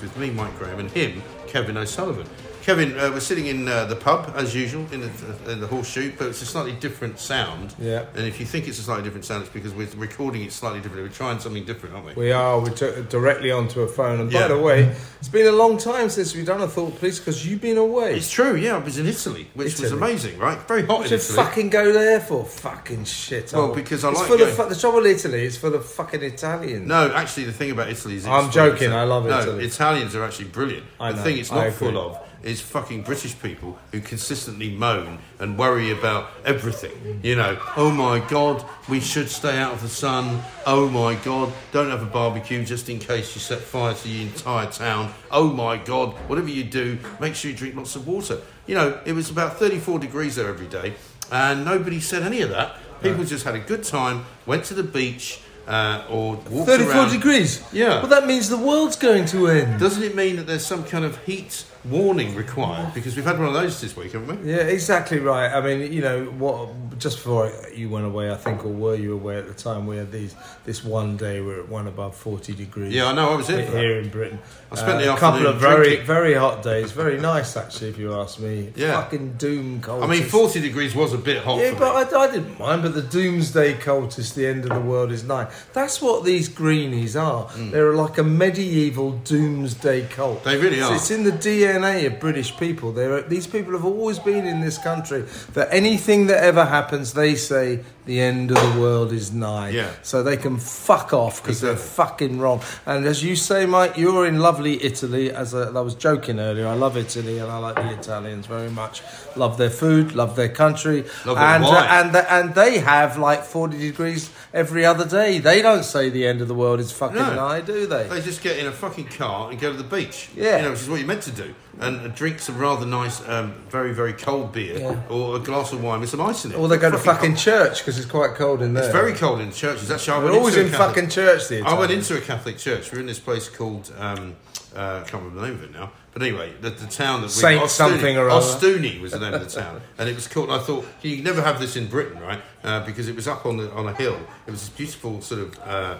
with 0.00 0.16
me, 0.16 0.30
Mike 0.30 0.56
Graham, 0.58 0.78
and 0.78 0.90
him, 0.90 1.22
Kevin 1.46 1.76
O'Sullivan. 1.76 2.26
Kevin, 2.68 2.98
uh, 2.98 3.08
we're 3.10 3.20
sitting 3.20 3.46
in 3.46 3.66
uh, 3.66 3.86
the 3.86 3.96
pub 3.96 4.30
as 4.36 4.54
usual 4.54 4.82
in 4.92 5.00
the, 5.00 5.50
in 5.52 5.58
the 5.58 5.66
horseshoe, 5.66 6.12
but 6.18 6.26
it's 6.26 6.42
a 6.42 6.44
slightly 6.44 6.72
different 6.74 7.18
sound. 7.18 7.74
Yeah. 7.78 8.04
And 8.14 8.26
if 8.26 8.38
you 8.38 8.44
think 8.44 8.68
it's 8.68 8.78
a 8.78 8.82
slightly 8.82 9.04
different 9.04 9.24
sound, 9.24 9.44
it's 9.44 9.50
because 9.50 9.72
we're 9.72 9.88
recording 9.96 10.42
it 10.42 10.52
slightly 10.52 10.80
differently. 10.80 11.08
We're 11.08 11.14
trying 11.14 11.38
something 11.40 11.64
different, 11.64 11.94
aren't 11.94 12.08
we? 12.08 12.12
We 12.24 12.30
are. 12.32 12.60
We 12.60 12.68
took 12.68 12.94
it 12.94 13.08
directly 13.08 13.50
onto 13.50 13.80
a 13.80 13.88
phone. 13.88 14.20
And 14.20 14.30
by 14.30 14.40
Yeah. 14.40 14.48
the 14.48 14.58
way, 14.58 14.94
it's 15.18 15.28
been 15.30 15.46
a 15.46 15.52
long 15.52 15.78
time 15.78 16.10
since 16.10 16.34
we've 16.36 16.44
done 16.44 16.60
a 16.60 16.68
thought 16.68 16.98
police 16.98 17.18
because 17.18 17.46
you've 17.48 17.62
been 17.62 17.78
away. 17.78 18.16
It's 18.16 18.30
true, 18.30 18.54
yeah. 18.54 18.74
I 18.76 18.80
was 18.80 18.98
in 18.98 19.06
Italy, 19.06 19.48
which 19.54 19.80
was 19.80 19.90
amazing, 19.92 20.38
right? 20.38 20.58
Very 20.68 20.82
hot 20.82 20.98
What 20.98 21.06
in 21.06 21.14
Italy. 21.14 21.36
fucking 21.36 21.70
go 21.70 21.90
there 21.90 22.20
for? 22.20 22.44
Fucking 22.44 23.06
shit. 23.06 23.50
Well, 23.54 23.70
Oh. 23.70 23.74
because 23.74 24.04
I 24.04 24.10
it's 24.10 24.18
like 24.18 24.28
for 24.28 24.36
the, 24.36 24.44
going- 24.44 24.56
fu- 24.56 24.68
the 24.68 24.76
trouble 24.76 24.98
with 25.00 25.06
Italy 25.24 25.46
is 25.46 25.56
for 25.56 25.70
the 25.70 25.80
fucking 25.80 26.22
Italians. 26.22 26.86
No, 26.86 27.10
actually, 27.14 27.44
the 27.44 27.52
thing 27.52 27.70
about 27.70 27.88
Italy 27.88 28.16
is. 28.16 28.26
I'm 28.26 28.50
joking, 28.50 28.92
I 28.92 29.04
love 29.04 29.24
Italy. 29.24 29.40
no, 29.46 29.52
Italy. 29.52 29.64
Italians 29.64 30.14
are 30.14 30.22
actually 30.22 30.48
brilliant. 30.48 30.84
I 31.00 31.12
the 31.12 31.16
know, 31.16 31.22
thing 31.24 31.38
it's 31.38 31.50
not 31.50 31.72
full 31.72 31.96
of 31.96 32.18
is 32.42 32.60
fucking 32.60 33.02
British 33.02 33.40
people 33.40 33.78
who 33.92 34.00
consistently 34.00 34.70
moan 34.70 35.18
and 35.38 35.58
worry 35.58 35.90
about 35.90 36.30
everything. 36.44 37.20
You 37.22 37.36
know, 37.36 37.58
oh 37.76 37.90
my 37.90 38.20
god, 38.28 38.64
we 38.88 39.00
should 39.00 39.28
stay 39.28 39.58
out 39.58 39.72
of 39.74 39.82
the 39.82 39.88
sun. 39.88 40.42
Oh 40.66 40.88
my 40.88 41.14
god, 41.16 41.52
don't 41.72 41.90
have 41.90 42.02
a 42.02 42.06
barbecue 42.06 42.64
just 42.64 42.88
in 42.88 42.98
case 42.98 43.34
you 43.34 43.40
set 43.40 43.58
fire 43.58 43.94
to 43.94 44.04
the 44.04 44.22
entire 44.22 44.70
town. 44.70 45.12
Oh 45.30 45.52
my 45.52 45.76
god, 45.76 46.10
whatever 46.28 46.48
you 46.48 46.64
do, 46.64 46.98
make 47.20 47.34
sure 47.34 47.50
you 47.50 47.56
drink 47.56 47.74
lots 47.74 47.96
of 47.96 48.06
water. 48.06 48.40
You 48.66 48.74
know, 48.74 49.00
it 49.04 49.12
was 49.12 49.30
about 49.30 49.56
34 49.58 49.98
degrees 49.98 50.36
there 50.36 50.48
every 50.48 50.68
day, 50.68 50.94
and 51.32 51.64
nobody 51.64 52.00
said 52.00 52.22
any 52.22 52.42
of 52.42 52.50
that. 52.50 52.76
People 53.02 53.24
just 53.24 53.44
had 53.44 53.54
a 53.54 53.60
good 53.60 53.84
time, 53.84 54.24
went 54.46 54.64
to 54.64 54.74
the 54.74 54.82
beach. 54.82 55.40
Uh, 55.66 56.02
or 56.08 56.36
34 56.36 56.90
around. 56.90 57.10
degrees? 57.12 57.62
Yeah. 57.74 57.98
Well, 57.98 58.06
that 58.06 58.26
means 58.26 58.48
the 58.48 58.56
world's 58.56 58.96
going 58.96 59.26
to 59.26 59.48
end. 59.48 59.78
Doesn't 59.78 60.02
it 60.02 60.16
mean 60.16 60.36
that 60.36 60.46
there's 60.46 60.64
some 60.64 60.82
kind 60.82 61.04
of 61.04 61.22
heat 61.24 61.66
warning 61.84 62.34
required? 62.34 62.92
Because 62.94 63.16
we've 63.16 63.24
had 63.24 63.38
one 63.38 63.48
of 63.48 63.54
those 63.54 63.80
this 63.80 63.96
week, 63.96 64.12
haven't 64.12 64.44
we? 64.44 64.52
Yeah, 64.52 64.58
exactly 64.58 65.18
right. 65.18 65.52
I 65.52 65.60
mean, 65.60 65.92
you 65.92 66.02
know, 66.02 66.24
what? 66.26 66.70
Just 66.98 67.18
before 67.18 67.52
you 67.74 67.88
went 67.88 68.06
away, 68.06 68.30
I 68.30 68.34
think, 68.36 68.64
or 68.64 68.68
were 68.68 68.94
you 68.94 69.14
away 69.14 69.36
at 69.38 69.46
the 69.46 69.54
time? 69.54 69.86
We 69.86 69.96
had 69.96 70.10
these 70.12 70.34
this 70.64 70.84
one 70.84 71.16
day 71.16 71.40
we're 71.40 71.60
at 71.60 71.68
one 71.68 71.86
above 71.86 72.16
forty 72.16 72.52
degrees. 72.54 72.92
Yeah, 72.92 73.06
I 73.06 73.12
know. 73.12 73.30
I 73.30 73.36
was 73.36 73.48
here. 73.48 73.64
here 73.64 73.98
in 74.00 74.08
Britain. 74.08 74.38
I 74.70 74.74
spent 74.76 74.98
the 75.00 75.12
a 75.14 75.16
couple 75.16 75.46
of 75.46 75.56
very 75.60 75.84
drinking. 75.86 76.06
very 76.06 76.34
hot 76.34 76.62
days. 76.62 76.92
Very 76.92 77.18
nice, 77.18 77.56
actually, 77.56 77.88
if 77.90 77.98
you 77.98 78.12
ask 78.14 78.38
me. 78.38 78.72
Yeah. 78.76 79.00
fucking 79.02 79.34
doom 79.38 79.80
cold. 79.80 80.02
I 80.04 80.06
mean, 80.06 80.24
40 80.24 80.60
degrees 80.60 80.94
was 80.94 81.12
a 81.14 81.18
bit 81.18 81.42
hot 81.42 81.58
Yeah, 81.60 81.70
for 81.72 81.78
but 81.78 82.10
me. 82.12 82.16
I, 82.18 82.20
I 82.22 82.30
didn't 82.30 82.58
mind. 82.58 82.82
But 82.82 82.94
the 82.94 83.02
doomsday 83.02 83.74
cultist, 83.74 84.34
the 84.34 84.46
end 84.46 84.64
of 84.64 84.70
the 84.74 84.80
world 84.80 85.10
is 85.10 85.24
nigh. 85.24 85.50
That's 85.72 86.02
what 86.02 86.24
these 86.24 86.48
greenies 86.48 87.16
are. 87.16 87.48
They're 87.56 87.94
like 87.94 88.18
a 88.18 88.22
medieval 88.22 89.12
doomsday 89.24 90.06
cult. 90.08 90.40
Mm. 90.40 90.44
They 90.44 90.56
really 90.56 90.76
It's- 90.78 90.90
are. 90.90 90.94
It's 90.96 91.10
in 91.10 91.24
the 91.24 91.32
DNA 91.32 92.06
of 92.06 92.20
British 92.20 92.56
people. 92.58 92.92
They're, 92.92 93.22
these 93.22 93.46
people 93.46 93.72
have 93.72 93.84
always 93.86 94.18
been 94.18 94.46
in 94.46 94.60
this 94.60 94.76
country. 94.78 95.24
That 95.54 95.68
anything 95.72 96.26
that 96.26 96.42
ever 96.44 96.64
happens, 96.88 97.12
they 97.12 97.34
say 97.34 97.80
the 98.08 98.20
end 98.22 98.50
of 98.50 98.56
the 98.74 98.80
world 98.80 99.12
is 99.12 99.32
nigh. 99.34 99.68
Yeah. 99.68 99.90
So 100.02 100.22
they 100.22 100.38
can 100.38 100.56
fuck 100.56 101.12
off 101.12 101.42
because 101.42 101.60
they're 101.60 101.76
fucking 101.76 102.38
wrong. 102.38 102.62
And 102.86 103.04
as 103.04 103.22
you 103.22 103.36
say, 103.36 103.66
Mike, 103.66 103.98
you're 103.98 104.26
in 104.26 104.38
lovely 104.40 104.82
Italy. 104.82 105.30
As 105.30 105.54
I, 105.54 105.64
I 105.68 105.80
was 105.82 105.94
joking 105.94 106.40
earlier, 106.40 106.66
I 106.66 106.72
love 106.74 106.96
Italy 106.96 107.38
and 107.38 107.50
I 107.52 107.58
like 107.58 107.74
the 107.76 107.92
Italians 107.92 108.46
very 108.46 108.70
much. 108.70 109.02
Love 109.36 109.58
their 109.58 109.68
food, 109.70 110.14
love 110.14 110.36
their 110.36 110.48
country, 110.48 111.04
Love 111.26 111.36
their 111.36 111.44
and 111.44 111.64
uh, 111.64 111.86
and 111.90 112.14
the, 112.14 112.32
and 112.32 112.54
they 112.54 112.78
have 112.78 113.18
like 113.18 113.44
40 113.44 113.76
degrees 113.78 114.30
every 114.54 114.86
other 114.86 115.04
day. 115.06 115.38
They 115.38 115.60
don't 115.60 115.84
say 115.84 116.08
the 116.08 116.26
end 116.26 116.40
of 116.40 116.48
the 116.48 116.54
world 116.54 116.80
is 116.80 116.90
fucking 116.90 117.14
No. 117.16 117.34
nigh, 117.34 117.60
do 117.60 117.86
they? 117.86 118.08
They 118.08 118.22
just 118.22 118.42
get 118.42 118.58
in 118.58 118.66
a 118.66 118.72
fucking 118.72 119.08
car 119.08 119.50
and 119.50 119.60
go 119.60 119.70
to 119.70 119.76
the 119.76 119.84
beach. 119.84 120.30
Yeah. 120.34 120.56
You 120.56 120.62
know, 120.62 120.70
which 120.70 120.80
is 120.80 120.88
what 120.88 120.96
you're 120.98 121.06
meant 121.06 121.22
to 121.24 121.30
do. 121.30 121.54
And 121.80 122.00
uh, 122.00 122.08
drink 122.08 122.40
some 122.40 122.58
rather 122.58 122.84
nice, 122.84 123.20
um, 123.28 123.52
very, 123.68 123.92
very 123.94 124.12
cold 124.12 124.50
beer 124.52 124.78
Yeah. 124.78 125.00
or 125.08 125.36
a 125.36 125.38
glass 125.38 125.72
of 125.72 125.80
wine 125.80 126.00
with 126.00 126.08
some 126.10 126.20
ice 126.20 126.44
in 126.44 126.50
it. 126.50 126.56
Or 126.56 126.66
they 126.66 126.76
go 126.78 126.90
to 126.90 126.98
fucking 126.98 127.34
cold. 127.34 127.38
church 127.38 127.78
because 127.78 127.97
it's 127.98 128.06
quite 128.06 128.34
cold 128.34 128.62
in 128.62 128.74
there. 128.74 128.84
It's 128.84 128.92
very 128.92 129.12
cold 129.14 129.40
in 129.40 129.52
churches. 129.52 129.90
Actually, 129.90 130.16
I 130.16 130.20
They're 130.20 130.32
always 130.32 130.56
in 130.56 130.70
Catholic- 130.70 130.88
fucking 130.94 131.10
church. 131.10 131.48
The 131.48 131.62
I 131.62 131.78
went 131.78 131.92
into 131.92 132.16
a 132.16 132.20
Catholic 132.20 132.58
church. 132.58 132.92
We're 132.92 133.00
in 133.00 133.06
this 133.06 133.18
place 133.20 133.48
called 133.48 133.92
um, 133.98 134.36
uh, 134.76 135.02
I 135.04 135.08
can't 135.08 135.22
remember 135.22 135.40
the 135.40 135.46
name 135.48 135.56
of 135.56 135.62
it 135.64 135.72
now. 135.72 135.92
But 136.12 136.22
anyway, 136.22 136.52
the, 136.60 136.70
the 136.70 136.86
town 136.86 137.20
that 137.20 137.28
we 137.28 137.32
Saint 137.32 137.62
Ostuni- 137.62 137.68
something 137.68 138.16
or 138.18 138.28
other. 138.28 138.44
Ostuni 138.44 139.00
was 139.00 139.12
the 139.12 139.20
name 139.20 139.34
of 139.34 139.40
the 139.52 139.60
town, 139.60 139.80
and 139.98 140.08
it 140.08 140.14
was 140.16 140.26
called. 140.26 140.50
I 140.50 140.58
thought 140.58 140.84
you 141.02 141.22
never 141.22 141.40
have 141.42 141.60
this 141.60 141.76
in 141.76 141.86
Britain, 141.86 142.20
right? 142.20 142.40
Uh, 142.64 142.84
because 142.84 143.08
it 143.08 143.14
was 143.14 143.28
up 143.28 143.46
on 143.46 143.56
the, 143.56 143.70
on 143.72 143.86
a 143.86 143.94
hill. 143.94 144.18
It 144.46 144.50
was 144.50 144.60
this 144.60 144.68
beautiful 144.70 145.20
sort 145.22 145.42
of 145.42 145.58
uh, 145.60 145.98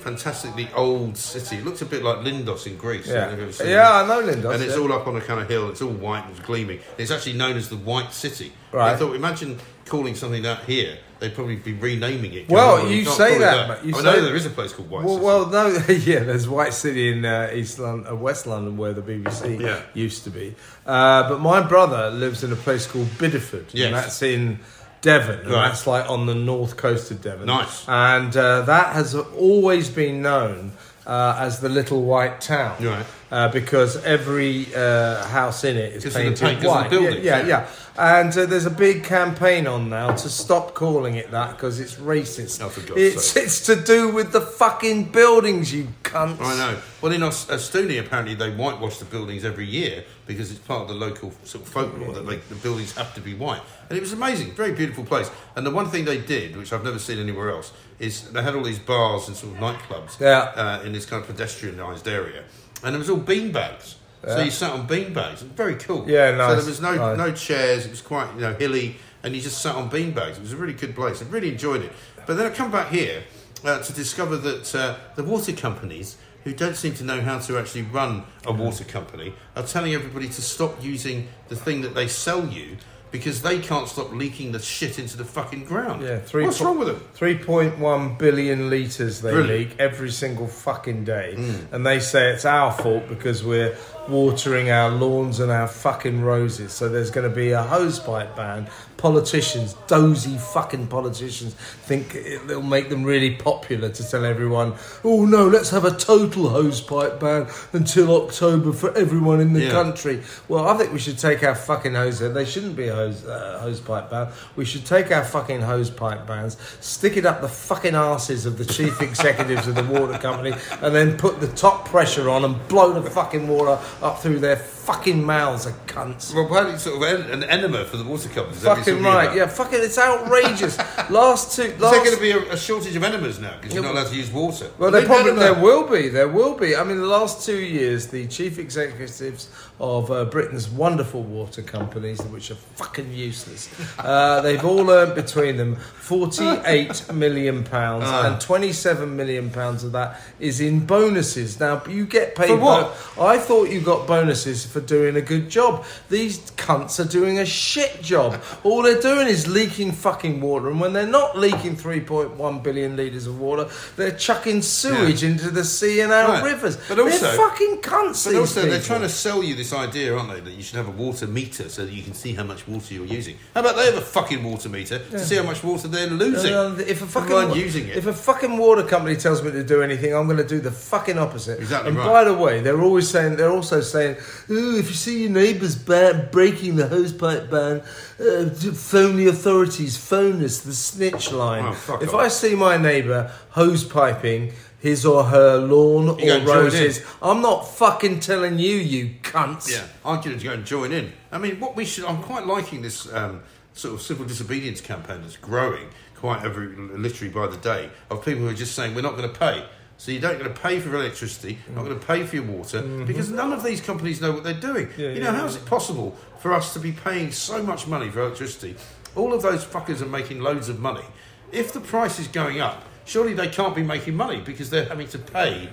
fantastically 0.00 0.68
old 0.74 1.16
city. 1.16 1.56
It 1.56 1.64
looks 1.64 1.82
a 1.82 1.86
bit 1.86 2.02
like 2.02 2.18
Lindos 2.18 2.66
in 2.66 2.76
Greece. 2.76 3.08
I 3.10 3.12
don't 3.14 3.20
know 3.20 3.32
if 3.32 3.38
you've 3.40 3.48
Yeah, 3.48 3.52
seen 3.64 3.68
yeah, 3.68 4.00
it. 4.00 4.04
I 4.04 4.08
know 4.08 4.22
Lindos. 4.32 4.54
And 4.54 4.62
it's 4.62 4.76
yeah. 4.76 4.82
all 4.82 4.92
up 4.92 5.06
on 5.06 5.16
a 5.16 5.20
kind 5.20 5.40
of 5.40 5.48
hill. 5.48 5.70
It's 5.70 5.80
all 5.82 5.90
white 5.92 6.26
and 6.26 6.42
gleaming. 6.42 6.80
It's 6.98 7.10
actually 7.10 7.34
known 7.34 7.56
as 7.56 7.68
the 7.68 7.76
White 7.76 8.12
City. 8.12 8.52
Right. 8.72 8.92
I 8.92 8.96
thought, 8.96 9.14
imagine 9.14 9.58
calling 9.86 10.14
something 10.14 10.42
that 10.42 10.64
here. 10.64 10.98
They'd 11.20 11.34
probably 11.34 11.56
be 11.56 11.72
renaming 11.72 12.34
it. 12.34 12.48
Well, 12.50 12.86
you 12.90 13.04
say 13.04 13.38
that, 13.38 13.68
but 13.68 13.84
you 13.86 13.94
I 13.94 13.98
say- 13.98 14.02
know 14.04 14.20
there 14.22 14.36
is 14.36 14.44
a 14.46 14.50
place 14.50 14.72
called 14.72 14.90
White 14.90 15.04
Well, 15.04 15.14
City. 15.14 15.24
well, 15.24 15.46
no, 15.48 15.66
yeah. 15.94 16.18
There's 16.24 16.48
White 16.48 16.74
City 16.74 17.12
in 17.12 17.24
uh, 17.24 17.50
East 17.54 17.78
London, 17.78 18.12
uh, 18.12 18.16
West 18.16 18.46
London, 18.46 18.76
where 18.76 18.92
the 18.92 19.00
BBC 19.00 19.60
Yeah. 19.60 19.80
used 19.94 20.24
to 20.24 20.30
be. 20.30 20.54
Uh, 20.84 21.28
but 21.28 21.40
my 21.40 21.60
brother 21.62 22.10
lives 22.10 22.44
in 22.44 22.52
a 22.52 22.56
place 22.56 22.86
called 22.86 23.06
Bideford, 23.18 23.66
Yes. 23.72 23.86
and 23.86 23.94
that's 23.94 24.22
in 24.22 24.58
Devon, 25.00 25.40
and 25.40 25.50
Right. 25.50 25.68
that's 25.68 25.86
like 25.86 26.10
on 26.10 26.26
the 26.26 26.34
north 26.34 26.76
coast 26.76 27.10
of 27.10 27.22
Devon. 27.22 27.46
Nice. 27.46 27.84
and 27.88 28.36
uh, 28.36 28.62
that 28.62 28.94
has 28.94 29.14
always 29.14 29.88
been 29.88 30.20
known 30.20 30.72
uh, 31.06 31.36
as 31.38 31.60
the 31.60 31.68
Little 31.68 32.02
White 32.02 32.40
Town, 32.40 32.74
Right. 32.84 33.04
Uh, 33.34 33.48
because 33.48 33.96
every 34.04 34.72
uh, 34.76 35.24
house 35.26 35.64
in 35.64 35.76
it 35.76 35.92
is 35.92 36.14
painted 36.14 36.38
paint, 36.38 36.62
white. 36.64 36.88
the 36.88 36.90
buildings, 37.00 37.24
yeah, 37.24 37.38
yeah. 37.38 37.46
yeah, 37.46 37.48
yeah. 37.48 37.68
And 37.96 38.38
uh, 38.38 38.46
there's 38.46 38.66
a 38.66 38.70
big 38.70 39.02
campaign 39.02 39.66
on 39.66 39.88
now 39.90 40.14
to 40.14 40.28
stop 40.28 40.74
calling 40.74 41.16
it 41.16 41.32
that 41.32 41.56
because 41.56 41.80
it's 41.80 41.94
racist. 41.96 42.62
Oh, 42.62 42.68
for 42.68 42.80
God's 42.82 43.00
it's 43.00 43.26
sake. 43.30 43.44
it's 43.44 43.66
to 43.66 43.74
do 43.74 44.12
with 44.12 44.30
the 44.30 44.40
fucking 44.40 45.10
buildings, 45.10 45.74
you 45.74 45.88
cunts. 46.04 46.40
I 46.40 46.56
know. 46.56 46.78
Well, 47.02 47.10
in 47.10 47.22
Ostuni, 47.22 47.98
apparently 47.98 48.36
they 48.36 48.52
whitewash 48.52 48.98
the 48.98 49.04
buildings 49.04 49.44
every 49.44 49.66
year 49.66 50.04
because 50.26 50.52
it's 50.52 50.60
part 50.60 50.82
of 50.82 50.88
the 50.88 50.94
local 50.94 51.32
sort 51.42 51.64
of 51.64 51.68
folklore 51.72 52.12
that 52.14 52.26
they, 52.26 52.36
the 52.36 52.54
buildings 52.56 52.92
have 52.96 53.14
to 53.14 53.20
be 53.20 53.34
white. 53.34 53.62
And 53.88 53.98
it 53.98 54.00
was 54.00 54.12
amazing, 54.12 54.52
very 54.52 54.72
beautiful 54.72 55.04
place. 55.04 55.28
And 55.56 55.66
the 55.66 55.70
one 55.72 55.88
thing 55.90 56.04
they 56.04 56.18
did, 56.18 56.56
which 56.56 56.72
I've 56.72 56.84
never 56.84 57.00
seen 57.00 57.18
anywhere 57.18 57.50
else, 57.50 57.72
is 57.98 58.30
they 58.30 58.42
had 58.42 58.54
all 58.54 58.62
these 58.62 58.78
bars 58.78 59.28
and 59.28 59.36
sort 59.36 59.54
of 59.54 59.58
nightclubs 59.58 60.20
Yeah. 60.20 60.52
uh, 60.54 60.82
in 60.84 60.92
this 60.92 61.04
kind 61.04 61.22
of 61.22 61.28
pedestrianised 61.36 62.06
area, 62.06 62.44
and 62.84 62.94
it 62.94 62.98
was 62.98 63.10
all 63.10 63.18
beanbags. 63.18 63.96
So 64.26 64.42
you 64.42 64.50
sat 64.50 64.72
on 64.72 64.86
beanbags. 64.88 65.40
Very 65.40 65.74
cool. 65.76 66.08
Yeah, 66.08 66.30
nice. 66.30 66.50
So 66.50 66.56
there 66.56 66.70
was 66.70 66.80
no 66.80 66.94
nice. 66.94 67.18
no 67.18 67.32
chairs. 67.32 67.84
It 67.86 67.90
was 67.90 68.00
quite 68.00 68.32
you 68.34 68.40
know 68.40 68.54
hilly, 68.54 68.96
and 69.22 69.34
you 69.34 69.42
just 69.42 69.60
sat 69.60 69.74
on 69.74 69.90
beanbags. 69.90 70.36
It 70.36 70.40
was 70.40 70.52
a 70.52 70.56
really 70.56 70.72
good 70.72 70.94
place. 70.94 71.20
I 71.20 71.26
really 71.26 71.50
enjoyed 71.50 71.82
it. 71.82 71.92
But 72.26 72.36
then 72.36 72.46
I 72.46 72.54
come 72.54 72.70
back 72.70 72.90
here 72.90 73.24
uh, 73.64 73.82
to 73.82 73.92
discover 73.92 74.36
that 74.38 74.74
uh, 74.74 74.96
the 75.14 75.24
water 75.24 75.52
companies, 75.52 76.16
who 76.44 76.54
don't 76.54 76.76
seem 76.76 76.94
to 76.94 77.04
know 77.04 77.20
how 77.20 77.38
to 77.38 77.58
actually 77.58 77.82
run 77.82 78.24
a 78.46 78.52
water 78.52 78.84
company, 78.84 79.34
are 79.56 79.62
telling 79.62 79.94
everybody 79.94 80.26
to 80.28 80.42
stop 80.42 80.82
using 80.82 81.28
the 81.48 81.56
thing 81.56 81.82
that 81.82 81.94
they 81.94 82.08
sell 82.08 82.46
you 82.46 82.76
because 83.14 83.42
they 83.42 83.60
can't 83.60 83.86
stop 83.86 84.10
leaking 84.12 84.50
the 84.50 84.58
shit 84.58 84.98
into 84.98 85.16
the 85.16 85.24
fucking 85.24 85.64
ground. 85.64 86.02
Yeah, 86.02 86.18
three 86.18 86.46
What's 86.46 86.58
po- 86.58 86.64
wrong 86.64 86.78
with 86.80 86.88
them? 86.88 87.00
3.1 87.16 88.18
billion 88.18 88.68
litres 88.68 89.20
they 89.20 89.30
Brilliant. 89.30 89.70
leak 89.70 89.78
every 89.78 90.10
single 90.10 90.48
fucking 90.48 91.04
day. 91.04 91.36
Mm. 91.38 91.72
And 91.72 91.86
they 91.86 92.00
say 92.00 92.32
it's 92.32 92.44
our 92.44 92.72
fault 92.72 93.08
because 93.08 93.44
we're 93.44 93.76
watering 94.08 94.70
our 94.70 94.90
lawns 94.90 95.40
and 95.40 95.50
our 95.50 95.66
fucking 95.68 96.22
roses. 96.22 96.72
So 96.72 96.88
there's 96.88 97.10
going 97.10 97.28
to 97.28 97.34
be 97.34 97.50
a 97.52 97.62
hosepipe 97.62 98.36
ban. 98.36 98.68
Politicians, 98.96 99.74
dozy 99.86 100.38
fucking 100.38 100.86
politicians, 100.86 101.52
think 101.54 102.14
it'll 102.14 102.62
make 102.62 102.88
them 102.88 103.04
really 103.04 103.34
popular 103.36 103.90
to 103.90 104.10
tell 104.10 104.24
everyone, 104.24 104.72
oh 105.02 105.26
no, 105.26 105.46
let's 105.46 105.68
have 105.70 105.84
a 105.84 105.90
total 105.90 106.44
hosepipe 106.44 107.20
ban 107.20 107.46
until 107.74 108.22
October 108.24 108.72
for 108.72 108.96
everyone 108.96 109.40
in 109.40 109.52
the 109.52 109.64
Yeah. 109.64 109.72
country. 109.72 110.22
Well, 110.48 110.66
I 110.66 110.78
think 110.78 110.92
we 110.92 110.98
should 110.98 111.18
take 111.18 111.42
our 111.42 111.54
fucking 111.54 111.94
hose. 111.94 112.20
They 112.20 112.44
shouldn't 112.46 112.76
be 112.76 112.88
a 112.88 112.94
hose 112.94 113.26
uh, 113.26 113.58
hose 113.60 113.78
pipe 113.80 114.08
ban. 114.10 114.28
We 114.56 114.64
should 114.64 114.86
take 114.86 115.10
our 115.12 115.24
fucking 115.24 115.60
hosepipe 115.60 116.26
bans, 116.26 116.56
stick 116.80 117.18
it 117.18 117.26
up 117.26 117.42
the 117.42 117.48
fucking 117.48 117.94
asses 117.94 118.46
of 118.46 118.56
the 118.56 118.64
chief 118.64 119.02
executives 119.08 119.66
of 119.66 119.74
the 119.74 119.84
water 119.84 120.16
company, 120.18 120.54
and 120.80 120.94
then 120.94 121.18
put 121.18 121.40
the 121.40 121.48
top 121.48 121.86
pressure 121.88 122.30
on 122.30 122.42
and 122.44 122.68
blow 122.68 122.92
the 122.98 123.10
fucking 123.10 123.48
water 123.48 123.78
up 124.02 124.20
through 124.20 124.40
their 124.40 124.56
fucking 124.84 125.24
mouths 125.24 125.66
are 125.66 125.72
cunts. 125.86 126.34
Well, 126.34 126.46
apparently, 126.46 126.78
sort 126.78 126.96
of 126.96 127.02
en- 127.02 127.30
an 127.30 127.44
enema 127.44 127.84
for 127.84 127.96
the 127.96 128.04
water 128.04 128.28
companies. 128.28 128.58
is 128.58 128.62
that 128.64 128.76
what 128.76 128.78
Fucking 128.86 129.02
right, 129.02 129.24
about? 129.24 129.36
yeah, 129.36 129.46
fucking, 129.46 129.78
it's 129.82 129.98
outrageous. 129.98 130.78
last 131.10 131.56
two, 131.56 131.62
Is 131.62 131.78
there 131.78 132.04
going 132.04 132.14
to 132.14 132.20
be 132.20 132.30
a, 132.32 132.52
a 132.52 132.56
shortage 132.56 132.94
of 132.96 133.02
enemas 133.02 133.38
now 133.40 133.56
because 133.60 133.74
you're 133.74 133.82
Yeah, 133.84 133.92
not 133.92 134.00
allowed 134.02 134.10
to 134.10 134.16
use 134.16 134.30
water? 134.30 134.70
Well, 134.78 134.92
Have 134.92 135.00
there 135.00 135.06
probably 135.08 135.30
done 135.32 135.38
there 135.40 135.54
will 135.62 135.88
be. 135.88 136.08
There 136.08 136.28
will 136.28 136.54
be. 136.56 136.76
I 136.76 136.84
mean, 136.84 136.98
the 136.98 137.06
last 137.06 137.44
two 137.46 137.58
years, 137.60 138.08
the 138.08 138.26
chief 138.26 138.58
executives 138.58 139.48
of 139.80 140.10
uh, 140.10 140.24
Britain's 140.26 140.68
wonderful 140.68 141.22
water 141.22 141.62
companies, 141.62 142.20
which 142.26 142.50
are 142.50 142.54
fucking 142.76 143.12
useless, 143.12 143.68
uh, 143.98 144.40
they've 144.42 144.64
all 144.64 144.90
earned 144.90 145.14
between 145.14 145.56
them 145.56 145.76
forty-eight 145.76 147.12
million 147.14 147.64
pounds, 147.64 148.04
Ah. 148.06 148.26
and 148.32 148.40
twenty-seven 148.40 149.16
million 149.16 149.50
pounds 149.50 149.84
of 149.84 149.92
that 149.92 150.20
is 150.38 150.60
in 150.60 150.86
bonuses. 150.86 151.58
Now, 151.60 151.82
you 151.88 152.06
get 152.06 152.34
paid 152.34 152.48
For 152.48 152.56
what? 152.56 152.96
bo- 153.16 153.24
I 153.26 153.38
thought 153.38 153.70
you 153.70 153.80
got 153.80 154.06
bonuses 154.06 154.64
for 154.74 154.80
doing 154.80 155.14
a 155.14 155.20
good 155.22 155.48
job. 155.48 155.84
These 156.10 156.38
cunts 156.56 156.98
are 156.98 157.08
doing 157.08 157.38
a 157.38 157.46
shit 157.46 158.02
job. 158.02 158.42
All 158.64 158.82
they're 158.82 159.00
doing 159.00 159.28
is 159.28 159.46
leaking 159.46 159.92
fucking 159.92 160.40
water, 160.40 160.68
and 160.68 160.80
when 160.80 160.92
they're 160.92 161.06
not 161.06 161.38
leaking 161.38 161.76
3.1 161.76 162.62
billion 162.62 162.96
litres 162.96 163.28
of 163.28 163.38
water, 163.40 163.68
they're 163.96 164.10
chucking 164.10 164.62
sewage 164.62 165.22
into 165.22 165.50
the 165.50 165.64
sea 165.64 166.00
and 166.00 166.12
our 166.12 166.24
Right. 166.28 166.44
rivers. 166.52 166.76
But 166.88 166.98
also- 166.98 167.18
they're 167.20 167.36
fucking 167.36 167.76
cunts. 167.82 168.24
But 168.24 168.34
also, 168.34 168.62
they're 168.62 168.80
trying 168.80 169.02
to 169.02 169.08
sell 169.08 169.44
you 169.44 169.54
this 169.54 169.72
idea, 169.72 170.16
aren't 170.16 170.34
they, 170.34 170.40
that 170.40 170.50
you 170.54 170.62
should 170.62 170.76
have 170.76 170.88
a 170.88 170.96
water 171.04 171.26
meter 171.28 171.68
so 171.68 171.84
that 171.84 171.92
you 171.92 172.02
can 172.02 172.14
see 172.14 172.32
how 172.34 172.42
much 172.42 172.66
water 172.66 172.92
you're 172.94 173.06
using. 173.06 173.36
How 173.54 173.60
about 173.60 173.76
they 173.76 173.84
have 173.86 173.96
a 173.96 174.00
fucking 174.00 174.42
water 174.42 174.68
meter 174.68 174.98
to 174.98 175.18
see 175.24 175.36
how 175.36 175.44
much 175.44 175.62
water 175.62 175.86
they're 175.86 176.08
losing? 176.08 176.52
Uh, 176.52 176.76
if 176.84 177.00
a 177.00 177.06
fucking 177.06 177.30
mind 177.32 177.54
using 177.56 177.86
it. 177.88 177.96
if 177.96 178.06
a 178.06 178.12
fucking 178.12 178.56
water 178.58 178.82
company 178.82 179.14
tells 179.14 179.40
me 179.42 179.52
to 179.52 179.62
do 179.62 179.82
anything, 179.82 180.12
I'm 180.14 180.26
going 180.26 180.38
to 180.38 180.44
do 180.56 180.58
the 180.60 180.72
fucking 180.72 181.18
opposite. 181.18 181.60
Exactly 181.60 181.90
And 181.90 181.98
right. 181.98 182.06
by 182.06 182.24
the 182.24 182.34
way, 182.34 182.60
they're 182.60 182.80
always 182.80 183.08
saying 183.08 183.36
they're 183.36 183.50
also 183.52 183.80
saying, 183.80 184.16
"Ooh, 184.64 184.78
if 184.78 184.88
you 184.88 184.94
see 184.94 185.22
your 185.22 185.30
neighbours 185.30 185.76
breaking 185.76 186.76
the 186.76 186.84
hosepipe 186.88 187.50
ban, 187.50 187.82
uh, 188.18 188.50
phone 188.72 189.16
the 189.16 189.28
authorities. 189.28 189.96
Phone 189.96 190.42
us 190.42 190.60
the 190.60 190.74
snitch 190.74 191.30
line. 191.32 191.64
Oh, 191.64 191.98
if 192.00 192.14
off. 192.14 192.14
I 192.14 192.28
see 192.28 192.54
my 192.54 192.76
neighbour 192.76 193.30
hose 193.50 193.84
piping." 193.84 194.52
His 194.80 195.06
or 195.06 195.24
her 195.24 195.56
lawn 195.56 196.18
You 196.18 196.30
or 196.30 196.36
and 196.36 196.46
join 196.46 196.58
in. 196.58 196.64
roses. 196.64 197.02
I'm 197.22 197.40
not 197.40 197.66
fucking 197.66 198.20
telling 198.20 198.58
you, 198.58 198.76
you 198.76 199.14
cunts. 199.22 199.70
Yeah, 199.72 199.86
I'm 200.04 200.20
going 200.20 200.38
to 200.38 200.44
go 200.44 200.52
and 200.52 200.66
join 200.66 200.92
in. 200.92 201.10
I 201.32 201.38
mean, 201.38 201.58
what 201.58 201.74
we 201.74 201.86
should. 201.86 202.04
I'm 202.04 202.22
quite 202.22 202.46
liking 202.46 202.82
this 202.82 203.10
um, 203.14 203.42
sort 203.72 203.94
of 203.94 204.02
civil 204.02 204.26
disobedience 204.26 204.82
campaign 204.82 205.22
that's 205.22 205.38
growing 205.38 205.88
quite 206.16 206.42
every 206.44 206.68
literally 206.76 207.32
by 207.32 207.46
the 207.46 207.56
day 207.56 207.88
of 208.10 208.24
people 208.24 208.42
who 208.42 208.48
are 208.48 208.54
just 208.54 208.74
saying 208.74 208.94
we're 208.94 209.00
not 209.00 209.16
going 209.16 209.30
to 209.30 209.38
pay. 209.38 209.64
So 209.96 210.10
you 210.10 210.20
don't 210.20 210.38
going 210.38 210.52
to 210.52 210.60
pay 210.60 210.80
for 210.80 210.94
electricity, 210.94 211.58
not 211.74 211.84
going 211.84 211.98
to 211.98 212.06
pay 212.06 212.24
for 212.24 212.36
your 212.36 212.44
water 212.44 212.82
because 212.82 213.30
none 213.30 213.52
of 213.52 213.62
these 213.62 213.80
companies 213.80 214.20
know 214.20 214.32
what 214.32 214.42
they're 214.42 214.52
doing. 214.54 214.86
Mm-hmm. 214.88 215.00
Yeah, 215.00 215.08
you 215.10 215.20
know, 215.20 215.30
yeah, 215.30 215.36
how 215.38 215.46
is 215.46 215.56
it 215.56 215.64
possible 215.66 216.16
for 216.40 216.52
us 216.52 216.72
to 216.74 216.80
be 216.80 216.92
paying 216.92 217.30
so 217.30 217.62
much 217.62 217.86
money 217.86 218.10
for 218.10 218.20
electricity? 218.20 218.74
All 219.14 219.32
of 219.32 219.42
those 219.42 219.64
fuckers 219.64 220.02
are 220.02 220.06
making 220.06 220.40
loads 220.40 220.68
of 220.68 220.80
money. 220.80 221.04
If 221.52 221.72
the 221.72 221.80
price 221.80 222.18
is 222.18 222.26
going 222.26 222.60
up, 222.60 222.82
surely 223.04 223.34
they 223.34 223.48
can't 223.48 223.74
be 223.74 223.82
making 223.82 224.16
money 224.16 224.40
because 224.40 224.70
they're 224.70 224.86
having 224.86 225.08
to 225.08 225.18
pay 225.18 225.68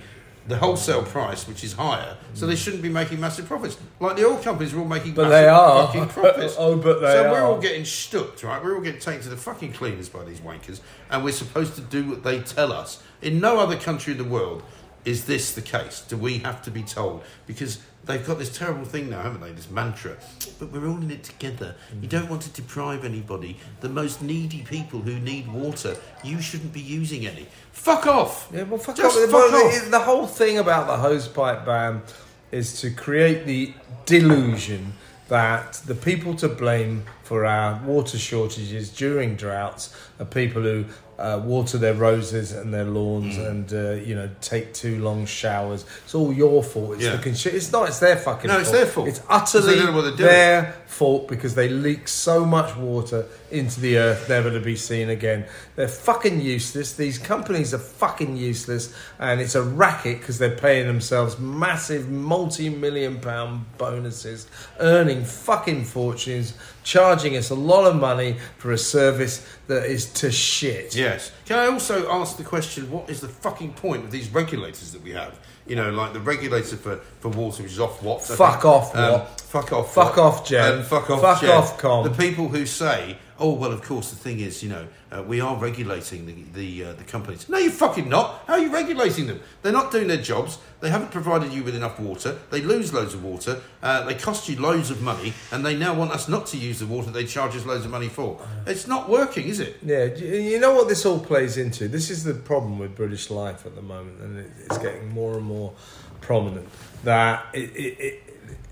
the 0.48 0.56
wholesale 0.56 1.02
price, 1.04 1.46
which 1.46 1.62
is 1.62 1.74
higher, 1.74 2.16
so 2.34 2.46
they 2.46 2.56
shouldn't 2.56 2.82
be 2.82 2.88
making 2.88 3.20
massive 3.20 3.46
profits. 3.46 3.76
Like 4.00 4.16
the 4.16 4.24
oil 4.26 4.36
companies 4.38 4.74
are 4.74 4.80
all 4.80 4.84
making 4.84 5.14
But 5.14 5.28
massive 5.28 5.32
they 5.44 5.48
are. 5.48 5.86
fucking 5.86 6.08
profits. 6.08 6.56
Oh, 6.58 6.76
but 6.76 7.00
they 7.00 7.12
so 7.12 7.30
we're 7.30 7.38
are. 7.40 7.44
all 7.46 7.60
getting 7.60 7.84
stuck, 7.84 8.42
right? 8.42 8.62
We're 8.62 8.74
all 8.74 8.80
getting 8.80 9.00
taken 9.00 9.22
to 9.22 9.28
the 9.28 9.36
fucking 9.36 9.72
cleaners 9.72 10.08
by 10.08 10.24
these 10.24 10.40
wankers, 10.40 10.80
and 11.10 11.22
we're 11.22 11.32
supposed 11.32 11.74
to 11.76 11.80
do 11.80 12.08
what 12.08 12.24
they 12.24 12.40
tell 12.40 12.72
us. 12.72 13.02
In 13.20 13.40
no 13.40 13.60
other 13.60 13.76
country 13.76 14.12
in 14.12 14.18
the 14.18 14.24
world 14.24 14.62
is 15.04 15.26
this 15.26 15.54
the 15.54 15.62
case. 15.62 16.00
Do 16.08 16.16
we 16.16 16.38
have 16.38 16.62
to 16.62 16.70
be 16.70 16.82
told? 16.82 17.22
Because 17.46 17.78
they've 18.04 18.26
got 18.26 18.38
this 18.38 18.56
terrible 18.56 18.84
thing 18.84 19.10
now, 19.10 19.22
haven't 19.22 19.40
they? 19.40 19.52
This 19.52 19.70
mantra. 19.70 20.16
But 20.58 20.72
we're 20.72 20.86
all 20.86 20.96
in 20.96 21.10
it 21.10 21.22
together. 21.24 21.74
You 22.00 22.08
don't 22.08 22.28
want 22.28 22.42
to 22.42 22.50
deprive 22.50 23.04
anybody. 23.04 23.56
The 23.80 23.88
most 23.88 24.22
needy 24.22 24.62
people 24.62 25.00
who 25.00 25.18
need 25.18 25.52
water, 25.52 25.96
you 26.24 26.40
shouldn't 26.40 26.72
be 26.72 26.80
using 26.80 27.26
any. 27.26 27.46
Fuck 27.72 28.06
off. 28.06 28.48
Yeah, 28.52 28.64
well, 28.64 28.78
fuck 28.78 28.96
Just 28.96 29.16
off. 29.16 29.24
fuck 29.24 29.32
Well, 29.32 29.66
off. 29.66 29.84
The, 29.84 29.90
the 29.90 30.00
whole 30.00 30.26
thing 30.26 30.58
about 30.58 30.86
the 30.86 31.08
hosepipe 31.08 31.64
ban 31.64 32.02
is 32.50 32.80
to 32.80 32.90
create 32.90 33.46
the 33.46 33.72
delusion 34.04 34.92
that 35.28 35.74
the 35.86 35.94
people 35.94 36.34
to 36.36 36.48
blame 36.48 37.04
for 37.22 37.46
our 37.46 37.80
water 37.84 38.18
shortages 38.18 38.90
during 38.90 39.34
droughts 39.36 39.96
are 40.20 40.26
people 40.26 40.60
who 40.62 40.84
uh, 41.22 41.38
water 41.38 41.78
their 41.78 41.94
roses 41.94 42.52
and 42.52 42.74
their 42.74 42.84
lawns 42.84 43.36
Mm. 43.36 43.48
and 43.50 43.72
uh, 43.72 43.90
you 44.08 44.14
know 44.14 44.28
take 44.40 44.74
too 44.74 44.98
long 45.02 45.24
showers. 45.26 45.84
It's 46.04 46.14
all 46.14 46.32
your 46.32 46.62
fault. 46.62 46.94
It's 46.94 47.04
Yeah. 47.04 47.16
the 47.16 47.56
It's 47.56 47.70
not. 47.72 47.88
It's 47.88 48.00
their 48.00 48.16
fucking. 48.16 48.48
No, 48.48 48.54
fault. 48.54 48.62
it's 48.62 48.70
their 48.72 48.86
fault. 48.86 49.08
It's 49.08 49.22
utterly 49.28 49.76
don't 49.76 49.86
know 49.86 49.92
what 50.02 50.16
they're 50.18 50.26
their 50.26 50.74
fault 50.86 51.28
because 51.28 51.54
they 51.54 51.68
leak 51.68 52.08
so 52.08 52.44
much 52.44 52.76
water 52.76 53.26
into 53.52 53.80
the 53.80 53.98
earth, 53.98 54.28
never 54.28 54.50
to 54.50 54.60
be 54.60 54.74
seen 54.74 55.10
again. 55.10 55.44
They're 55.76 55.86
fucking 55.86 56.40
useless. 56.40 56.94
These 56.94 57.18
companies 57.18 57.72
are 57.74 57.78
fucking 57.78 58.36
useless, 58.36 58.94
and 59.18 59.40
it's 59.40 59.54
a 59.54 59.62
racket 59.62 60.18
because 60.18 60.38
they're 60.38 60.56
paying 60.56 60.86
themselves 60.86 61.38
massive 61.38 62.08
multi-million 62.08 63.20
pound 63.20 63.66
bonuses, 63.78 64.46
earning 64.80 65.24
fucking 65.24 65.84
fortunes, 65.84 66.54
charging 66.82 67.36
us 67.36 67.50
a 67.50 67.54
lot 67.54 67.86
of 67.86 67.96
money 67.96 68.36
for 68.58 68.72
a 68.72 68.78
service 68.78 69.46
that 69.66 69.84
is 69.84 70.10
to 70.14 70.32
shit. 70.32 70.96
Yes. 70.96 71.30
Can 71.44 71.58
I 71.58 71.66
also 71.66 72.10
ask 72.10 72.36
the 72.36 72.44
question, 72.44 72.90
what 72.90 73.08
is 73.10 73.20
the 73.20 73.28
fucking 73.28 73.74
point 73.74 74.04
of 74.04 74.10
these 74.10 74.30
regulators 74.30 74.92
that 74.92 75.02
we 75.02 75.12
have? 75.12 75.38
You 75.66 75.76
know, 75.76 75.90
like 75.90 76.12
the 76.12 76.20
regulator 76.20 76.76
for, 76.76 76.96
for 77.20 77.28
water, 77.28 77.62
which 77.62 77.72
is 77.72 77.78
Ofwat? 77.78 78.22
Fuck 78.22 78.64
off, 78.64 78.96
um, 78.96 79.12
what? 79.12 79.40
Fuck 79.40 79.72
off, 79.72 79.94
Fuck 79.94 80.18
off, 80.18 80.46
Jen. 80.46 80.78
And 80.78 80.84
fuck 80.84 81.08
off, 81.10 81.20
Fuck 81.20 81.44
off, 81.44 81.78
Com. 81.78 82.04
The 82.04 82.10
people 82.10 82.48
who 82.48 82.66
say, 82.66 83.16
oh, 83.42 83.54
well, 83.54 83.72
of 83.72 83.82
course, 83.82 84.10
the 84.10 84.16
thing 84.16 84.38
is, 84.38 84.62
you 84.62 84.68
know, 84.68 84.86
uh, 85.10 85.22
we 85.22 85.40
are 85.40 85.56
regulating 85.56 86.26
the 86.26 86.44
the, 86.54 86.84
uh, 86.84 86.92
the 86.94 87.04
companies. 87.04 87.48
No, 87.48 87.58
you're 87.58 87.72
fucking 87.72 88.08
not. 88.08 88.44
How 88.46 88.54
are 88.54 88.58
you 88.60 88.72
regulating 88.72 89.26
them? 89.26 89.40
They're 89.60 89.72
not 89.72 89.90
doing 89.90 90.06
their 90.06 90.22
jobs. 90.22 90.58
They 90.80 90.90
haven't 90.90 91.10
provided 91.10 91.52
you 91.52 91.62
with 91.64 91.74
enough 91.74 91.98
water. 92.00 92.38
They 92.50 92.60
lose 92.60 92.92
loads 92.92 93.14
of 93.14 93.22
water. 93.22 93.60
Uh, 93.82 94.04
they 94.04 94.14
cost 94.14 94.48
you 94.48 94.60
loads 94.60 94.90
of 94.90 95.02
money, 95.02 95.34
and 95.50 95.66
they 95.66 95.76
now 95.76 95.94
want 95.94 96.12
us 96.12 96.28
not 96.28 96.46
to 96.48 96.56
use 96.56 96.78
the 96.78 96.86
water 96.86 97.10
they 97.10 97.24
charge 97.24 97.56
us 97.56 97.66
loads 97.66 97.84
of 97.84 97.90
money 97.90 98.08
for. 98.08 98.40
It's 98.66 98.86
not 98.86 99.08
working, 99.08 99.48
is 99.48 99.60
it? 99.60 99.78
Yeah, 99.82 100.04
you 100.04 100.60
know 100.60 100.74
what 100.74 100.88
this 100.88 101.04
all 101.04 101.20
plays 101.20 101.56
into? 101.58 101.88
This 101.88 102.10
is 102.10 102.24
the 102.24 102.34
problem 102.34 102.78
with 102.78 102.94
British 102.94 103.30
life 103.30 103.66
at 103.66 103.74
the 103.74 103.82
moment, 103.82 104.20
and 104.20 104.38
it's 104.38 104.78
getting 104.78 105.08
more 105.08 105.34
and 105.34 105.44
more 105.44 105.72
prominent. 106.20 106.68
That 107.04 107.46
it, 107.52 107.70
it, 107.74 108.00
it, 108.00 108.22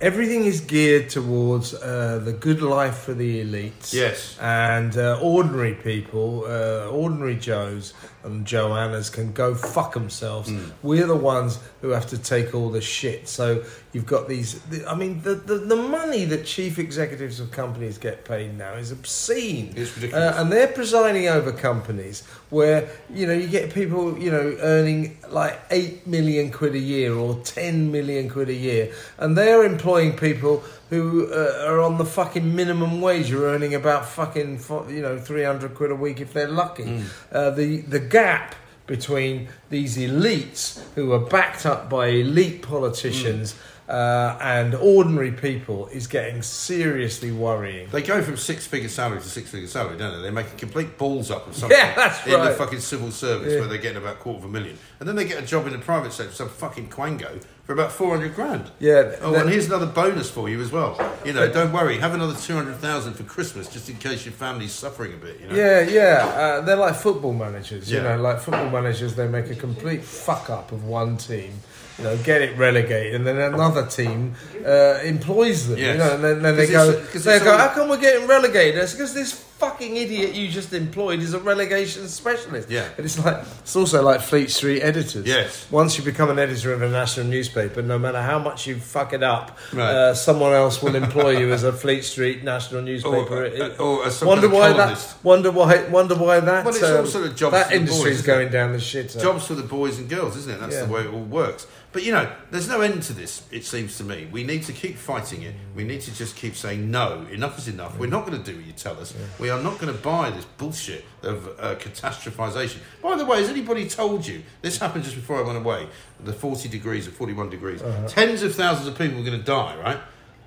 everything 0.01 0.45
is 0.45 0.61
geared 0.61 1.11
towards 1.11 1.75
uh, 1.75 2.21
the 2.25 2.33
good 2.33 2.63
life 2.63 2.99
for 2.99 3.15
the 3.15 3.45
elites. 3.45 3.93
Yes. 3.93 4.39
And 4.41 4.97
uh, 4.97 5.19
ordinary 5.23 5.75
people, 5.75 6.45
uh, 6.47 6.89
ordinary 6.89 7.37
Joes 7.37 7.93
and 8.23 8.47
Joannas 8.47 9.09
can 9.09 9.33
go 9.33 9.55
fuck 9.55 9.95
themselves. 9.95 10.53
We're 10.83 11.07
the 11.07 11.17
ones 11.17 11.59
who 11.81 11.91
have 11.91 12.07
to 12.09 12.19
take 12.19 12.55
all 12.55 12.71
the 12.71 12.81
shit. 12.81 13.29
So 13.29 13.65
you've 13.93 14.07
got 14.07 14.29
these. 14.29 14.61
The, 14.65 14.87
I 14.87 14.95
mean, 14.95 15.23
the, 15.23 15.35
the 15.35 15.57
the 15.57 15.77
money 15.77 16.25
that 16.27 16.45
chief 16.45 16.79
executives 16.79 17.41
of 17.41 17.51
companies 17.51 17.97
get 17.99 18.25
paid 18.25 18.57
now 18.59 18.75
is 18.75 18.93
obscene. 18.93 19.73
It's 19.75 19.95
ridiculous. 19.97 20.37
Uh, 20.37 20.41
and 20.41 20.53
they're 20.53 20.69
presiding 20.69 21.29
over 21.29 21.53
companies 21.53 22.27
where 22.51 22.91
you 23.09 23.27
know 23.27 23.33
you 23.33 23.49
get 23.49 23.73
people 23.73 24.19
you 24.19 24.31
know 24.31 24.57
earning 24.61 25.17
like 25.31 25.59
eight 25.71 26.07
million 26.07 26.51
quid 26.51 26.75
a 26.75 26.79
year 26.79 27.15
or 27.15 27.41
ten 27.43 27.91
million 27.91 28.29
quid 28.29 28.51
a 28.51 28.55
year, 28.55 28.93
and 29.19 29.37
they're 29.37 29.65
employing 29.91 30.17
people 30.17 30.63
who 30.91 31.33
uh, 31.33 31.65
are 31.67 31.81
on 31.81 31.99
the 31.99 32.05
fucking 32.05 32.55
minimum 32.55 33.01
wage, 33.01 33.33
are 33.33 33.47
earning 33.47 33.75
about 33.75 34.07
fucking 34.07 34.61
you 34.89 35.03
know 35.03 35.19
three 35.19 35.45
hundred 35.45 35.75
quid 35.75 35.91
a 35.91 35.95
week 35.95 36.21
if 36.21 36.33
they're 36.33 36.49
lucky. 36.49 37.03
Uh, 37.33 37.51
the 37.51 37.81
the 37.83 38.01
gap 38.01 38.55
between 38.87 39.49
these 39.69 39.97
elites 39.97 40.83
who 40.95 41.13
are 41.13 41.21
backed 41.21 41.65
up 41.65 41.89
by 41.89 42.09
elite 42.09 42.63
politicians. 42.63 43.55
Uh, 43.91 44.39
and 44.41 44.77
ordinary 44.77 45.33
people 45.33 45.89
is 45.89 46.07
getting 46.07 46.43
seriously 46.43 47.33
worrying. 47.33 47.89
They 47.91 48.03
go 48.03 48.23
from 48.23 48.37
six 48.37 48.65
figure 48.65 48.89
salary 48.89 49.19
to 49.21 49.27
six 49.29 49.51
figure 49.51 49.67
salary, 49.67 49.99
don't 49.99 50.17
they? 50.17 50.23
They 50.23 50.31
make 50.31 50.47
a 50.47 50.57
complete 50.57 50.97
balls 50.97 51.29
up 51.31 51.49
of 51.49 51.57
something 51.57 51.77
Yeah, 51.77 51.95
that's 51.97 52.25
in 52.25 52.33
the 52.41 52.53
fucking 52.53 52.79
civil 52.79 53.11
service 53.11 53.53
Yeah. 53.53 53.59
where 53.61 53.69
they're 53.69 53.79
getting 53.79 53.97
about 54.01 54.15
a 54.15 54.19
quarter 54.19 54.39
of 54.39 54.45
a 54.45 54.49
million. 54.49 54.79
And 55.01 55.09
then 55.09 55.17
they 55.17 55.25
get 55.25 55.43
a 55.43 55.47
job 55.47 55.67
in 55.67 55.73
the 55.73 55.81
private 55.81 56.13
sector, 56.13 56.33
some 56.33 56.49
fucking 56.49 56.89
quango, 56.91 57.43
for 57.65 57.73
about 57.73 57.91
400 57.91 58.33
grand. 58.35 58.71
Yeah, 58.79 59.17
Oh, 59.23 59.33
that- 59.33 59.41
and 59.43 59.51
here's 59.51 59.67
another 59.67 59.87
bonus 59.87 60.31
for 60.31 60.49
you 60.49 60.61
as 60.61 60.71
well. 60.71 60.97
You 61.25 61.33
know, 61.33 61.51
don't 61.53 61.73
worry, 61.73 61.99
have 61.99 62.15
another 62.15 62.35
200,000 62.35 63.15
for 63.15 63.25
Christmas 63.25 63.69
just 63.69 63.89
in 63.91 63.97
case 63.97 64.25
your 64.25 64.35
family's 64.35 64.73
suffering 64.73 65.15
a 65.15 65.17
bit, 65.17 65.41
you 65.41 65.49
know? 65.49 65.55
Yeah, 65.57 65.81
yeah. 65.81 66.27
Uh, 66.27 66.61
they're 66.61 66.77
like 66.77 66.95
football 66.95 67.33
managers. 67.33 67.91
You 67.91 68.03
know, 68.03 68.17
like 68.21 68.39
football 68.41 68.71
managers, 68.71 69.17
they 69.17 69.27
make 69.27 69.51
a 69.51 69.57
complete 69.57 70.05
fuck 70.05 70.49
up 70.49 70.71
of 70.71 70.85
one 70.85 71.17
team. 71.17 71.55
You 72.01 72.07
know, 72.07 72.17
get 72.23 72.41
it 72.41 72.57
relegated, 72.57 73.15
and 73.15 73.27
then 73.27 73.37
another 73.39 73.85
team 73.87 74.35
uh, 74.65 75.01
employs 75.05 75.69
them. 75.69 75.77
Yes. 75.79 75.93
You 75.93 75.99
know, 75.99 76.15
and 76.15 76.25
then, 76.25 76.43
then 76.43 76.57
they 76.57 76.67
go, 76.67 76.93
they 76.93 77.39
go, 77.41 77.53
all- 77.53 77.59
how 77.59 77.69
come 77.69 77.91
we're 77.91 77.99
getting 78.01 78.27
relegated? 78.27 78.81
It's 78.83 78.93
because 78.93 79.13
this 79.13 79.33
fucking 79.61 79.95
idiot 79.99 80.35
you 80.35 80.49
just 80.49 80.73
employed 80.73 81.21
is 81.21 81.35
a 81.35 81.39
relegation 81.39 82.09
specialist. 82.09 82.71
Yeah. 82.71 82.89
And 82.97 83.05
it's 83.05 83.23
like 83.23 83.45
it's 83.61 83.77
also 83.77 84.03
like 84.03 84.23
Fleet 84.23 84.49
Street 84.51 84.81
editors. 84.81 85.27
Yes. 85.27 85.71
Once 85.71 85.99
you 85.99 86.05
become 86.05 86.31
an 86.31 86.39
editor 86.39 86.73
of 86.73 86.81
a 86.81 86.89
national 86.89 87.27
newspaper, 87.27 87.83
no 87.83 87.99
matter 87.99 88.23
how 88.23 88.39
much 88.39 88.67
you 88.67 88.77
fuck 88.77 89.13
it 89.13 89.23
up, 89.23 89.59
Right. 89.75 89.85
uh, 89.95 90.15
someone 90.15 90.55
else 90.55 90.83
will 90.83 90.97
employ 90.97 91.37
you 91.39 91.53
as 91.53 91.63
a 91.65 91.73
Fleet 91.75 92.05
Street 92.05 92.43
national 92.43 92.81
newspaper. 92.81 93.43
Or, 93.43 93.45
It- 93.45 93.79
or 93.79 93.97
wonder 93.99 94.23
kind 94.23 94.45
of 94.45 94.53
why 94.53 94.73
columnist. 94.73 95.09
that. 95.19 95.25
Wonder 95.25 95.51
why. 95.51 95.83
Wonder 95.91 96.15
why 96.15 96.41
that. 96.41 96.65
Well, 96.65 96.75
it's 96.75 96.83
um, 96.83 96.97
also 96.97 97.21
the 97.21 97.29
jobs 97.35 97.53
that 97.53 97.73
industry 97.73 98.13
is 98.13 98.23
going 98.23 98.49
down 98.51 98.73
the 98.73 98.79
shitter. 98.79 99.21
Jobs 99.21 99.47
for 99.47 99.55
the 99.57 99.63
boys 99.63 99.99
and 99.99 100.09
girls, 100.09 100.39
isn't 100.39 100.55
it? 100.55 100.61
That's 100.61 100.77
Yeah. 100.77 100.85
the 100.87 100.93
way 100.93 101.03
it 101.03 101.13
all 101.13 101.21
works. 101.21 101.67
But 101.93 102.05
you 102.05 102.13
know, 102.13 102.31
there's 102.51 102.69
no 102.69 102.83
end 102.83 103.03
to 103.05 103.13
this. 103.13 103.43
It 103.51 103.65
seems 103.65 103.97
to 103.99 104.05
me. 104.05 104.29
We 104.31 104.45
need 104.45 104.63
to 104.65 104.73
keep 104.73 104.97
fighting 104.97 105.43
it. 105.43 105.55
We 105.75 105.83
need 105.83 106.01
to 106.03 106.15
just 106.15 106.37
keep 106.37 106.55
saying 106.55 106.89
no. 106.91 107.27
Enough 107.33 107.59
is 107.59 107.67
enough. 107.67 107.99
We're 107.99 108.07
not 108.07 108.27
going 108.27 108.41
to 108.41 108.51
do 108.53 108.57
what 108.57 108.67
you 108.67 108.73
tell 108.73 108.99
us. 109.01 109.13
We 109.41 109.51
are 109.51 109.61
not 109.61 109.81
going 109.81 109.93
to 109.93 110.01
buy 110.01 110.31
this 110.31 110.45
bullshit 110.45 111.05
of 111.23 111.49
uh, 111.59 111.75
catastrophization. 111.77 112.79
By 113.03 113.17
the 113.17 113.25
way, 113.25 113.41
has 113.41 113.49
anybody 113.49 113.89
told 113.89 114.25
you 114.25 114.43
this 114.63 114.79
happened 114.79 115.03
just 115.05 115.17
before 115.17 115.39
I 115.39 115.43
went 115.43 115.59
away? 115.59 115.89
The 116.23 116.33
40 116.33 116.69
degrees 116.69 117.09
or 117.09 117.11
41 117.11 117.51
degrees. 117.51 117.83
Uh-huh. 117.83 118.07
Tens 118.07 118.43
of 118.43 118.55
thousands 118.55 118.87
of 118.87 118.97
people 118.97 119.19
were 119.19 119.25
going 119.25 119.39
to 119.39 119.45
die. 119.45 119.77
Right? 119.77 119.99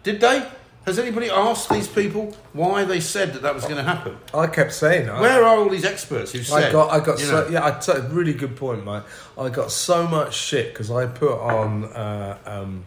Did 0.04 0.22
they? 0.22 0.48
Has 0.86 1.00
anybody 1.00 1.30
asked 1.30 1.70
these 1.70 1.88
people 1.88 2.36
why 2.52 2.84
they 2.84 3.00
said 3.00 3.34
that 3.34 3.42
that 3.44 3.56
was 3.56 3.64
going 3.64 3.78
to 3.78 3.84
happen? 3.84 4.18
I 4.34 4.48
kept 4.48 4.74
saying. 4.74 5.10
I- 5.10 5.22
Where 5.22 5.44
are 5.44 5.58
all 5.60 5.70
these 5.70 5.86
experts 5.86 6.34
who 6.34 6.44
said? 6.44 6.66
I 6.66 6.72
got, 6.74 6.92
I 6.92 7.00
got, 7.00 7.20
you 7.20 7.26
so, 7.26 7.44
know, 7.46 7.50
yeah, 7.50 7.66
I 7.66 7.72
t- 7.80 7.94
really 8.10 8.34
good 8.34 8.58
point, 8.58 8.84
mate. 8.86 9.04
I 9.38 9.48
got 9.50 9.72
so 9.72 10.06
much 10.08 10.34
shit 10.36 10.74
because 10.74 10.92
I 10.92 11.06
put 11.06 11.40
on 11.40 11.86
uh, 11.86 12.38
um, 12.46 12.84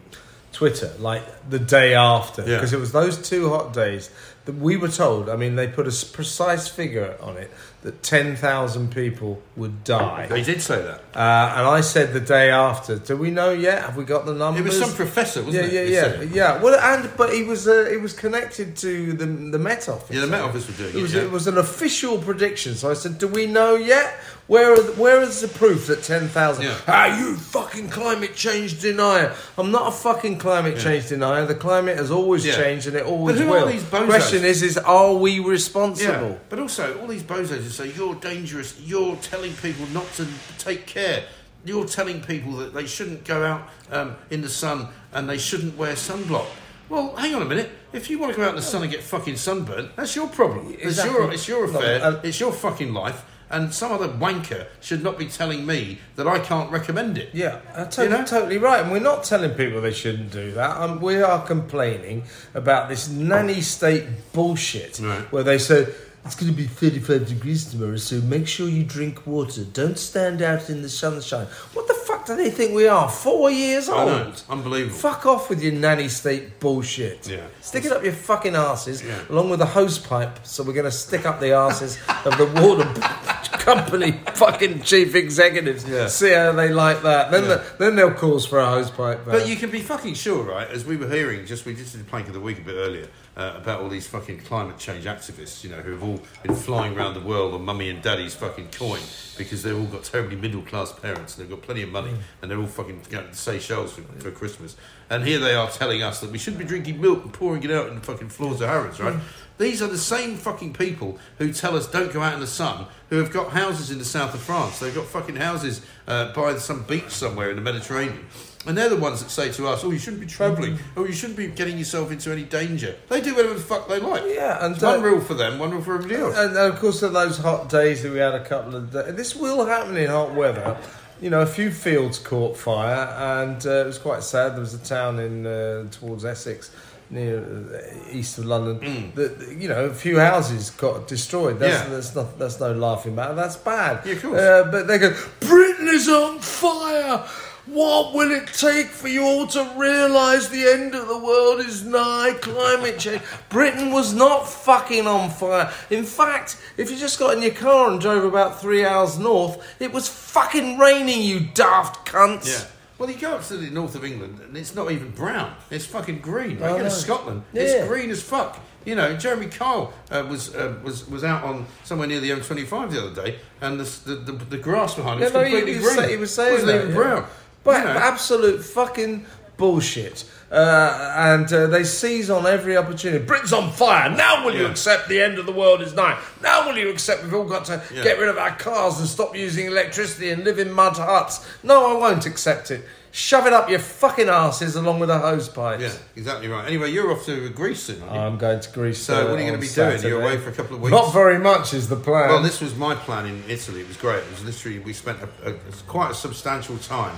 Twitter 0.53 0.93
like 0.99 1.23
the 1.49 1.57
day 1.59 1.95
after 1.95 2.43
Yeah. 2.43 2.57
because 2.57 2.71
it 2.73 2.79
was 2.79 2.91
those 2.91 3.17
two 3.27 3.49
hot 3.49 3.73
days 3.73 4.11
that 4.36 4.36
we 4.55 4.77
were 4.77 4.87
told. 4.89 5.29
I 5.29 5.35
mean, 5.35 5.55
they 5.55 5.67
put 5.67 5.87
a 5.87 6.05
precise 6.13 6.67
figure 6.67 7.15
on 7.21 7.37
it 7.37 7.51
that 7.83 8.01
ten 8.03 8.35
thousand 8.35 8.91
people 8.91 9.41
would 9.55 9.83
die, 9.83 10.25
They 10.27 10.41
did 10.43 10.61
say 10.61 10.81
that. 10.81 10.99
uh, 11.15 11.53
and 11.57 11.67
I 11.67 11.81
said 11.81 12.11
the 12.13 12.19
day 12.19 12.49
after. 12.49 12.97
Do 12.97 13.15
we 13.17 13.29
know 13.31 13.51
yet? 13.51 13.83
Have 13.83 13.95
we 13.97 14.03
got 14.03 14.25
the 14.25 14.33
numbers? 14.33 14.61
It 14.61 14.63
was 14.65 14.79
some 14.79 14.93
professor, 14.95 15.43
wasn't 15.43 15.71
yeah, 15.71 15.79
it? 15.79 15.89
yeah, 15.89 16.01
yeah, 16.05 16.21
it? 16.21 16.29
yeah. 16.31 16.61
Well, 16.61 16.75
and 16.79 17.09
but 17.17 17.33
he 17.33 17.43
was 17.43 17.67
uh, 17.67 17.87
it 17.91 18.01
was 18.01 18.13
connected 18.13 18.75
to 18.77 19.13
the 19.13 19.25
the 19.25 19.59
Met 19.59 19.87
Office. 19.89 20.15
Yeah, 20.15 20.21
the 20.21 20.27
Met 20.27 20.41
Office 20.41 20.67
were 20.67 20.73
doing 20.75 20.89
It 20.89 20.99
it. 20.99 21.01
was, 21.01 21.13
yeah. 21.13 21.21
it 21.21 21.31
was 21.31 21.47
an 21.47 21.57
official 21.57 22.17
prediction. 22.17 22.75
So 22.75 22.89
I 22.89 22.93
said, 22.95 23.17
"Do 23.19 23.27
we 23.27 23.45
know 23.45 23.75
yet? 23.75 24.15
Where 24.47 24.71
are 24.71 24.81
the, 24.81 24.93
where 24.93 25.21
is 25.21 25.41
the 25.41 25.49
proof 25.49 25.87
that 25.87 26.03
ten 26.03 26.29
thousand? 26.29 26.63
Yeah. 26.65 26.77
Ah, 26.87 27.19
you 27.19 27.35
fucking 27.35 27.89
climate 27.89 28.33
change 28.33 28.79
denier! 28.79 29.35
I'm 29.57 29.71
not 29.71 29.89
a 29.89 29.91
fucking 29.91 30.37
climate 30.37 30.77
change 30.79 31.09
denier. 31.09 31.45
The 31.45 31.53
climate 31.55 31.97
has 31.97 32.11
always 32.11 32.45
Yeah. 32.45 32.55
changed 32.55 32.87
and 32.87 32.95
it 32.95 33.05
always 33.05 33.35
But 33.35 33.43
who 33.43 33.51
will. 33.51 33.67
are 33.67 33.71
these 33.71 33.83
bozos? 33.83 34.05
Question 34.07 34.45
is, 34.45 34.63
is 34.63 34.77
are 34.77 35.13
we 35.13 35.39
responsible? 35.39 36.29
Yeah, 36.29 36.35
but 36.47 36.59
also 36.59 36.97
all 37.01 37.07
these 37.07 37.23
bozos 37.23 37.61
who 37.61 37.69
say 37.69 37.91
you're 37.91 38.15
dangerous. 38.15 38.79
You're 38.79 39.17
telling 39.17 39.53
people 39.55 39.85
not 39.87 40.09
to 40.13 40.25
take 40.57 40.85
care. 40.87 41.23
You're 41.65 41.85
telling 41.85 42.21
people 42.21 42.53
that 42.53 42.73
they 42.73 42.85
shouldn't 42.85 43.25
go 43.25 43.43
out 43.43 43.67
um, 43.91 44.15
in 44.29 44.41
the 44.41 44.49
sun 44.49 44.87
and 45.11 45.29
they 45.29 45.37
shouldn't 45.37 45.75
wear 45.77 45.95
sunblock. 45.95 46.45
Well, 46.87 47.13
hang 47.17 47.35
on 47.35 47.41
a 47.41 47.45
minute. 47.45 47.69
If 47.91 48.09
you 48.09 48.17
want 48.17 48.31
to 48.31 48.37
go 48.37 48.43
out 48.45 48.51
in 48.51 48.55
the 48.55 48.61
sun 48.61 48.81
and 48.83 48.89
get 48.89 49.03
fucking 49.03 49.35
sunburnt, 49.35 49.93
that's 49.97 50.15
your 50.15 50.27
problem. 50.29 50.73
It's 50.79 51.03
your 51.03 51.33
it's 51.33 51.49
your 51.49 51.65
affair. 51.65 52.01
uh, 52.01 52.21
it's 52.23 52.39
your 52.39 52.53
fucking 52.53 52.93
life. 52.93 53.25
And 53.49 53.73
some 53.73 53.91
other 53.93 54.09
wanker 54.09 54.67
should 54.81 55.01
not 55.03 55.17
be 55.17 55.25
telling 55.25 55.65
me 55.65 55.99
that 56.17 56.27
I 56.27 56.39
can't 56.39 56.69
recommend 56.71 57.17
it. 57.17 57.29
Yeah, 57.33 57.59
uh, 57.73 57.85
to- 57.85 58.03
You 58.03 58.09
know? 58.09 58.25
totally 58.25 58.57
right. 58.57 58.81
And 58.83 58.91
we're 58.91 58.99
not 58.99 59.23
telling 59.23 59.51
people 59.51 59.79
they 59.81 59.93
shouldn't 59.93 60.31
do 60.31 60.51
that. 60.51 60.75
Um, 60.77 60.99
we 60.99 61.21
are 61.21 61.45
complaining 61.45 62.23
about 62.53 62.89
this 62.89 63.07
nanny 63.07 63.61
state 63.61 64.03
bullshit 64.33 64.99
Right. 64.99 65.31
where 65.31 65.43
they 65.43 65.57
say 65.59 65.87
it's 66.25 66.35
going 66.35 66.51
to 66.51 66.57
be 66.57 66.67
35 66.67 67.25
degrees 67.25 67.63
tomorrow, 67.65 67.95
so 67.95 68.19
make 68.19 68.47
sure 68.49 68.67
you 68.67 68.83
drink 68.83 69.25
water. 69.25 69.63
Don't 69.63 69.97
stand 69.97 70.41
out 70.41 70.69
in 70.69 70.81
the 70.81 70.89
sunshine. 70.89 71.47
What 71.73 71.87
the 71.87 71.93
do 72.27 72.35
they 72.35 72.49
think 72.51 72.73
we 72.75 72.87
are? 72.87 73.09
Four 73.09 73.49
years 73.49 73.89
I 73.89 73.97
old? 74.03 74.07
know. 74.11 74.29
It's 74.29 74.45
unbelievable. 74.49 74.95
Fuck 74.95 75.25
off 75.25 75.49
with 75.49 75.63
your 75.63 75.73
nanny 75.73 76.07
state 76.09 76.59
bullshit. 76.59 77.27
Yeah. 77.27 77.47
Stick 77.61 77.85
it 77.85 77.91
up 77.91 78.03
your 78.03 78.13
fucking 78.13 78.55
asses 78.55 79.01
Yeah. 79.03 79.19
along 79.29 79.49
with 79.49 79.61
a 79.61 79.65
hose 79.65 79.97
pipe. 79.97 80.45
So 80.45 80.63
we're 80.63 80.73
going 80.73 80.85
to 80.85 80.91
stick 80.91 81.25
up 81.25 81.39
the 81.39 81.53
asses 81.53 81.97
of 82.25 82.37
the 82.37 82.45
water 82.61 82.83
company 83.59 84.19
fucking 84.35 84.83
chief 84.83 85.15
executives. 85.15 85.87
Yeah. 85.87 86.07
See 86.07 86.33
how 86.33 86.51
they 86.51 86.69
like 86.69 87.01
that. 87.03 87.31
Then, 87.31 87.43
Yeah. 87.43 87.47
the, 87.55 87.63
then 87.79 87.95
they'll 87.95 88.13
call 88.13 88.39
for 88.39 88.59
a 88.59 88.65
hose 88.67 88.91
pipe. 88.91 89.21
But 89.25 89.47
you 89.47 89.55
can 89.55 89.69
be 89.71 89.79
fucking 89.81 90.13
sure, 90.13 90.43
right? 90.43 90.67
As 90.69 90.85
we 90.85 90.97
were 90.97 91.09
hearing, 91.09 91.45
just 91.45 91.65
we 91.65 91.73
just 91.73 91.93
did 91.93 92.01
the 92.01 92.09
plank 92.09 92.27
of 92.27 92.33
the 92.33 92.39
week 92.39 92.59
a 92.59 92.61
bit 92.61 92.75
earlier 92.75 93.07
uh, 93.37 93.53
about 93.55 93.81
all 93.81 93.87
these 93.87 94.07
fucking 94.07 94.39
climate 94.39 94.79
change 94.79 95.05
activists, 95.05 95.63
you 95.63 95.69
know, 95.69 95.77
who 95.77 95.91
have 95.91 96.03
all 96.03 96.19
been 96.41 96.55
flying 96.55 96.97
around 96.97 97.13
the 97.13 97.21
world 97.21 97.53
on 97.53 97.63
mummy 97.63 97.89
and 97.89 98.01
daddy's 98.01 98.33
fucking 98.33 98.67
coin 98.71 98.99
because 99.37 99.61
they've 99.61 99.77
all 99.77 99.85
got 99.85 100.03
terribly 100.03 100.35
middle 100.35 100.63
class 100.63 100.91
parents 100.91 101.37
and 101.37 101.43
they've 101.43 101.55
got 101.55 101.61
plenty 101.61 101.83
of 101.83 101.89
money 101.89 102.11
and 102.41 102.49
they're 102.49 102.59
all 102.59 102.65
fucking 102.65 102.99
going 103.11 103.27
to 103.27 103.35
Seychelles 103.35 103.93
for, 103.93 104.01
for 104.01 104.31
Christmas. 104.31 104.75
And 105.11 105.23
here 105.23 105.37
they 105.39 105.53
are 105.53 105.69
telling 105.69 106.01
us 106.01 106.19
that 106.21 106.31
we 106.31 106.39
shouldn't 106.39 106.59
be 106.59 106.65
drinking 106.65 106.99
milk 106.99 107.23
and 107.23 107.31
pouring 107.31 107.63
it 107.63 107.69
out 107.69 107.87
in 107.89 107.95
the 107.95 108.01
fucking 108.01 108.29
floors 108.29 108.59
of 108.59 108.69
Harrods, 108.69 108.99
right? 108.99 109.15
These 109.59 109.81
are 109.81 109.87
the 109.87 109.97
same 109.97 110.35
fucking 110.35 110.73
people 110.73 111.17
who 111.37 111.53
tell 111.53 111.75
us 111.75 111.87
don't 111.87 112.11
go 112.11 112.21
out 112.21 112.33
in 112.33 112.39
the 112.39 112.47
sun, 112.47 112.87
who 113.09 113.17
have 113.17 113.31
got 113.31 113.51
houses 113.51 113.89
in 113.91 113.99
the 113.99 114.05
south 114.05 114.33
of 114.33 114.39
France. 114.39 114.79
They've 114.79 114.93
got 114.93 115.05
fucking 115.05 115.35
houses 115.35 115.81
uh, 116.07 116.33
by 116.33 116.57
some 116.57 116.83
beach 116.83 117.09
somewhere 117.09 117.49
in 117.49 117.55
the 117.55 117.61
Mediterranean. 117.61 118.25
And 118.67 118.77
they're 118.77 118.89
the 118.89 118.97
ones 118.97 119.23
that 119.23 119.29
say 119.29 119.49
to 119.53 119.67
us, 119.67 119.83
oh, 119.85 119.91
you 119.91 119.97
shouldn't 119.97 120.19
be 120.21 120.27
travelling, 120.27 120.77
oh, 120.97 121.05
you 121.05 121.13
shouldn't 121.13 121.37
be 121.37 121.47
getting 121.47 121.77
yourself 121.77 122.11
into 122.11 122.31
any 122.31 122.43
danger. 122.43 122.95
They 123.07 123.21
do 123.21 123.33
whatever 123.33 123.53
the 123.53 123.61
fuck 123.61 123.87
they 123.87 123.99
like. 123.99 124.23
Yeah, 124.27 124.65
and 124.65 124.75
uh, 124.83 124.87
one 124.91 125.01
rule 125.01 125.21
for 125.21 125.35
them, 125.35 125.57
one 125.57 125.71
rule 125.71 125.81
for 125.81 125.95
everybody 125.95 126.19
else. 126.21 126.37
And 126.37 126.55
of 126.57 126.77
course, 126.79 127.01
on 127.03 127.13
those 127.13 127.37
hot 127.37 127.69
days 127.69 128.03
that 128.03 128.11
we 128.11 128.19
had 128.19 128.35
a 128.35 128.43
couple 128.43 128.75
of 128.75 128.91
days, 128.91 129.15
this 129.15 129.35
will 129.35 129.65
happen 129.65 129.95
in 129.95 130.09
hot 130.09 130.33
weather. 130.35 130.77
You 131.21 131.29
know, 131.31 131.41
a 131.41 131.45
few 131.47 131.71
fields 131.71 132.19
caught 132.19 132.57
fire, 132.57 133.07
and 133.41 133.65
uh, 133.65 133.69
it 133.69 133.85
was 133.87 133.97
quite 133.97 134.21
sad. 134.21 134.53
There 134.53 134.59
was 134.59 134.73
a 134.73 134.79
town 134.79 135.17
in 135.19 135.47
uh, 135.47 135.89
towards 135.89 136.25
Essex, 136.25 136.69
near 137.09 137.39
uh, 137.39 138.11
east 138.11 138.37
of 138.37 138.45
London, 138.45 139.13
that 139.15 139.55
you 139.57 139.67
know, 139.69 139.85
a 139.85 139.93
few 139.93 140.19
houses 140.19 140.69
got 140.71 141.07
destroyed. 141.07 141.57
That's, 141.57 141.73
Mm. 141.77 141.83
Yeah. 141.85 141.89
that's 141.95 142.15
not 142.15 142.37
that's 142.37 142.59
no 142.59 142.73
laughing 142.73 143.15
matter. 143.15 143.33
That's 143.33 143.55
bad. 143.55 144.05
Yeah, 144.05 144.11
of 144.13 144.21
course. 144.21 144.39
Uh, 144.39 144.67
but 144.71 144.87
they 144.87 144.97
go, 144.99 145.15
Britain 145.39 145.87
is 145.87 146.07
on 146.09 146.39
fire. 146.39 147.25
What 147.67 148.13
will 148.13 148.31
it 148.31 148.47
take 148.47 148.87
for 148.87 149.09
you 149.09 149.23
all 149.23 149.45
to 149.47 149.73
realise 149.75 150.47
the 150.47 150.67
end 150.67 150.95
of 150.95 151.07
the 151.07 151.17
world 151.17 151.59
is 151.59 151.83
nigh? 151.83 152.33
Climate 152.41 152.97
change. 152.97 153.21
Britain 153.49 153.91
was 153.91 154.13
not 154.13 154.47
fucking 154.47 155.05
on 155.05 155.29
fire. 155.29 155.71
In 155.89 156.05
fact, 156.05 156.57
if 156.77 156.89
you 156.89 156.95
just 156.97 157.19
got 157.19 157.35
in 157.35 157.41
your 157.43 157.51
car 157.53 157.91
and 157.91 157.99
drove 157.99 158.23
about 158.23 158.61
three 158.61 158.85
hours 158.85 159.19
north, 159.19 159.61
it 159.81 159.91
was 159.91 160.07
fucking 160.07 160.77
raining, 160.77 161.21
you 161.21 161.41
daft 161.53 162.07
cunts. 162.07 162.47
Yeah. 162.47 162.65
Well, 162.97 163.11
you 163.11 163.17
go 163.17 163.35
up 163.35 163.43
to 163.47 163.57
the 163.57 163.69
north 163.69 163.95
of 163.95 164.03
England 164.05 164.39
and 164.39 164.55
it's 164.57 164.73
not 164.73 164.89
even 164.91 165.11
brown. 165.11 165.53
It's 165.69 165.85
fucking 165.85 166.19
green. 166.19 166.59
Right? 166.59 166.69
I 166.71 166.71
You 166.71 166.77
go 166.77 166.83
to. 166.85 166.89
Scotland, 166.91 167.43
Yeah. 167.53 167.63
it's 167.63 167.87
green 167.87 168.09
as 168.11 168.23
fuck. 168.23 168.59
You 168.85 168.95
know, 168.95 169.17
Jeremy 169.17 169.47
Kyle 169.47 169.91
uh, 170.09 170.25
was 170.29 170.55
uh, 170.55 170.75
was 170.81 171.05
was 171.09 171.25
out 171.25 171.43
on 171.43 171.65
somewhere 171.83 172.07
near 172.07 172.21
the 172.21 172.29
M25 172.29 172.91
the 172.91 173.05
other 173.05 173.23
day, 173.25 173.39
and 173.59 173.77
the 173.77 173.83
the, 174.09 174.15
the, 174.31 174.45
the 174.45 174.57
grass 174.57 174.95
behind 174.95 175.19
it 175.19 175.23
Yeah, 175.23 175.25
was 175.27 175.33
no, 175.33 175.43
he- 175.43 175.51
completely 175.51 175.73
he 175.73 175.79
was 175.79 175.87
green. 175.95 176.05
say- 176.05 176.11
he 176.11 176.17
was 176.17 176.33
saying 176.33 176.51
wasn't 176.53 176.67
that, 176.71 176.75
even 176.77 176.87
yeah. 176.91 176.95
brown. 176.95 177.25
But 177.67 177.83
know. 177.83 177.91
absolute 177.91 178.63
fucking 178.63 179.25
bullshit. 179.57 180.25
Uh, 180.49 181.13
and 181.17 181.51
uh, 181.51 181.67
they 181.67 181.83
seize 181.83 182.29
on 182.29 182.45
every 182.45 182.77
opportunity. 182.77 183.23
Britain's 183.25 183.51
on 183.51 183.69
fire. 183.71 184.09
Now 184.09 184.45
will 184.45 184.55
you 184.55 184.65
accept 184.65 185.09
the 185.09 185.19
end 185.21 185.37
of 185.39 185.45
the 185.45 185.51
world 185.51 185.81
is 185.81 185.93
nigh? 185.93 186.17
Now 186.41 186.65
will 186.67 186.77
you 186.77 186.89
accept 186.89 187.23
we've 187.23 187.33
all 187.33 187.43
got 187.43 187.65
to 187.65 187.81
Yeah. 187.93 188.03
get 188.03 188.17
rid 188.17 188.29
of 188.29 188.37
our 188.37 188.51
cars 188.55 188.99
and 188.99 189.09
stop 189.09 189.35
using 189.35 189.65
electricity 189.65 190.29
and 190.29 190.45
live 190.45 190.57
in 190.57 190.71
mud 190.71 190.95
huts? 190.95 191.45
No, 191.63 191.93
I 191.97 191.99
won't 191.99 192.25
accept 192.25 192.71
it. 192.71 192.85
Shove 193.11 193.47
it 193.47 193.51
up 193.51 193.69
your 193.69 193.79
fucking 193.79 194.29
asses 194.29 194.75
along 194.75 194.99
with 194.99 195.09
the 195.09 195.17
hose 195.17 195.49
pipes. 195.49 195.81
Yeah, 195.81 195.91
exactly 196.15 196.47
right. 196.47 196.65
Anyway, 196.67 196.91
you're 196.91 197.11
off 197.11 197.25
to 197.25 197.49
Greece 197.49 197.83
soon, 197.83 198.01
aren't 198.03 198.13
you? 198.13 198.19
I'm 198.19 198.37
going 198.37 198.59
to 198.59 198.71
Greece. 198.71 198.99
so, 199.01 199.15
uh, 199.15 199.29
what 199.31 199.39
are 199.39 199.41
you 199.41 199.47
going 199.49 199.59
to 199.59 199.67
be 199.67 199.73
doing? 199.73 200.01
You're 200.03 200.21
away 200.21 200.37
for 200.37 200.49
a 200.49 200.53
couple 200.53 200.75
of 200.75 200.81
weeks. 200.81 200.91
Not 200.91 201.11
very 201.11 201.39
much 201.39 201.73
is 201.73 201.89
the 201.89 201.95
plan. 201.95 202.29
Well, 202.29 202.43
this 202.43 202.61
was 202.61 202.75
my 202.75 202.95
plan 202.95 203.25
in 203.25 203.43
Italy. 203.49 203.81
It 203.81 203.87
was 203.87 203.97
great. 203.97 204.19
It 204.19 204.29
was 204.29 204.45
literally 204.45 204.79
we 204.79 204.93
spent 204.93 205.17
a, 205.21 205.49
a, 205.49 205.53
quite 205.87 206.11
a 206.11 206.15
substantial 206.15 206.77
time. 206.77 207.17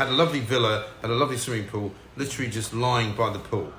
Had 0.00 0.08
a 0.08 0.12
lovely 0.12 0.40
villa, 0.40 0.86
had 1.02 1.10
a 1.10 1.14
lovely 1.14 1.36
swimming 1.36 1.66
pool. 1.66 1.92
Literally 2.16 2.50
just 2.50 2.72
lying 2.72 3.12
by 3.14 3.30
the 3.30 3.38
pool, 3.38 3.70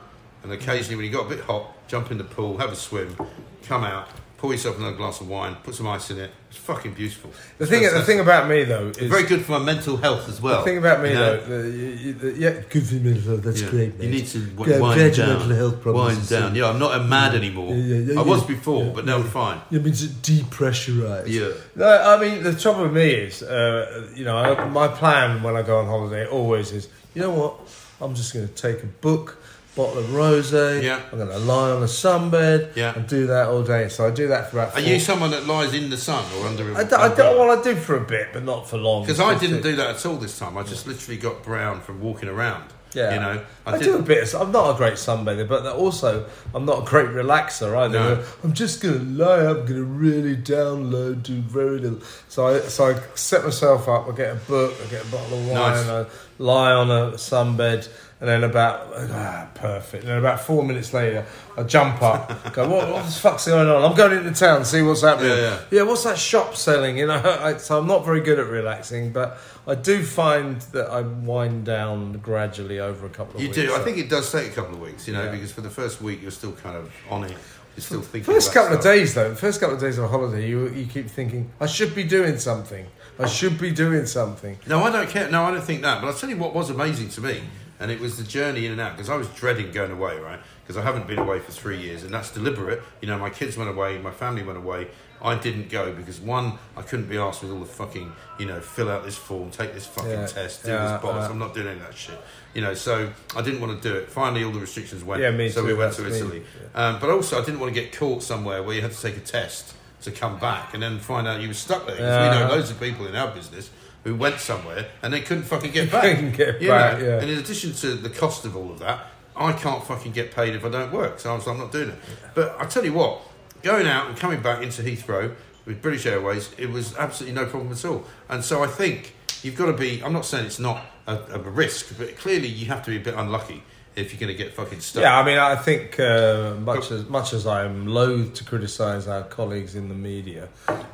and 0.43 0.51
occasionally 0.51 0.95
when 0.95 1.03
you 1.03 1.11
got 1.11 1.25
a 1.25 1.29
bit 1.29 1.43
hot, 1.45 1.73
jump 1.87 2.11
in 2.11 2.19
the 2.19 2.23
pool, 2.23 2.59
have 2.59 2.71
a 2.71 2.75
swim, 2.75 3.17
come 3.63 3.83
out, 3.83 4.07
pour 4.41 4.51
yourself 4.51 4.75
another 4.79 4.95
glass 4.97 5.21
of 5.21 5.29
wine, 5.29 5.55
put 5.63 5.75
some 5.75 5.85
ice 5.85 6.09
in 6.09 6.17
it. 6.19 6.31
It's 6.49 6.57
fucking 6.57 6.93
beautiful. 6.95 7.29
the 7.59 7.67
thing, 7.67 7.83
the 7.83 8.01
thing 8.01 8.19
about 8.19 8.49
me 8.49 8.63
though 8.63 8.87
is 8.87 9.07
very 9.07 9.23
good 9.23 9.45
for 9.45 9.51
my 9.53 9.59
mental 9.59 9.97
health 9.97 10.27
as 10.27 10.41
well. 10.41 10.59
The 10.61 10.65
thing 10.65 10.77
about 10.79 11.03
me 11.03 11.09
you 11.09 11.15
know? 11.15 11.37
though, 11.39 11.61
the, 11.61 11.69
you, 11.69 11.87
you, 11.87 12.13
the, 12.13 12.31
yeah, 12.33 12.49
good 12.67 12.87
for 12.87 12.95
mental 12.95 13.21
health. 13.21 13.43
That's 13.43 13.61
Yeah. 13.61 13.69
great. 13.69 13.99
Mate. 13.99 14.05
You 14.05 14.11
need 14.11 14.27
to 14.27 14.39
w- 14.39 14.73
Yeah, 14.73 14.79
wind 14.79 15.15
down. 15.15 15.29
mental 15.29 15.55
health 15.55 15.81
problems 15.81 16.17
wind 16.17 16.29
down. 16.29 16.55
Yeah, 16.55 16.69
I'm 16.69 16.79
not 16.79 16.99
a 16.99 17.03
mad 17.03 17.35
anymore. 17.35 17.75
Yeah, 17.75 18.19
I 18.19 18.23
was 18.23 18.43
before, 18.43 18.85
but 18.95 19.05
now. 19.05 19.17
I'm 19.17 19.25
fine. 19.25 19.61
It 19.69 19.83
means 19.83 20.01
depressurise. 20.07 21.27
Yeah. 21.27 21.51
No, 21.75 21.85
I 21.87 22.19
mean 22.19 22.41
the 22.43 22.53
trouble 22.55 22.83
with 22.83 22.93
me 22.93 23.11
is, 23.11 23.43
uh, 23.43 24.09
you 24.15 24.25
know, 24.25 24.35
I, 24.37 24.65
my 24.65 24.87
plan 24.87 25.43
when 25.43 25.55
I 25.55 25.61
go 25.61 25.77
on 25.77 25.85
holiday 25.85 26.25
always 26.25 26.71
is, 26.71 26.89
you 27.13 27.21
know 27.21 27.29
what? 27.31 27.59
I'm 28.01 28.15
just 28.15 28.33
going 28.33 28.47
to 28.47 28.53
take 28.53 28.81
a 28.81 28.87
book, 28.87 29.40
bottle 29.75 29.99
of 29.99 30.05
rosé. 30.07 30.83
Yeah. 30.83 31.01
I'm 31.11 31.17
going 31.17 31.29
to 31.29 31.37
lie 31.39 31.71
on 31.71 31.81
a 31.81 31.85
sunbed 31.85 32.75
Yeah. 32.75 32.93
and 32.95 33.07
do 33.07 33.27
that 33.27 33.47
all 33.47 33.63
day. 33.63 33.87
So 33.89 34.07
I 34.07 34.11
do 34.11 34.27
that 34.29 34.51
for 34.51 34.59
about. 34.59 34.75
Are 34.75 34.81
you 34.81 34.99
someone 34.99 35.31
that 35.31 35.45
lies 35.47 35.73
in 35.73 35.89
the 35.89 35.97
sun 35.97 36.23
or 36.39 36.47
under? 36.47 36.75
I, 36.75 36.83
do, 36.83 36.95
I 36.95 37.13
don't 37.13 37.37
want 37.37 37.63
to 37.63 37.73
do 37.73 37.79
for 37.79 37.95
a 37.95 38.01
bit, 38.01 38.29
but 38.33 38.43
not 38.43 38.67
for 38.69 38.77
long. 38.77 39.03
Because 39.03 39.19
I 39.19 39.37
didn't 39.37 39.61
do 39.61 39.75
that 39.77 39.95
at 39.95 40.05
all 40.05 40.17
this 40.17 40.37
time. 40.37 40.57
I 40.57 40.63
just 40.63 40.87
literally 40.87 41.17
got 41.19 41.43
brown 41.43 41.81
from 41.81 42.01
walking 42.01 42.29
around. 42.29 42.65
Yeah, 42.93 43.13
you 43.13 43.19
know, 43.21 43.45
I, 43.65 43.77
did- 43.77 43.85
do 43.85 43.95
a 43.99 44.01
bit. 44.01 44.33
Of, 44.33 44.41
I'm 44.41 44.51
not 44.51 44.75
a 44.75 44.77
great 44.77 44.95
sunbather, 44.95 45.47
but 45.47 45.65
also 45.65 46.25
I'm 46.53 46.65
not 46.65 46.83
a 46.83 46.85
great 46.85 47.07
relaxer 47.07 47.73
either. 47.77 47.97
No. 48.17 48.23
I'm 48.43 48.51
just 48.51 48.81
gonna 48.81 48.97
lie. 48.97 49.45
I'm 49.45 49.65
gonna 49.65 49.83
really 49.83 50.35
download, 50.35 51.23
do 51.23 51.39
very 51.39 51.79
little. 51.79 52.01
So 52.27 52.47
I 52.47 52.59
so 52.59 52.87
I 52.93 52.99
set 53.15 53.45
myself 53.45 53.87
up. 53.87 54.09
I 54.09 54.11
get 54.11 54.33
a 54.33 54.35
book. 54.35 54.73
I 54.85 54.89
get 54.91 55.05
a 55.05 55.07
bottle 55.09 55.37
of 55.39 55.47
wine. 55.47 55.53
Nice. 55.53 55.87
I 55.87 56.05
lie 56.37 56.71
on 56.73 56.91
a 56.91 57.11
sunbed, 57.13 57.87
and 58.21 58.29
then 58.29 58.43
about 58.43 58.87
ah, 58.95 59.49
perfect. 59.55 60.03
And 60.03 60.11
then 60.11 60.19
about 60.19 60.39
four 60.39 60.63
minutes 60.63 60.93
later, 60.93 61.25
I 61.57 61.63
jump 61.63 62.01
up. 62.01 62.53
go, 62.53 62.69
what, 62.69 62.89
what 62.89 63.05
the 63.05 63.11
fuck's 63.11 63.47
going 63.47 63.67
on? 63.67 63.83
I'm 63.83 63.97
going 63.97 64.15
into 64.15 64.31
town. 64.31 64.63
See 64.63 64.83
what's 64.83 65.01
happening. 65.01 65.31
Yeah, 65.31 65.59
yeah. 65.71 65.81
what's 65.81 66.03
that 66.03 66.19
shop 66.19 66.55
selling? 66.55 66.99
You 66.99 67.07
know. 67.07 67.15
I, 67.41 67.57
so 67.57 67.79
I'm 67.79 67.87
not 67.87 68.05
very 68.05 68.21
good 68.21 68.39
at 68.39 68.47
relaxing, 68.47 69.11
but. 69.11 69.37
I 69.67 69.75
do 69.75 70.03
find 70.03 70.59
that 70.73 70.89
I 70.89 71.01
wind 71.01 71.65
down 71.65 72.13
gradually 72.13 72.79
over 72.79 73.05
a 73.05 73.09
couple 73.09 73.35
of 73.35 73.41
You 73.41 73.49
weeks. 73.49 73.57
You 73.57 73.67
do. 73.67 73.75
I 73.75 73.79
think 73.79 73.99
it 73.99 74.09
does 74.09 74.31
take 74.31 74.51
a 74.51 74.55
couple 74.55 74.73
of 74.73 74.81
weeks, 74.81 75.07
you 75.07 75.13
know, 75.13 75.25
Yeah. 75.25 75.31
because 75.31 75.51
for 75.51 75.61
the 75.61 75.69
first 75.69 76.01
week 76.01 76.19
you're 76.19 76.31
still 76.31 76.53
kind 76.53 76.75
of 76.75 76.91
on 77.11 77.25
it. 77.25 77.37
You're 77.77 77.83
still 77.83 78.01
thinking. 78.01 78.33
First 78.33 78.53
couple 78.53 78.75
of 78.75 78.83
days, 78.83 79.13
though, 79.13 79.33
first 79.35 79.59
couple 79.59 79.75
of 79.75 79.81
days 79.81 79.99
of 79.99 80.05
a 80.05 80.07
holiday, 80.07 80.47
you 80.47 80.67
you 80.69 80.87
keep 80.87 81.07
thinking, 81.09 81.51
I 81.59 81.67
should 81.67 81.93
be 81.93 82.03
doing 82.03 82.37
something. 82.37 82.87
I 83.19 83.27
should 83.27 83.59
be 83.59 83.71
doing 83.71 84.07
something. 84.07 84.57
No, 84.67 84.83
I 84.83 84.91
don't 84.91 85.07
care. 85.07 85.29
No, 85.29 85.43
I 85.43 85.51
don't 85.51 85.63
think 85.63 85.83
that. 85.83 86.01
But 86.01 86.07
I'll 86.07 86.13
tell 86.13 86.29
you 86.29 86.37
what 86.37 86.55
was 86.55 86.71
amazing 86.71 87.09
to 87.09 87.21
me, 87.21 87.41
and 87.81 87.89
it 87.91 87.99
was 87.99 88.15
the 88.17 88.23
journey 88.23 88.65
in 88.67 88.71
and 88.71 88.79
out 88.79 88.95
because 88.95 89.09
I 89.09 89.15
was 89.17 89.27
dreading 89.29 89.71
going 89.71 89.91
away, 89.91 90.17
right? 90.19 90.39
Because 90.63 90.77
I 90.77 90.83
haven't 90.83 91.07
been 91.07 91.17
away 91.17 91.39
for 91.39 91.51
three 91.51 91.77
years, 91.81 92.03
and 92.03 92.13
that's 92.13 92.31
deliberate. 92.31 92.81
You 93.01 93.07
know, 93.07 93.17
my 93.17 93.31
kids 93.31 93.57
went 93.57 93.69
away, 93.71 93.97
my 93.97 94.11
family 94.11 94.43
went 94.43 94.59
away. 94.59 94.87
I 95.23 95.35
didn't 95.35 95.69
go 95.69 95.91
because 95.93 96.19
one, 96.19 96.53
I 96.77 96.81
couldn't 96.83 97.07
be 97.07 97.17
asked 97.17 97.41
with 97.43 97.51
all 97.51 97.59
the 97.59 97.65
fucking, 97.65 98.11
you 98.39 98.45
know, 98.45 98.59
fill 98.59 98.89
out 98.89 99.03
this 99.03 99.15
form, 99.17 99.51
take 99.51 99.73
this 99.73 99.85
fucking 99.85 100.09
Yeah, 100.11 100.25
test, 100.27 100.63
do 100.63 100.69
yeah, 100.71 100.93
this 100.93 101.01
box. 101.01 101.27
uh, 101.27 101.31
I'm 101.31 101.37
not 101.39 101.53
doing 101.53 101.67
any 101.67 101.79
of 101.79 101.85
that 101.85 101.95
shit. 101.95 102.19
You 102.55 102.61
know, 102.61 102.73
so 102.73 103.11
I 103.35 103.41
didn't 103.41 103.61
want 103.61 103.81
to 103.81 103.87
do 103.89 103.95
it. 103.95 104.09
Finally, 104.09 104.43
all 104.43 104.51
the 104.51 104.59
restrictions 104.59 105.03
went. 105.03 105.21
Yeah, 105.21 105.31
me 105.31 105.49
so 105.49 105.61
too, 105.61 105.67
we 105.67 105.73
went 105.73 105.93
to 105.93 106.07
Italy. 106.07 106.43
Um, 106.75 106.99
but 106.99 107.09
also, 107.09 107.39
I 107.41 107.45
didn't 107.45 107.59
want 107.59 107.73
to 107.73 107.79
get 107.79 107.95
caught 107.95 108.23
somewhere 108.23 108.63
where 108.63 108.75
you 108.75 108.81
had 108.81 108.91
to 108.93 109.01
take 109.01 109.17
a 109.17 109.19
test 109.21 109.73
to 110.03 110.11
come 110.11 110.39
back 110.39 110.73
and 110.73 110.81
then 110.81 110.97
find 110.97 111.27
out 111.27 111.39
you 111.41 111.47
were 111.47 111.53
stuck 111.53 111.85
there 111.85 111.95
there. 111.97 111.97
'Cause 111.97 112.33
we 112.33 112.39
know 112.39 112.47
Yeah. 112.47 112.55
loads 112.55 112.71
of 112.71 112.79
people 112.79 113.05
in 113.05 113.15
our 113.15 113.27
business 113.31 113.69
who 114.03 114.15
went 114.15 114.39
somewhere 114.39 114.87
and 115.01 115.13
they 115.13 115.21
couldn't 115.21 115.43
fucking 115.43 115.71
get 115.71 115.91
back. 115.91 116.03
Couldn't 116.15 116.31
get 116.35 116.59
back, 116.59 116.99
know? 116.99 117.05
yeah. 117.05 117.21
And 117.21 117.29
in 117.29 117.37
addition 117.37 117.73
to 117.73 117.95
the 117.95 118.09
cost 118.09 118.45
of 118.45 118.55
all 118.55 118.71
of 118.71 118.79
that, 118.79 119.07
I 119.35 119.53
can't 119.53 119.83
fucking 119.83 120.11
get 120.11 120.31
paid 120.33 120.55
if 120.55 120.65
I 120.65 120.69
don't 120.69 120.91
work. 120.91 121.19
So 121.19 121.31
I 121.31 121.35
was 121.35 121.47
like, 121.47 121.55
I'm 121.55 121.61
not 121.61 121.71
doing 121.71 121.89
it. 121.89 121.99
But 122.35 122.55
I 122.59 122.65
tell 122.65 122.83
you 122.83 122.93
what, 122.93 123.21
going 123.61 123.87
out 123.87 124.07
and 124.07 124.17
coming 124.17 124.41
back 124.41 124.61
into 124.61 124.81
Heathrow 124.81 125.33
with 125.65 125.81
British 125.81 126.05
Airways, 126.05 126.53
it 126.57 126.69
was 126.69 126.95
absolutely 126.97 127.39
no 127.39 127.47
problem 127.47 127.71
at 127.71 127.85
all. 127.85 128.05
And 128.29 128.43
so 128.43 128.63
I 128.63 128.67
think 128.67 129.15
you've 129.43 129.55
got 129.55 129.67
to 129.67 129.73
be. 129.73 130.03
I'm 130.03 130.13
not 130.13 130.25
saying 130.25 130.45
it's 130.45 130.59
not 130.59 130.83
a, 131.07 131.17
a 131.33 131.39
risk, 131.39 131.97
but 131.97 132.17
clearly 132.17 132.47
you 132.47 132.65
have 132.67 132.83
to 132.85 132.91
be 132.91 132.97
a 132.97 132.99
bit 132.99 133.15
unlucky 133.15 133.63
if 133.95 134.11
you're 134.11 134.19
going 134.19 134.35
to 134.35 134.43
get 134.43 134.53
fucking 134.53 134.79
stuck. 134.79 135.03
Yeah, 135.03 135.19
I 135.19 135.25
mean, 135.25 135.37
I 135.37 135.55
think 135.55 135.99
uh, 135.99 136.55
much 136.55 136.91
as 136.91 137.07
much 137.09 137.33
as 137.33 137.45
I'm 137.45 137.87
loath 137.87 138.33
to 138.35 138.43
criticise 138.43 139.07
our 139.07 139.23
colleagues 139.23 139.75
in 139.75 139.89
the 139.89 139.95
media, 139.95 140.47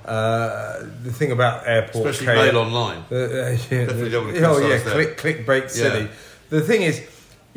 uh, 0.06 0.84
the 1.04 1.12
thing 1.12 1.32
about 1.32 1.68
airport 1.68 2.08
Especially 2.08 2.28
mail 2.28 2.58
online. 2.58 3.04
Uh, 3.12 3.16
uh, 3.16 3.18
yeah, 3.20 3.86
Definitely 3.86 4.10
don't 4.10 4.28
wanna 4.28 4.48
oh 4.48 4.68
yeah, 4.68 4.80
click, 4.80 5.18
clickbait 5.18 5.70
city. 5.70 6.06
Yeah. 6.06 6.12
The 6.50 6.62
thing 6.62 6.82
is, 6.84 7.06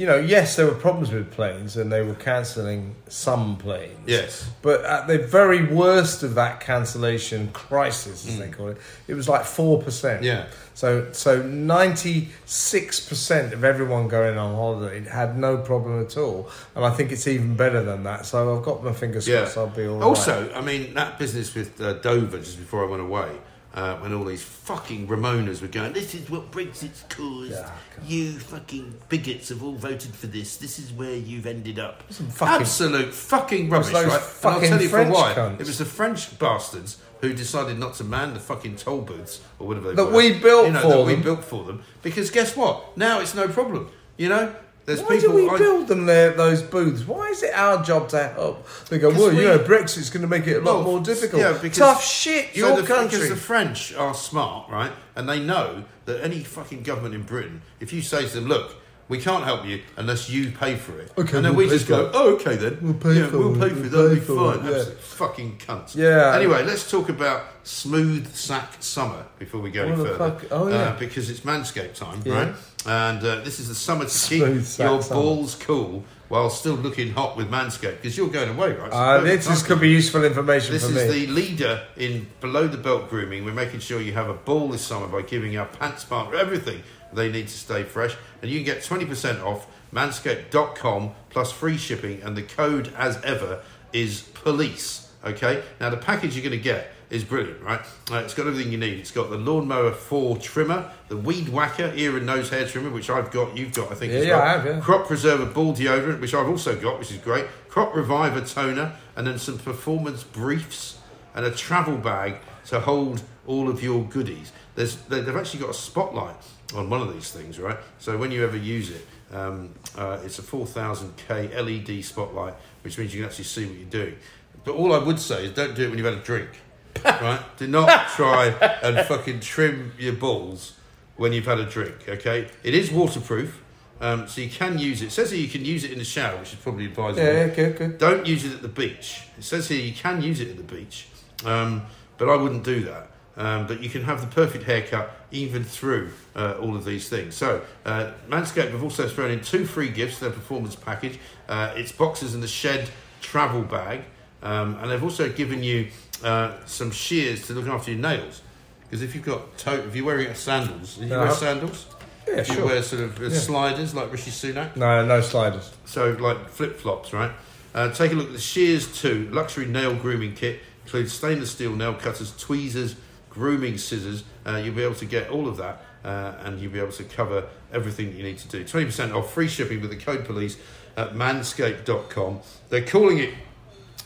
you 0.00 0.06
know, 0.06 0.16
yes, 0.16 0.56
there 0.56 0.64
were 0.64 0.74
problems 0.74 1.12
with 1.12 1.30
planes, 1.30 1.76
and 1.76 1.92
they 1.92 2.00
were 2.00 2.14
cancelling 2.14 2.94
some 3.08 3.58
planes. 3.58 4.00
Yes. 4.06 4.48
But 4.62 4.82
at 4.82 5.06
the 5.06 5.18
very 5.18 5.66
worst 5.66 6.22
of 6.22 6.36
that 6.36 6.60
cancellation 6.60 7.52
crisis, 7.52 8.26
as 8.26 8.38
they 8.38 8.48
call 8.48 8.68
it, 8.68 8.78
it 9.08 9.12
was 9.12 9.28
like 9.28 9.44
four 9.44 9.82
percent. 9.82 10.22
Mm. 10.22 10.24
Yeah. 10.24 10.46
So 10.72 11.12
so 11.12 11.42
ninety 11.42 12.30
six 12.46 12.98
percent 12.98 13.52
of 13.52 13.62
everyone 13.62 14.08
going 14.08 14.38
on 14.38 14.54
holiday 14.54 15.06
had 15.06 15.36
no 15.36 15.58
problem 15.58 16.02
at 16.02 16.16
all, 16.16 16.48
and 16.74 16.82
I 16.82 16.90
think 16.92 17.12
it's 17.12 17.28
even 17.28 17.54
better 17.54 17.82
than 17.82 18.02
that. 18.04 18.24
So 18.24 18.56
I've 18.56 18.64
got 18.64 18.82
my 18.82 18.94
fingers 18.94 19.28
Yeah. 19.28 19.40
crossed. 19.42 19.58
I'll 19.58 19.66
be 19.66 19.86
all 19.86 19.98
right. 19.98 20.02
Also, 20.06 20.50
I 20.54 20.62
mean, 20.62 20.94
that 20.94 21.18
business 21.18 21.54
with 21.54 21.78
uh, 21.78 21.92
Dover 21.94 22.38
just 22.38 22.58
before 22.58 22.86
I 22.86 22.88
went 22.88 23.02
away, 23.02 23.32
uh, 23.74 23.96
when 23.98 24.12
all 24.12 24.24
these 24.24 24.42
fucking 24.42 25.06
Remoaners 25.06 25.62
were 25.62 25.68
going, 25.68 25.92
this 25.92 26.14
is 26.14 26.28
what 26.28 26.50
Brexit's 26.50 27.04
caused. 27.08 27.52
Yeah, 27.52 27.70
you 28.04 28.32
fucking 28.32 28.94
bigots 29.08 29.48
have 29.50 29.62
all 29.62 29.74
voted 29.74 30.14
for 30.14 30.26
this. 30.26 30.56
This 30.56 30.78
is 30.78 30.92
where 30.92 31.14
you've 31.14 31.46
ended 31.46 31.78
up. 31.78 32.02
fucking- 32.12 32.62
Absolute 32.62 33.14
fucking 33.14 33.70
rubbish, 33.70 33.92
right? 33.92 34.04
and 34.04 34.12
I'll 34.44 34.60
tell 34.60 34.82
you 34.82 34.88
French 34.88 35.08
for 35.08 35.14
why. 35.14 35.34
cunts. 35.34 35.60
It 35.60 35.66
was 35.66 35.78
the 35.78 35.84
French 35.84 36.38
bastards 36.38 36.98
who 37.20 37.32
decided 37.32 37.78
not 37.78 37.94
to 37.94 38.04
man 38.04 38.34
the 38.34 38.40
fucking 38.40 38.76
toll 38.76 39.02
booths 39.02 39.40
or 39.58 39.66
whatever 39.68 39.90
they 39.90 39.94
That 39.96 40.06
were. 40.06 40.16
we 40.16 40.32
built 40.38 40.66
you 40.66 40.72
know, 40.72 40.80
for 40.80 40.88
that 40.88 41.04
we 41.04 41.12
them. 41.14 41.22
built 41.22 41.44
for 41.44 41.64
them. 41.64 41.82
Because 42.02 42.30
guess 42.30 42.56
what? 42.56 42.96
Now 42.96 43.20
it's 43.20 43.34
no 43.34 43.46
problem. 43.46 43.90
You 44.16 44.30
know, 44.30 44.54
there's 44.86 45.00
Why 45.02 45.16
people. 45.18 45.36
do 45.36 45.44
we 45.44 45.48
I- 45.50 45.58
build 45.58 45.88
them 45.88 46.06
there, 46.06 46.32
those 46.32 46.62
booths? 46.62 47.04
Why 47.06 47.26
is 47.28 47.42
it 47.42 47.52
our 47.54 47.82
job 47.84 48.08
to 48.10 48.28
help? 48.28 48.66
They 48.88 48.98
go, 48.98 49.10
Because 49.10 49.22
well, 49.22 49.34
we- 49.34 49.42
you 49.42 49.48
know, 49.48 49.58
Brexit's 49.58 50.10
going 50.10 50.22
to 50.22 50.28
make 50.28 50.46
it 50.46 50.56
a 50.56 50.60
lot 50.60 50.76
Well, 50.76 50.82
more 50.84 51.00
difficult. 51.00 51.40
yeah, 51.42 51.52
because- 51.52 51.78
Tough 51.78 52.04
shit, 52.04 52.46
So 52.54 52.58
your 52.58 52.76
the, 52.80 52.86
country. 52.86 53.18
Because 53.18 53.28
the 53.30 53.36
French 53.36 53.94
are 53.94 54.14
smart, 54.14 54.68
right? 54.70 54.92
And 55.16 55.28
they 55.28 55.40
know 55.40 55.84
that 56.06 56.22
any 56.24 56.42
fucking 56.42 56.82
government 56.82 57.14
in 57.14 57.22
Britain, 57.22 57.62
if 57.78 57.92
you 57.92 58.02
say 58.02 58.26
to 58.26 58.34
them, 58.34 58.46
look, 58.48 58.76
we 59.10 59.18
can't 59.18 59.44
help 59.44 59.66
you 59.66 59.82
unless 59.98 60.30
you 60.30 60.50
pay 60.52 60.76
for 60.76 60.98
it. 60.98 61.12
Okay, 61.18 61.36
and 61.36 61.44
then 61.44 61.54
we'll 61.54 61.66
we 61.68 61.72
just 61.74 61.86
go, 61.88 62.06
it. 62.06 62.12
oh, 62.14 62.34
okay 62.36 62.56
then. 62.56 62.78
We'll 62.80 62.94
pay 62.94 63.14
yeah, 63.20 63.26
for 63.26 63.38
we'll 63.38 63.62
it, 63.62 63.68
pay 63.68 63.74
for 63.74 63.74
we'll 63.74 63.84
it. 63.86 63.90
That'll 63.90 64.08
pay 64.08 64.14
be 64.14 64.20
for 64.20 64.54
fine. 64.54 64.66
it, 64.66 64.86
yeah. 64.88 64.94
Fucking 65.00 65.58
cunts. 65.58 65.94
Yeah. 65.94 66.34
Anyway, 66.36 66.62
let's 66.64 66.90
talk 66.90 67.08
about 67.10 67.44
smooth 67.64 68.32
sack 68.34 68.74
summer 68.80 69.26
before 69.38 69.60
we 69.60 69.70
go 69.70 69.84
any 69.84 69.96
further. 69.96 70.16
fuck? 70.16 70.44
Oh, 70.50 70.68
yeah. 70.68 70.74
Uh, 70.76 70.98
because 70.98 71.28
it's 71.28 71.40
Manscaped 71.40 71.94
time, 71.94 72.22
Yeah. 72.24 72.34
right? 72.34 72.54
And 72.86 73.18
uh, 73.22 73.40
this 73.42 73.60
is 73.60 73.68
the 73.68 73.74
summer 73.74 74.04
to 74.04 74.10
Smooth 74.10 74.64
keep 74.66 74.78
your 74.78 75.02
summer. 75.02 75.20
balls 75.20 75.54
cool 75.56 76.02
while 76.28 76.48
still 76.48 76.76
looking 76.76 77.12
hot 77.12 77.36
with 77.36 77.50
Manscaped 77.50 77.96
because 78.00 78.16
you're 78.16 78.28
going 78.28 78.48
away, 78.56 78.72
right? 78.72 78.90
So 78.90 78.96
Uh, 78.98 79.20
this 79.20 79.50
is, 79.50 79.62
could 79.62 79.80
be 79.80 79.90
useful 79.90 80.24
information 80.24 80.72
This 80.72 80.84
is 80.84 80.94
me. 80.94 81.26
the 81.26 81.26
leader 81.32 81.82
in 81.98 82.28
below 82.40 82.68
the 82.68 82.78
belt 82.78 83.10
grooming. 83.10 83.44
We're 83.44 83.52
making 83.52 83.80
sure 83.80 84.00
you 84.00 84.12
have 84.14 84.30
a 84.30 84.34
ball 84.34 84.68
this 84.68 84.80
summer 84.82 85.08
by 85.08 85.22
giving 85.22 85.56
our 85.58 85.66
pants 85.66 86.04
partner 86.04 86.36
everything 86.38 86.82
they 87.12 87.30
need 87.30 87.48
to 87.48 87.54
stay 87.56 87.82
fresh. 87.82 88.16
And 88.42 88.50
you 88.50 88.58
can 88.58 88.64
get 88.64 88.78
20% 88.82 89.42
off 89.44 89.66
manscaped.com 89.92 91.12
plus 91.30 91.52
free 91.52 91.76
shipping. 91.76 92.22
And 92.22 92.36
the 92.36 92.42
code, 92.42 92.92
as 92.96 93.20
ever, 93.22 93.60
is 93.92 94.22
police. 94.22 95.10
Okay? 95.24 95.62
Now, 95.80 95.90
the 95.90 95.96
package 95.96 96.34
you're 96.36 96.44
going 96.44 96.56
to 96.58 96.62
get 96.62 96.92
is 97.10 97.24
brilliant, 97.24 97.60
right? 97.62 97.80
Uh, 98.10 98.16
it's 98.18 98.34
got 98.34 98.46
everything 98.46 98.70
you 98.70 98.78
need. 98.78 98.98
It's 98.98 99.10
got 99.10 99.30
the 99.30 99.36
Lawnmower 99.36 99.90
4 99.92 100.38
trimmer, 100.38 100.90
the 101.08 101.16
Weed 101.16 101.48
Whacker 101.48 101.92
ear 101.96 102.16
and 102.16 102.24
nose 102.24 102.50
hair 102.50 102.64
trimmer, 102.66 102.90
which 102.90 103.10
I've 103.10 103.32
got, 103.32 103.56
you've 103.56 103.74
got, 103.74 103.90
I 103.90 103.96
think, 103.96 104.12
Yeah, 104.12 104.36
well. 104.36 104.42
I 104.42 104.52
have, 104.52 104.64
yeah. 104.64 104.80
Crop 104.80 105.08
Preserver 105.08 105.46
Ball 105.46 105.74
Deodorant, 105.74 106.20
which 106.20 106.34
I've 106.34 106.48
also 106.48 106.76
got, 106.78 107.00
which 107.00 107.10
is 107.10 107.18
great. 107.18 107.46
Crop 107.68 107.94
Reviver 107.96 108.42
Toner, 108.42 108.92
and 109.16 109.26
then 109.26 109.38
some 109.40 109.58
performance 109.58 110.22
briefs 110.22 110.98
and 111.34 111.44
a 111.44 111.50
travel 111.50 111.96
bag 111.96 112.36
to 112.66 112.78
hold 112.78 113.22
all 113.46 113.68
of 113.68 113.82
your 113.82 114.04
goodies. 114.04 114.52
There's, 114.76 114.94
they- 114.96 115.20
they've 115.20 115.36
actually 115.36 115.60
got 115.60 115.70
a 115.70 115.74
spotlight 115.74 116.36
on 116.74 116.88
one 116.90 117.00
of 117.02 117.12
these 117.12 117.30
things, 117.30 117.58
right? 117.58 117.76
So 117.98 118.16
when 118.16 118.30
you 118.30 118.44
ever 118.44 118.56
use 118.56 118.90
it, 118.90 119.06
um, 119.32 119.74
uh, 119.96 120.18
it's 120.24 120.38
a 120.38 120.42
4000K 120.42 121.54
LED 121.54 122.04
spotlight, 122.04 122.54
which 122.82 122.98
means 122.98 123.14
you 123.14 123.20
can 123.20 123.28
actually 123.28 123.44
see 123.44 123.66
what 123.66 123.76
you're 123.76 123.88
doing. 123.88 124.16
But 124.64 124.74
all 124.74 124.92
I 124.92 124.98
would 124.98 125.18
say 125.18 125.46
is 125.46 125.52
don't 125.52 125.74
do 125.74 125.84
it 125.84 125.88
when 125.88 125.98
you've 125.98 126.06
had 126.06 126.14
a 126.14 126.22
drink, 126.22 126.50
right? 127.04 127.40
Do 127.56 127.66
not 127.66 128.08
try 128.10 128.46
and 128.82 129.06
fucking 129.06 129.40
trim 129.40 129.92
your 129.98 130.12
balls 130.14 130.76
when 131.16 131.32
you've 131.32 131.46
had 131.46 131.58
a 131.58 131.66
drink, 131.66 132.08
okay? 132.08 132.48
It 132.62 132.74
is 132.74 132.90
waterproof, 132.90 133.62
um, 134.00 134.26
so 134.26 134.40
you 134.40 134.48
can 134.50 134.78
use 134.78 135.02
it. 135.02 135.06
It 135.06 135.10
says 135.12 135.30
here 135.30 135.40
you 135.40 135.48
can 135.48 135.64
use 135.64 135.84
it 135.84 135.92
in 135.92 135.98
the 135.98 136.04
shower, 136.04 136.38
which 136.38 136.52
is 136.52 136.58
probably 136.58 136.86
advisable. 136.86 137.22
yeah, 137.22 137.46
yeah, 137.46 137.54
good, 137.54 137.76
good. 137.76 137.98
Don't 137.98 138.26
use 138.26 138.44
it 138.44 138.52
at 138.54 138.62
the 138.62 138.68
beach. 138.68 139.22
It 139.36 139.44
says 139.44 139.68
here 139.68 139.80
you 139.80 139.92
can 139.92 140.22
use 140.22 140.40
it 140.40 140.48
at 140.48 140.56
the 140.56 140.74
beach, 140.74 141.08
um, 141.44 141.82
but 142.16 142.28
I 142.28 142.36
wouldn't 142.36 142.64
do 142.64 142.84
that. 142.84 143.09
Um, 143.36 143.66
but 143.66 143.82
you 143.82 143.88
can 143.88 144.02
have 144.02 144.20
the 144.20 144.26
perfect 144.26 144.64
haircut 144.64 145.10
even 145.30 145.62
through 145.64 146.10
uh, 146.34 146.54
all 146.60 146.76
of 146.76 146.84
these 146.84 147.08
things. 147.08 147.34
So, 147.36 147.62
uh, 147.86 148.10
Manscaped 148.28 148.72
have 148.72 148.82
also 148.82 149.08
thrown 149.08 149.30
in 149.30 149.40
two 149.40 149.64
free 149.64 149.88
gifts 149.88 150.18
their 150.18 150.30
performance 150.30 150.74
package. 150.74 151.18
Uh, 151.48 151.72
it's 151.76 151.92
boxes 151.92 152.34
and 152.34 152.42
the 152.42 152.48
shed 152.48 152.90
travel 153.20 153.62
bag, 153.62 154.00
um, 154.42 154.76
and 154.80 154.90
they've 154.90 155.02
also 155.02 155.28
given 155.30 155.62
you 155.62 155.88
uh, 156.24 156.56
some 156.66 156.90
shears 156.90 157.46
to 157.46 157.52
look 157.54 157.66
after 157.68 157.92
your 157.92 158.00
nails. 158.00 158.42
Because 158.82 159.02
if 159.02 159.14
you've 159.14 159.24
got 159.24 159.56
toe, 159.56 159.74
if 159.86 159.94
you're 159.94 160.04
wearing 160.04 160.34
sandals, 160.34 160.96
do 160.96 161.04
you 161.04 161.10
wear 161.10 161.20
Uh-huh. 161.22 161.34
sandals? 161.34 161.86
Yeah, 162.28 162.42
Do 162.42 162.52
you 162.54 162.64
wear 162.64 162.82
sort 162.82 163.02
of 163.02 163.20
uh, 163.20 163.24
Yeah. 163.26 163.38
sliders 163.38 163.94
like 163.94 164.12
Rishi 164.12 164.30
Sunak? 164.32 164.76
No, 164.76 165.06
no 165.06 165.20
sliders. 165.20 165.70
So 165.84 166.10
like 166.20 166.48
flip 166.50 166.78
flops, 166.78 167.12
right? 167.12 167.30
Uh, 167.74 167.90
take 167.92 168.10
a 168.12 168.14
look 168.16 168.26
at 168.26 168.32
the 168.32 168.40
Shears 168.40 168.86
2 169.00 169.30
luxury 169.32 169.66
nail 169.66 169.94
grooming 169.94 170.34
kit. 170.34 170.60
Includes 170.84 171.12
stainless 171.12 171.52
steel 171.52 171.74
nail 171.76 171.94
cutters, 171.94 172.32
tweezers, 172.36 172.96
grooming 173.30 173.78
scissors. 173.78 174.24
Uh, 174.44 174.60
you'll 174.62 174.74
be 174.74 174.82
able 174.82 174.94
to 174.96 175.06
get 175.06 175.30
all 175.30 175.48
of 175.48 175.56
that, 175.56 175.82
uh, 176.04 176.34
and 176.44 176.60
you'll 176.60 176.72
be 176.72 176.80
able 176.80 176.92
to 176.92 177.04
cover 177.04 177.48
everything 177.72 178.14
you 178.16 178.22
need 178.22 178.38
to 178.38 178.48
do. 178.48 178.64
Twenty 178.64 178.86
percent 178.86 179.12
off, 179.12 179.32
free 179.32 179.48
shipping 179.48 179.80
with 179.80 179.90
the 179.90 179.96
code 179.96 180.24
police. 180.26 180.56
at 180.96 181.14
manscaped.com. 181.14 182.40
They're 182.68 182.84
calling 182.84 183.18
it 183.18 183.32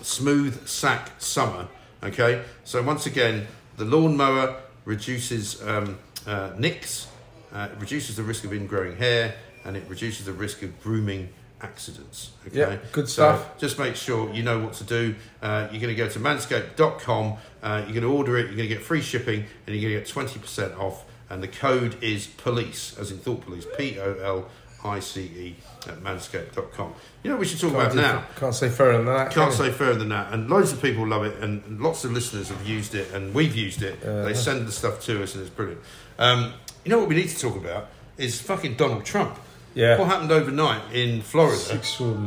Smooth 0.03 0.67
Sack 0.69 1.13
Summer. 1.19 1.69
Okay, 2.03 2.45
so 2.65 2.83
once 2.83 3.07
again, 3.07 3.47
the 3.79 3.85
lawnmower 3.87 4.61
reduces 4.85 5.63
um, 5.67 5.99
uh, 6.27 6.53
nicks, 6.59 7.09
uh, 7.53 7.69
reduces 7.79 8.17
the 8.17 8.23
risk 8.23 8.45
of 8.45 8.51
ingrowing 8.51 8.99
hair, 8.99 9.35
and 9.65 9.77
it 9.77 9.85
reduces 9.89 10.27
the 10.27 10.33
risk 10.33 10.63
of 10.63 10.81
grooming 10.83 11.31
accidents. 11.64 12.31
Okay, 12.46 12.59
Yeah, 12.59 12.77
good 12.92 13.09
So 13.09 13.14
stuff. 13.37 13.59
just 13.59 13.79
make 13.79 13.96
sure 13.96 14.33
you 14.33 14.42
know 14.42 14.61
what 14.61 14.74
to 14.74 14.85
do. 14.85 15.14
Uh, 15.42 15.68
you're 15.72 15.81
going 15.81 15.94
to 15.94 16.00
go 16.05 16.09
to 16.09 16.18
manscaped.com, 16.20 17.35
uh, 17.62 17.83
you're 17.87 18.00
going 18.00 18.03
to 18.03 18.12
order 18.12 18.37
it, 18.38 18.46
you're 18.46 18.57
going 18.57 18.68
to 18.68 18.74
get 18.74 18.83
free 18.83 19.00
shipping, 19.03 19.44
and 19.66 19.74
you're 19.77 19.90
going 19.90 20.05
to 20.05 20.12
get 20.14 20.29
20% 20.31 20.79
off. 20.79 21.05
And 21.31 21.42
the 21.42 21.48
code 21.48 21.96
is 22.03 22.27
police, 22.27 22.96
as 22.98 23.11
in 23.11 23.18
thought 23.18 23.40
police, 23.40 23.66
P 23.79 23.98
O 23.98 24.14
L 24.22 24.46
I 24.85 25.00
C 25.00 25.22
E, 25.22 25.57
at 25.88 25.96
manscaped.com. 26.00 26.92
You 27.22 27.31
know 27.31 27.37
what 27.37 27.40
we 27.40 27.46
should 27.46 27.59
talk 27.61 27.72
Can't, 27.72 27.83
about 27.83 27.92
do- 27.94 28.00
now? 28.03 28.24
can't 28.37 28.55
say 28.55 28.68
fairer 28.68 28.98
than 28.98 29.07
that. 29.07 29.31
Can't 29.33 29.48
can 29.50 29.53
say 29.53 29.70
further 29.72 29.98
than 30.00 30.11
that. 30.11 30.33
And 30.35 30.50
loads 30.50 30.72
of 30.72 30.83
people 30.83 31.07
love 31.09 31.24
it, 31.24 31.42
and, 31.42 31.81
lots 31.81 32.05
of 32.05 32.12
listeners 32.12 32.50
have 32.50 32.66
used 32.68 32.94
it, 32.94 33.11
and 33.14 33.35
we've 33.35 33.57
used 33.57 33.83
it. 33.83 34.03
Uh-huh. 34.03 34.24
they 34.24 34.35
send 34.35 34.68
the 34.68 34.72
stuff 34.72 35.00
to 35.07 35.22
us, 35.22 35.35
and 35.35 35.40
it's 35.42 35.50
brilliant. 35.55 35.81
Um, 36.18 36.53
you 36.85 36.90
know 36.90 36.98
what 36.98 37.09
we 37.09 37.14
need 37.14 37.31
to 37.31 37.38
talk 37.40 37.57
about 37.57 37.88
is 38.18 38.40
fucking 38.40 38.74
Donald 38.77 39.05
Trump. 39.07 39.37
Yeah. 39.75 39.99
What 39.99 40.09
happened 40.09 40.33
overnight 40.33 40.93
in 40.93 41.21
Florida? 41.23 41.59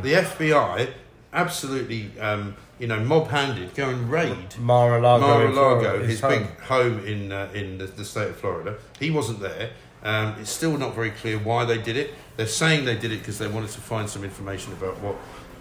The 0.01 0.13
FBI 0.13 0.93
absolutely, 1.33 2.11
um, 2.19 2.55
you 2.79 2.87
know, 2.87 2.99
mob-handed, 2.99 3.73
go 3.75 3.89
and 3.89 4.09
raid 4.09 4.57
Mar-a-Lago. 4.57 5.25
Mar-a-Lago, 5.25 6.03
his 6.03 6.19
home. 6.19 6.31
big 6.31 6.59
home 6.61 7.05
in 7.05 7.31
uh, 7.31 7.49
in 7.53 7.77
the, 7.77 7.85
the 7.85 8.05
state 8.05 8.29
of 8.29 8.37
Florida. 8.37 8.77
He 8.99 9.11
wasn't 9.11 9.39
there. 9.39 9.71
Um, 10.03 10.35
it's 10.39 10.51
still 10.51 10.77
not 10.77 10.93
very 10.93 11.11
clear 11.11 11.37
why 11.37 11.65
they 11.65 11.77
did 11.77 11.97
it. 11.97 12.13
They're 12.35 12.47
saying 12.47 12.85
they 12.85 12.97
did 12.97 13.11
it 13.11 13.19
because 13.19 13.39
they 13.39 13.47
wanted 13.47 13.71
to 13.71 13.81
find 13.81 14.09
some 14.09 14.23
information 14.23 14.73
about 14.73 14.99
what 14.99 15.15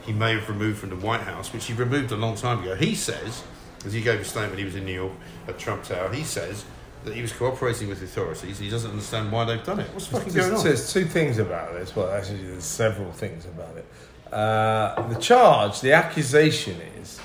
he 0.04 0.12
may 0.12 0.34
have 0.34 0.48
removed 0.48 0.78
from 0.78 0.90
the 0.90 0.96
White 0.96 1.22
House, 1.22 1.52
which 1.52 1.66
he 1.66 1.72
removed 1.72 2.12
a 2.12 2.16
long 2.16 2.36
time 2.36 2.60
ago. 2.60 2.74
He 2.74 2.94
says, 2.94 3.42
as 3.84 3.92
he 3.92 4.00
gave 4.00 4.20
a 4.20 4.24
statement, 4.24 4.58
he 4.58 4.64
was 4.64 4.76
in 4.76 4.84
New 4.84 4.92
York 4.92 5.12
at 5.48 5.58
Trump 5.58 5.84
Tower. 5.84 6.12
He 6.12 6.22
says 6.22 6.64
that 7.06 7.14
he 7.14 7.22
was 7.22 7.32
cooperating 7.32 7.88
with 7.88 8.00
the 8.00 8.04
authorities. 8.04 8.58
He 8.58 8.68
doesn't 8.68 8.90
understand 8.90 9.30
why 9.30 9.44
they've 9.44 9.64
done 9.64 9.78
it. 9.78 9.88
What's 9.94 10.08
fucking 10.08 10.32
going 10.32 10.48
There's, 10.48 10.60
on? 10.60 10.66
there's 10.66 10.92
two 10.92 11.04
things 11.04 11.38
about 11.38 11.72
this. 11.72 11.94
Well, 11.94 12.10
actually, 12.10 12.42
there's 12.42 12.64
several 12.64 13.12
things 13.12 13.46
about 13.46 13.76
it. 13.76 13.86
Uh, 14.32 15.08
the 15.08 15.14
charge, 15.20 15.80
the 15.80 15.92
accusation 15.92 16.80
is, 17.00 17.20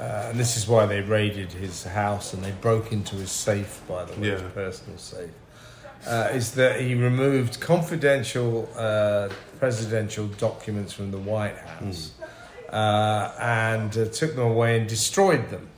uh, 0.00 0.26
and 0.30 0.38
this 0.38 0.56
is 0.56 0.66
why 0.66 0.84
they 0.86 1.00
raided 1.00 1.52
his 1.52 1.84
house 1.84 2.34
and 2.34 2.42
they 2.42 2.50
broke 2.60 2.90
into 2.90 3.14
his 3.14 3.30
safe, 3.30 3.80
by 3.88 4.04
the 4.04 4.20
way, 4.20 4.30
his 4.30 4.42
personal 4.52 4.98
safe, 4.98 5.30
uh, 6.08 6.30
is 6.32 6.52
that 6.56 6.80
he 6.80 6.96
removed 6.96 7.60
confidential 7.60 8.68
uh, 8.76 9.28
presidential 9.60 10.26
documents 10.26 10.92
from 10.92 11.12
the 11.12 11.18
White 11.18 11.56
House 11.56 12.14
uh, 12.70 13.32
and 13.40 13.96
uh, 13.96 14.06
took 14.06 14.34
them 14.34 14.44
away 14.44 14.76
and 14.76 14.88
destroyed 14.88 15.50
them. 15.50 15.68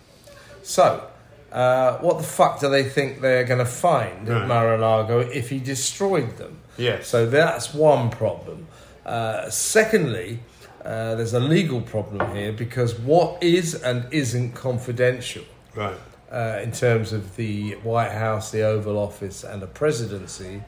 So, 0.62 1.10
uh, 1.56 1.98
what 1.98 2.18
the 2.18 2.24
fuck 2.24 2.60
do 2.60 2.68
they 2.68 2.84
think 2.84 3.20
they're 3.22 3.44
going 3.44 3.58
to 3.58 3.72
find 3.88 4.28
Right. 4.28 4.42
at 4.42 4.48
Mar-a-Lago 4.48 5.20
if 5.20 5.48
he 5.50 5.58
destroyed 5.58 6.36
them? 6.36 6.58
Yes. 6.76 7.08
So 7.08 7.24
that's 7.26 7.72
one 7.74 8.10
problem. 8.10 8.66
Uh, 9.06 9.48
secondly, 9.50 10.40
uh, 10.84 11.14
there's 11.16 11.32
a 11.34 11.40
legal 11.40 11.80
problem 11.80 12.34
here 12.36 12.52
because 12.52 12.94
what 12.98 13.42
is 13.42 13.74
and 13.74 14.04
isn't 14.12 14.52
confidential 14.52 15.44
Right. 15.74 15.96
uh, 16.30 16.60
in 16.62 16.72
terms 16.72 17.12
of 17.12 17.36
the 17.36 17.72
White 17.82 18.12
House, 18.12 18.50
the 18.50 18.62
Oval 18.62 18.98
Office, 18.98 19.42
and 19.42 19.62
the 19.62 19.66
presidency 19.66 20.62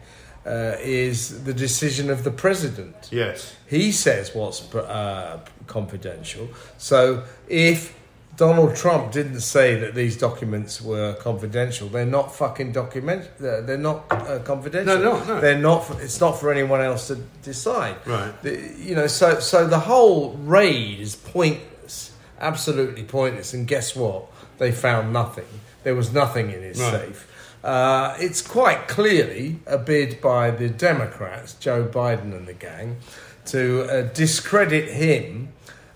uh, 0.46 0.76
is 0.80 1.44
the 1.44 1.52
decision 1.52 2.10
of 2.10 2.22
the 2.24 2.30
president. 2.30 3.08
Yes. 3.10 3.54
He 3.66 3.92
says 3.92 4.34
what's 4.34 4.72
uh, 4.74 5.40
confidential. 5.66 6.48
So 6.78 7.24
if 7.48 7.94
Donald 8.38 8.76
Trump 8.76 9.10
didn't 9.10 9.40
say 9.40 9.74
that 9.80 9.96
these 9.96 10.16
documents 10.16 10.80
were 10.80 11.14
confidential, 11.14 11.88
they're 11.88 12.06
not 12.06 12.34
fucking 12.34 12.70
document. 12.70 13.28
They're 13.38 13.76
not 13.76 14.04
uh, 14.10 14.38
confidential. 14.44 14.96
No, 14.96 15.18
no, 15.18 15.24
no. 15.24 15.40
They're 15.40 15.58
not. 15.58 15.80
For, 15.80 16.00
it's 16.00 16.20
not 16.20 16.38
for 16.38 16.52
anyone 16.52 16.80
else 16.80 17.08
to 17.08 17.16
decide. 17.42 17.96
Right. 18.06 18.32
The, 18.42 18.52
you 18.78 18.94
know, 18.94 19.08
so 19.08 19.40
so 19.40 19.66
the 19.66 19.80
whole 19.80 20.34
raid 20.34 21.00
is 21.00 21.16
pointless, 21.16 22.12
absolutely 22.40 23.02
pointless. 23.02 23.52
And 23.54 23.66
guess 23.66 23.96
what? 23.96 24.26
They 24.58 24.70
found 24.70 25.12
nothing. 25.12 25.46
There 25.82 25.96
was 25.96 26.12
nothing 26.12 26.50
in 26.52 26.62
his 26.62 26.80
Right. 26.80 26.92
safe. 26.92 27.26
Uh, 27.64 28.14
it's 28.20 28.40
quite 28.40 28.86
clearly 28.86 29.58
a 29.66 29.78
bid 29.78 30.20
by 30.20 30.52
the 30.52 30.68
Democrats, 30.68 31.54
Joe 31.54 31.86
Biden 31.86 32.32
and 32.36 32.46
the 32.46 32.54
gang, 32.54 32.98
to 33.46 33.82
uh, 33.82 34.02
discredit 34.14 34.90
him. 34.90 35.48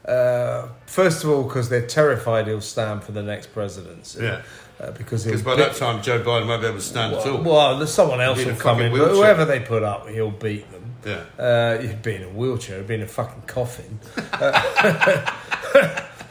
Uh, 0.05 0.69
first 0.87 1.23
of 1.25 1.31
all, 1.31 1.45
because 1.45 1.69
they're 1.69 1.87
terrified 1.87 2.47
he'll 2.49 2.61
stand 2.61 3.03
for 3.05 3.13
the 3.13 3.23
next 3.23 3.53
presidency. 3.53 4.23
Yeah. 4.25 4.43
Uh, 4.81 4.91
because 4.93 5.23
he'll 5.25 5.33
Because 5.33 5.45
by 5.45 5.55
that 5.57 5.77
time, 5.77 6.03
Joe 6.03 6.21
Biden 6.21 6.49
won't 6.49 6.61
be 6.61 6.67
able 6.67 6.79
to 6.79 6.83
stand 6.85 7.15
at 7.15 7.25
all. 7.27 7.35
well, 7.43 7.45
well, 7.55 7.79
there's 7.79 7.93
someone 7.93 8.21
else 8.21 8.39
Be 8.39 8.47
will 8.47 8.53
come 8.57 8.79
fucking 8.79 8.87
in, 8.87 8.93
but 8.93 8.99
wheelchair. 8.99 9.15
whoever 9.17 9.45
they 9.45 9.61
put 9.61 9.83
up, 9.85 10.09
he'll 10.09 10.31
beat 10.33 10.69
them. 10.73 10.97
Yeah. 11.07 11.25
Uh, 11.43 11.79
he'd 11.79 12.03
be 12.03 12.17
in 12.17 12.23
a 12.25 12.29
wheelchair, 12.31 12.79
he'd 12.79 12.87
be 12.89 12.95
in 12.97 13.03
a 13.03 13.07
fucking 13.07 13.43
coffin. 13.43 14.01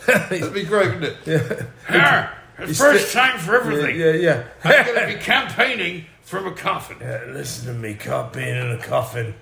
That'd 0.07 0.53
be 0.53 0.63
great, 0.63 0.93
wouldn't 0.99 1.27
it? 1.27 1.65
Ah, 1.89 2.33
He's 2.65 2.77
first 2.77 3.09
sti- 3.09 3.29
time 3.31 3.39
for 3.39 3.55
everything. 3.55 3.99
Yeah, 3.99 4.11
yeah. 4.13 4.43
I'm 4.63 4.85
going 4.85 4.99
to 5.11 5.17
be 5.17 5.23
campaigning 5.23 6.05
from 6.21 6.47
a 6.47 6.51
coffin. 6.51 6.97
yeah. 6.99 7.23
Listen 7.27 7.67
to 7.67 7.79
me, 7.79 7.93
can't 7.93 8.31
be 8.33 8.41
in 8.47 8.57
a 8.71 8.77
coffin. 8.77 9.33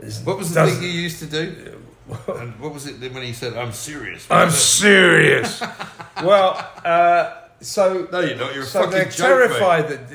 This 0.00 0.20
What 0.24 0.38
was 0.38 0.52
the 0.54 0.66
thing 0.66 0.82
you 0.82 0.88
used 0.88 1.18
to 1.20 1.26
do? 1.26 1.80
And 2.28 2.58
what 2.60 2.72
was 2.74 2.86
it 2.86 3.00
when 3.12 3.22
he 3.22 3.32
said, 3.32 3.54
"I'm 3.54 3.72
serious"? 3.72 4.26
I'm 4.30 4.50
serious. 4.50 5.62
well, 6.22 6.70
uh, 6.84 7.40
so 7.60 8.06
No, 8.12 8.20
you're 8.20 8.36
not. 8.36 8.52
You're 8.54 8.64
a 8.64 8.66
so 8.66 8.80
fucking 8.80 8.92
they're 8.92 9.04
joke, 9.06 9.16
terrified 9.50 9.88
that 9.88 10.10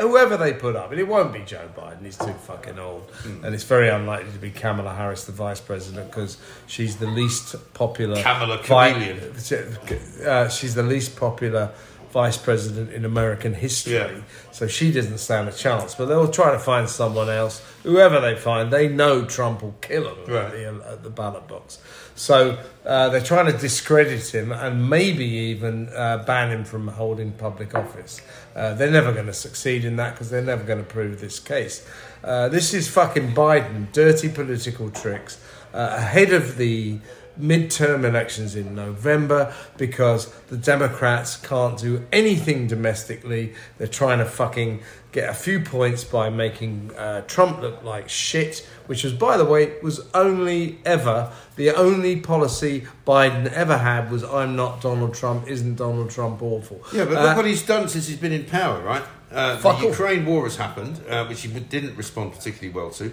whoever 0.00 0.36
they 0.38 0.54
put 0.54 0.76
up, 0.76 0.90
and 0.92 0.98
it 1.00 1.06
won't 1.06 1.32
be 1.32 1.40
Joe 1.40 1.68
Biden. 1.76 2.02
He's 2.04 2.16
too 2.16 2.32
fucking 2.32 2.78
old, 2.78 3.10
Hmm. 3.22 3.44
and 3.44 3.54
it's 3.54 3.64
very 3.64 3.88
unlikely 3.90 4.32
to 4.32 4.38
be 4.38 4.50
Kamala 4.50 4.94
Harris, 4.94 5.24
the 5.24 5.32
vice 5.32 5.60
president, 5.60 6.10
because 6.10 6.38
she's 6.66 6.96
the 6.96 7.06
least 7.06 7.54
popular. 7.74 8.22
Kamala 8.22 8.56
vi- 8.62 8.92
Chameleon. 8.92 9.18
uh, 10.26 10.48
she's 10.48 10.74
the 10.74 10.82
least 10.82 11.16
popular 11.16 11.70
vice 12.16 12.38
president 12.38 12.90
in 12.94 13.04
American 13.04 13.52
history. 13.52 13.92
Yeah. 13.92 14.22
So 14.50 14.66
she 14.66 14.90
doesn't 14.90 15.18
stand 15.18 15.50
a 15.50 15.52
chance. 15.52 15.94
But 15.94 16.06
they'll 16.06 16.30
try 16.30 16.50
to 16.50 16.58
find 16.58 16.88
someone 16.88 17.28
else. 17.28 17.62
Whoever 17.82 18.20
they 18.20 18.36
find, 18.36 18.72
they 18.72 18.88
know 18.88 19.26
Trump 19.26 19.62
will 19.62 19.76
kill 19.82 20.08
him 20.08 20.34
at, 20.34 20.50
the, 20.52 20.82
at 20.92 21.02
the 21.02 21.10
ballot 21.10 21.46
box. 21.46 21.78
So 22.14 22.58
uh, 22.86 23.10
they're 23.10 23.20
trying 23.20 23.52
to 23.52 23.58
discredit 23.58 24.34
him 24.34 24.50
and 24.50 24.88
maybe 24.88 25.26
even 25.26 25.90
uh, 25.90 26.24
ban 26.26 26.50
him 26.52 26.64
from 26.64 26.88
holding 26.88 27.32
public 27.32 27.74
office. 27.74 28.22
Uh, 28.54 28.72
they're 28.72 28.90
never 28.90 29.12
going 29.12 29.26
to 29.26 29.34
succeed 29.34 29.84
in 29.84 29.96
that 29.96 30.14
because 30.14 30.30
they're 30.30 30.40
never 30.40 30.64
going 30.64 30.78
to 30.78 30.90
prove 30.90 31.20
this 31.20 31.38
case. 31.38 31.86
Uh, 32.24 32.48
this 32.48 32.72
is 32.72 32.88
fucking 32.88 33.34
Biden, 33.34 33.92
dirty 33.92 34.30
political 34.30 34.88
tricks 34.90 35.38
uh, 35.74 35.96
ahead 35.98 36.32
of 36.32 36.56
the 36.56 36.98
midterm 37.40 38.04
elections 38.04 38.54
in 38.56 38.74
November 38.74 39.52
because 39.76 40.32
the 40.48 40.56
Democrats 40.56 41.36
can't 41.36 41.78
do 41.78 42.06
anything 42.12 42.66
domestically. 42.66 43.54
They're 43.78 43.86
trying 43.88 44.18
to 44.18 44.24
fucking 44.24 44.82
get 45.12 45.30
a 45.30 45.34
few 45.34 45.60
points 45.60 46.04
by 46.04 46.28
making 46.30 46.90
uh, 46.96 47.22
Trump 47.22 47.60
look 47.60 47.82
like 47.82 48.08
shit, 48.08 48.66
which 48.86 49.02
was, 49.04 49.12
by 49.14 49.36
the 49.36 49.44
way, 49.44 49.74
was 49.82 50.06
only 50.12 50.78
ever 50.84 51.32
the 51.56 51.70
only 51.70 52.20
policy 52.20 52.86
Biden 53.06 53.50
ever 53.52 53.78
had 53.78 54.10
was 54.10 54.22
I'm 54.24 54.56
not 54.56 54.80
Donald 54.82 55.14
Trump, 55.14 55.48
isn't 55.48 55.76
Donald 55.76 56.10
Trump 56.10 56.42
awful? 56.42 56.82
Yeah, 56.92 57.06
but 57.06 57.16
Uh, 57.16 57.22
look 57.24 57.36
what 57.36 57.46
he's 57.46 57.64
done 57.64 57.88
since 57.88 58.06
he's 58.08 58.18
been 58.18 58.32
in 58.32 58.44
power, 58.44 58.82
right? 58.82 59.02
Uh, 59.32 59.56
the 59.56 59.68
off. 59.68 59.82
Ukraine 59.82 60.24
war 60.26 60.44
has 60.44 60.56
happened, 60.56 61.00
uh, 61.08 61.24
which 61.26 61.42
he 61.42 61.48
didn't 61.48 61.96
respond 61.96 62.32
particularly 62.32 62.68
well 62.74 62.90
to. 62.90 63.12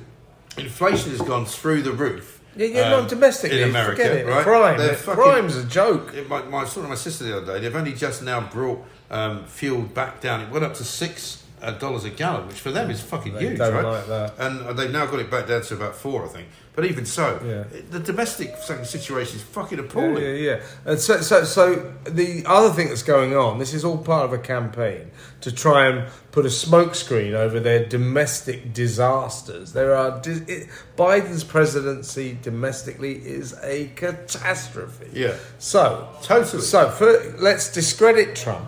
Inflation 0.57 1.09
has 1.11 1.21
gone 1.21 1.45
through 1.45 1.81
the 1.81 1.91
roof. 1.91 2.39
Yeah, 2.55 2.67
yeah, 2.67 2.81
um, 2.81 2.91
not 3.01 3.09
domestically. 3.09 3.61
in 3.61 3.69
America, 3.69 4.01
forget 4.03 4.17
it. 4.17 4.25
right? 4.27 4.43
Crime, 4.43 4.77
They're 4.77 4.93
it- 4.93 4.97
fucking- 4.99 5.23
crime's 5.23 5.55
a 5.57 5.63
joke. 5.65 6.13
It, 6.13 6.27
my, 6.29 6.41
my, 6.43 6.61
I 6.61 6.65
talking 6.65 6.89
my 6.89 6.95
sister 6.95 7.25
the 7.25 7.37
other 7.37 7.53
day. 7.53 7.59
They've 7.59 7.75
only 7.75 7.93
just 7.93 8.23
now 8.23 8.41
brought 8.41 8.83
um, 9.11 9.45
fuel 9.45 9.81
back 9.81 10.21
down. 10.21 10.41
It 10.41 10.49
went 10.49 10.63
up 10.65 10.73
to 10.75 10.83
six 10.83 11.42
dollars 11.71 12.03
a 12.03 12.09
gallon, 12.09 12.47
which 12.47 12.59
for 12.59 12.71
them 12.71 12.89
is 12.91 13.01
fucking 13.01 13.33
They 13.33 13.47
huge, 13.47 13.59
right? 13.59 14.07
like. 14.07 14.31
And 14.37 14.61
uh, 14.61 14.73
they've 14.73 14.91
now 14.91 15.05
got 15.05 15.19
it 15.19 15.31
back 15.31 15.47
down 15.47 15.61
to 15.63 15.73
about 15.75 15.95
four, 15.95 16.25
I 16.25 16.27
think. 16.27 16.47
But 16.75 16.85
even 16.85 17.05
so, 17.05 17.39
Yeah. 17.45 17.79
the 17.91 17.99
domestic 17.99 18.55
situation 18.57 19.37
is 19.37 19.43
fucking 19.43 19.77
appalling. 19.77 20.23
yeah, 20.23 20.29
yeah. 20.31 20.61
And 20.85 20.99
so, 20.99 21.21
so, 21.21 21.43
so 21.43 21.93
the 22.05 22.43
other 22.47 22.71
thing 22.71 22.89
that's 22.89 23.03
going 23.03 23.35
on, 23.35 23.59
this 23.59 23.73
is 23.75 23.85
all 23.85 23.99
part 23.99 24.25
of 24.25 24.33
a 24.33 24.39
campaign 24.39 25.11
to 25.41 25.51
try 25.51 25.87
and 25.87 26.09
put 26.31 26.45
a 26.45 26.49
smokescreen 26.49 27.33
over 27.33 27.59
their 27.59 27.85
domestic 27.85 28.73
disasters. 28.73 29.73
There 29.73 29.93
are 29.95 30.19
it, 30.25 30.67
Biden's 30.97 31.43
presidency 31.43 32.39
domestically 32.41 33.17
is 33.17 33.55
a 33.61 33.87
catastrophe. 33.95 35.09
Yeah. 35.13 35.35
So, 35.59 36.09
Totally. 36.23 36.61
So, 36.63 36.89
for, 36.89 37.35
let's 37.39 37.71
discredit 37.71 38.35
Trump. 38.35 38.67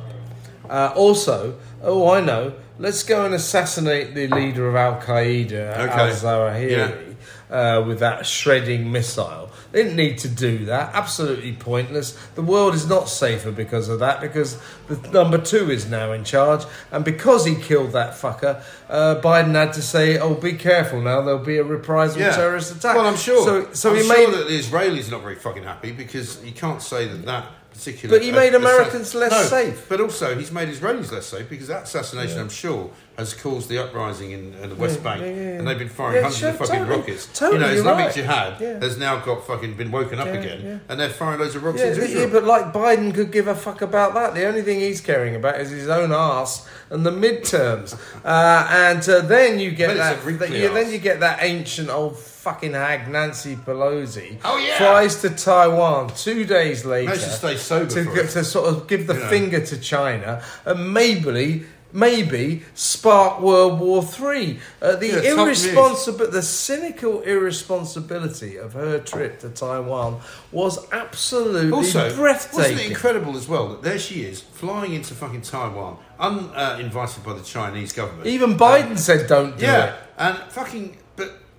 Uh, 0.70 0.92
also, 0.96 1.58
oh, 1.82 2.10
I 2.12 2.22
know. 2.22 2.54
Let's 2.78 3.04
go 3.04 3.26
and 3.26 3.34
assassinate 3.34 4.16
the 4.16 4.28
leader 4.28 4.68
of 4.68 4.76
Al 4.76 5.00
Qaeda, 5.02 5.78
Al 5.78 6.10
Zawahiri, 6.10 7.16
uh, 7.50 7.86
with 7.88 8.00
that 8.00 8.26
shredding 8.26 8.92
missile. 8.92 9.50
They 9.72 9.84
didn't 9.84 9.96
need 9.96 10.18
to 10.20 10.28
do 10.28 10.66
that. 10.66 10.94
Absolutely 10.94 11.54
pointless. 11.54 12.18
The 12.36 12.42
world 12.42 12.74
is 12.74 12.88
not 12.88 13.08
safer 13.08 13.52
because 13.52 13.88
of 13.88 14.00
that, 14.00 14.20
because 14.20 14.60
the 14.88 14.98
number 15.12 15.38
two 15.38 15.72
is 15.72 15.90
now 15.90 16.12
in 16.12 16.26
charge. 16.26 16.66
And 16.92 17.06
because 17.06 17.46
he 17.46 17.56
killed 17.56 17.94
that 17.94 18.14
fucker, 18.14 18.62
uh, 18.90 19.22
Biden 19.22 19.54
had 19.54 19.72
to 19.74 19.82
say, 19.82 20.18
oh, 20.18 20.34
be 20.36 20.54
careful 20.54 21.00
now, 21.00 21.22
there'll 21.22 21.40
be 21.40 21.58
a 21.58 21.64
reprisal 21.64 22.20
terrorist 22.20 22.76
attack. 22.76 22.96
Well, 22.98 23.06
I'm 23.06 23.18
sure. 23.18 23.46
So, 23.46 23.74
so 23.74 23.92
I'm 23.92 23.96
he 23.98 24.04
sure 24.04 24.32
made. 24.32 24.38
that 24.38 24.48
the 24.48 24.60
Israelis 24.60 25.08
are 25.08 25.12
not 25.12 25.24
very 25.24 25.36
fucking 25.36 25.64
happy 25.64 25.92
because 25.94 26.44
you 26.44 26.52
can't 26.52 26.82
say 26.82 27.08
that 27.08 27.26
that 27.26 27.48
particular. 27.76 28.16
But 28.18 28.24
he 28.26 28.32
made 28.32 28.56
Americans 28.56 29.14
less 29.14 29.32
No, 29.32 29.44
safe. 29.44 29.86
But 29.90 30.02
also, 30.02 30.36
he's 30.36 30.52
made 30.52 30.70
Israelis 30.70 31.12
less 31.12 31.26
safe 31.28 31.50
because 31.50 31.68
that 31.68 31.84
assassination, 31.84 32.40
I'm 32.40 32.50
sure, 32.50 32.90
has 33.18 33.34
caused 33.34 33.70
the 33.70 33.78
uprising 33.84 34.32
in, 34.32 34.54
in 34.56 34.70
the 34.70 34.76
West 34.76 34.98
Yeah, 34.98 35.04
Bank, 35.04 35.22
yeah, 35.22 35.28
yeah, 35.28 35.34
yeah. 35.36 35.48
and 35.60 35.68
they've 35.68 35.80
been 35.80 35.88
firing 35.90 36.16
Yeah, 36.16 36.22
hundreds 36.24 36.40
sure, 36.40 36.50
of 36.50 36.58
fucking 36.58 36.76
totally, 36.80 36.98
rockets. 36.98 37.28
totally, 37.34 37.62
you 37.62 37.68
know, 37.68 37.74
Islamic 37.74 38.06
right. 38.08 38.16
Jihad 38.16 38.62
Yeah. 38.62 38.80
has 38.80 38.98
now 38.98 39.18
got 39.20 39.48
fucking 39.48 39.76
been 39.76 39.92
woken 39.92 40.20
up 40.20 40.26
Yeah, 40.28 40.34
again, 40.34 40.62
yeah. 40.66 40.78
and 40.90 41.00
they're 41.00 41.10
firing 41.10 41.40
loads 41.40 41.56
of 41.56 41.64
rockets 41.64 41.84
Yeah, 41.84 41.90
into 41.92 42.02
yeah, 42.02 42.08
Israel. 42.26 42.30
but 42.32 42.44
like 42.44 42.74
Biden 42.74 43.14
could 43.14 43.32
give 43.32 43.48
a 43.48 43.56
fuck 43.56 43.82
about 43.82 44.14
that. 44.16 44.34
The 44.34 44.46
only 44.46 44.64
thing 44.64 44.80
he's 44.82 45.00
caring 45.02 45.36
about 45.36 45.62
is 45.62 45.70
his 45.70 45.88
own 45.88 46.12
ass 46.12 46.68
and 46.90 47.06
the 47.06 47.12
midterms. 47.12 47.98
Uh, 48.26 48.68
and 48.72 49.08
uh, 49.08 49.22
then 49.22 49.60
you 49.60 49.70
get 49.72 49.88
But 49.90 49.98
that. 49.98 50.40
that- 50.40 50.50
yeah, 50.50 50.70
then 50.74 50.92
you 50.92 50.98
get 50.98 51.20
that 51.20 51.40
ancient 51.44 51.90
old 51.90 52.18
fucking 52.46 52.74
hag 52.74 53.08
Nancy 53.10 53.56
Pelosi. 53.56 54.38
Oh, 54.46 54.58
yeah. 54.58 54.78
flies 54.78 55.16
to 55.24 55.30
Taiwan 55.32 56.10
two 56.26 56.46
days 56.46 56.86
later 56.86 57.10
Managed 57.10 57.24
to 57.26 57.32
stay 57.32 57.58
sober 57.58 57.90
to, 58.04 58.28
to 58.28 58.44
sort 58.44 58.68
of 58.72 58.76
give 58.88 59.08
the 59.08 59.16
You 59.16 59.20
know. 59.22 59.30
finger 59.36 59.62
to 59.72 59.76
China 59.80 60.32
and 60.66 60.94
maybe. 60.94 61.66
Maybe 62.10 62.64
spark 62.74 63.40
World 63.40 63.80
War 63.80 64.04
Three. 64.04 64.60
Uh, 64.82 64.98
the 64.98 65.08
Yeah, 65.08 65.32
irresponsible, 65.32 66.28
the 66.30 66.42
cynical 66.42 67.22
irresponsibility 67.22 68.58
of 68.58 68.74
her 68.74 69.00
trip 69.00 69.40
to 69.44 69.50
Taiwan 69.50 70.20
was 70.52 70.74
absolutely 70.92 71.72
Also, 71.72 72.14
breathtaking. 72.16 72.60
wasn't 72.60 72.80
it 72.82 72.88
incredible 72.90 73.38
as 73.38 73.48
well 73.48 73.70
that 73.70 73.82
there 73.82 73.98
she 74.08 74.24
is 74.26 74.42
flying 74.42 74.92
into 74.94 75.14
fucking 75.14 75.44
Taiwan, 75.44 75.96
uninvited 76.20 77.24
by 77.24 77.32
the 77.34 77.44
Chinese 77.44 77.94
government. 77.94 78.28
Even 78.28 78.58
Biden 78.58 78.98
said 78.98 79.28
don't 79.28 79.58
do 79.58 79.64
Yeah, 79.66 79.86
it. 79.86 79.96
and 80.18 80.38
fucking, 80.52 80.98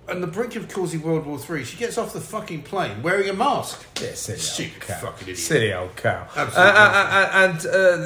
on 0.09 0.21
the 0.21 0.27
brink 0.27 0.55
of 0.55 0.69
causing 0.69 1.01
World 1.01 1.25
War 1.25 1.37
Three, 1.37 1.63
she 1.65 1.77
gets 1.77 1.97
off 1.97 2.13
the 2.13 2.21
fucking 2.21 2.63
plane 2.63 3.01
wearing 3.03 3.29
a 3.29 3.33
mask. 3.33 3.85
Yeah, 4.01 4.13
silly 4.13 4.37
Stupid 4.39 4.73
old 4.73 4.81
cow. 4.87 4.99
fucking 4.99 5.21
idiot. 5.23 5.37
Silly 5.37 5.73
old 5.73 5.95
cow. 5.95 6.27
Uh, 6.35 6.39
Absolutely. 6.39 6.71
uh, 6.71 6.83
uh, 6.83 7.29
and 7.33 7.57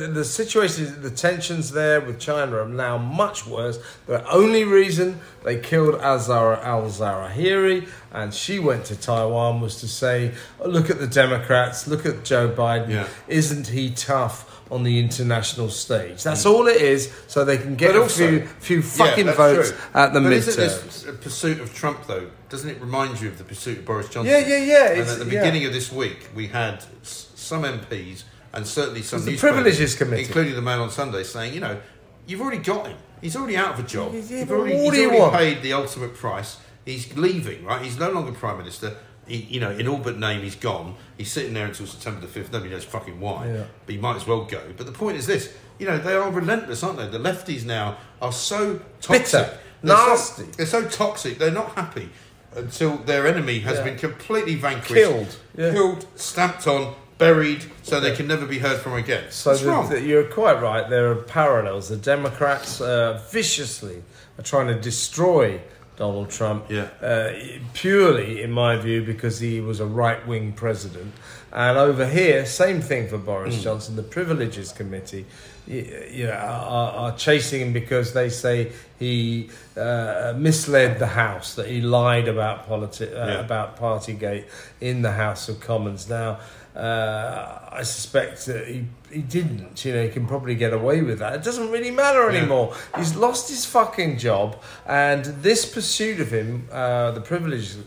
uh, 0.09 0.13
the 0.13 0.25
situation, 0.25 1.01
the 1.01 1.11
tensions 1.11 1.71
there 1.71 2.01
with 2.01 2.19
China 2.19 2.57
are 2.57 2.67
now 2.67 2.97
much 2.97 3.45
worse. 3.45 3.77
The 4.07 4.27
only 4.31 4.63
reason 4.63 5.19
they 5.43 5.59
killed 5.59 5.95
Azara 5.95 6.59
Al 6.63 6.83
Zawahiri 6.83 7.87
and 8.11 8.33
she 8.33 8.59
went 8.59 8.85
to 8.85 8.95
Taiwan 8.95 9.61
was 9.61 9.79
to 9.81 9.87
say, 9.87 10.33
oh, 10.59 10.67
look 10.67 10.89
at 10.89 10.99
the 10.99 11.07
Democrats, 11.07 11.87
look 11.87 12.05
at 12.05 12.23
Joe 12.23 12.49
Biden. 12.49 12.89
Yeah. 12.89 13.07
Isn't 13.27 13.67
he 13.67 13.89
tough? 13.91 14.50
On 14.71 14.83
the 14.83 14.99
international 14.99 15.69
stage, 15.69 16.23
that's 16.23 16.45
mm. 16.45 16.49
all 16.53 16.67
it 16.67 16.77
is. 16.81 17.11
So 17.27 17.43
they 17.43 17.57
can 17.57 17.75
get 17.75 17.89
But 17.91 17.97
a 17.97 18.01
also- 18.03 18.25
few, 18.29 18.47
few 18.59 18.81
fucking 18.81 19.25
that's 19.25 19.37
votes 19.37 19.69
true. 19.71 19.77
at 19.93 20.13
the 20.13 20.21
but 20.21 20.31
midterms. 20.31 20.47
Isn't 20.47 20.85
this 20.85 21.05
a 21.07 21.11
pursuit 21.13 21.59
of 21.59 21.73
Trump 21.75 22.07
though? 22.07 22.29
Doesn't 22.47 22.69
it 22.69 22.79
remind 22.79 23.19
you 23.19 23.27
of 23.27 23.37
the 23.37 23.43
pursuit 23.43 23.79
of 23.79 23.85
Boris 23.85 24.07
Johnson? 24.07 24.31
Yeah, 24.31 24.47
yeah, 24.47 24.57
yeah, 24.63 24.89
And 24.91 25.01
it's- 25.01 25.11
at 25.11 25.19
the 25.19 25.25
yeah. 25.25 25.41
beginning 25.41 25.65
of 25.65 25.73
this 25.73 25.91
week, 25.91 26.29
we 26.33 26.47
had 26.47 26.85
s- 27.03 27.27
some 27.35 27.63
MPs 27.65 28.23
and 28.53 28.65
certainly 28.65 29.01
some 29.01 29.17
It's 29.17 29.25
the 29.25 29.31
newspapers, 29.31 29.53
Privileges 29.55 29.95
Committee. 29.95 30.23
including 30.23 30.55
the 30.55 30.61
Mail 30.61 30.81
on 30.83 30.89
Sunday, 30.89 31.23
saying, 31.23 31.53
you 31.53 31.59
know, 31.59 31.77
you've 32.25 32.39
already 32.39 32.59
got 32.63 32.87
him. 32.87 32.97
He's 33.21 33.35
already 33.35 33.57
out 33.57 33.73
of 33.77 33.79
a 33.85 33.87
job. 33.87 34.13
Yeah, 34.13 34.21
You've 34.39 34.47
but 34.47 34.55
already, 34.55 34.75
what 34.75 34.83
he's 34.83 34.91
do 34.93 34.99
you 35.01 35.07
already 35.09 35.21
want? 35.21 35.33
paid 35.35 35.61
the 35.63 35.73
ultimate 35.73 36.15
price. 36.15 36.57
He's 36.85 37.13
leaving, 37.17 37.65
right? 37.65 37.81
He's 37.81 37.99
no 37.99 38.09
longer 38.09 38.31
prime 38.31 38.57
minister. 38.57 38.95
He, 39.31 39.37
you 39.53 39.59
know, 39.59 39.71
in 39.71 39.87
all 39.87 39.97
but 39.97 40.19
name, 40.19 40.41
he's 40.41 40.55
gone. 40.55 40.95
He's 41.17 41.31
sitting 41.31 41.53
there 41.53 41.65
until 41.65 41.85
September 41.87 42.19
the 42.21 42.27
fifth. 42.27 42.51
Nobody 42.51 42.71
knows 42.71 42.83
fucking 42.83 43.19
why. 43.19 43.47
Yeah. 43.47 43.63
But 43.85 43.95
he 43.95 44.01
might 44.01 44.17
as 44.17 44.27
well 44.27 44.43
go. 44.43 44.61
But 44.77 44.85
the 44.85 44.91
point 44.91 45.17
is 45.17 45.25
this: 45.25 45.53
you 45.79 45.87
know, 45.87 45.97
they 45.97 46.13
are 46.13 46.29
relentless, 46.29 46.83
aren't 46.83 46.97
they? 46.99 47.07
The 47.07 47.19
lefties 47.19 47.65
now 47.65 47.97
are 48.21 48.31
so 48.33 48.79
toxic, 49.01 49.23
Bitter. 49.25 49.57
They're 49.83 49.95
so- 49.97 50.07
Nasty. 50.09 50.43
they're 50.57 50.65
so 50.65 50.87
toxic. 50.87 51.37
They're 51.39 51.49
not 51.51 51.71
happy 51.75 52.09
until 52.55 52.97
their 52.97 53.25
enemy 53.25 53.59
has 53.59 53.77
Yeah. 53.77 53.85
been 53.85 53.97
completely 53.97 54.55
vanquished, 54.55 54.93
Killed. 54.93 55.35
Yeah. 55.57 55.71
killed, 55.71 56.05
stamped 56.15 56.67
on, 56.67 56.93
buried, 57.17 57.63
so 57.81 57.99
they 58.01 58.13
can 58.15 58.27
never 58.27 58.45
be 58.45 58.59
heard 58.59 58.79
from 58.81 58.93
again. 58.95 59.23
So 59.31 59.55
the, 59.55 59.87
the- 59.95 60.01
you're 60.01 60.25
quite 60.25 60.61
right. 60.61 60.89
There 60.89 61.09
are 61.11 61.15
parallels. 61.15 61.87
The 61.87 61.95
Democrats 61.95 62.81
uh, 62.81 63.21
viciously 63.31 64.03
are 64.37 64.43
trying 64.43 64.67
to 64.67 64.75
destroy 64.75 65.61
Donald 66.01 66.31
Trump. 66.31 66.65
Yeah. 66.69 66.87
Uh, 66.99 67.31
purely, 67.73 68.41
in 68.41 68.51
my 68.51 68.75
view, 68.75 69.03
because 69.03 69.39
he 69.39 69.61
was 69.61 69.79
a 69.79 69.85
right 69.85 70.25
wing 70.27 70.51
president. 70.53 71.13
And 71.53 71.77
over 71.77 72.07
here, 72.07 72.45
same 72.45 72.81
thing 72.81 73.07
for 73.07 73.19
Boris 73.19 73.55
Hmm. 73.57 73.61
Johnson. 73.63 73.95
The 73.95 74.01
Privileges 74.17 74.71
Committee, 74.71 75.25
y- 75.67 76.07
you 76.11 76.25
know, 76.25 76.33
are, 76.33 76.91
are 77.01 77.15
chasing 77.17 77.61
him 77.61 77.71
because 77.73 78.13
they 78.13 78.29
say 78.29 78.71
he 78.97 79.49
uh, 79.77 80.33
misled 80.35 80.97
the 80.97 81.11
House, 81.25 81.53
that 81.55 81.67
he 81.67 81.81
lied 81.81 82.27
about 82.27 82.67
politi- 82.67 83.13
uh, 83.13 83.27
Yeah. 83.33 83.39
about 83.45 83.77
Partygate 83.77 84.45
in 84.79 85.03
the 85.03 85.11
House 85.11 85.49
of 85.49 85.59
Commons. 85.59 86.09
Now, 86.09 86.39
uh, 86.75 87.59
I 87.71 87.83
suspect 87.83 88.45
that 88.45 88.67
he, 88.67 88.85
he 89.11 89.21
didn't. 89.21 89.83
You 89.85 89.93
know, 89.93 90.03
he 90.03 90.09
can 90.09 90.25
probably 90.25 90.55
get 90.55 90.73
away 90.73 91.01
with 91.01 91.19
that. 91.19 91.33
It 91.35 91.43
doesn't 91.43 91.69
really 91.71 91.91
matter 91.91 92.29
Yeah. 92.31 92.37
anymore. 92.39 92.73
He's 92.97 93.15
lost 93.15 93.49
his 93.49 93.65
fucking 93.65 94.17
job, 94.17 94.61
and 94.87 95.25
this 95.25 95.65
pursuit 95.65 96.19
of 96.19 96.31
him, 96.31 96.67
uh, 96.71 97.11
the 97.11 97.21
privileges 97.21 97.77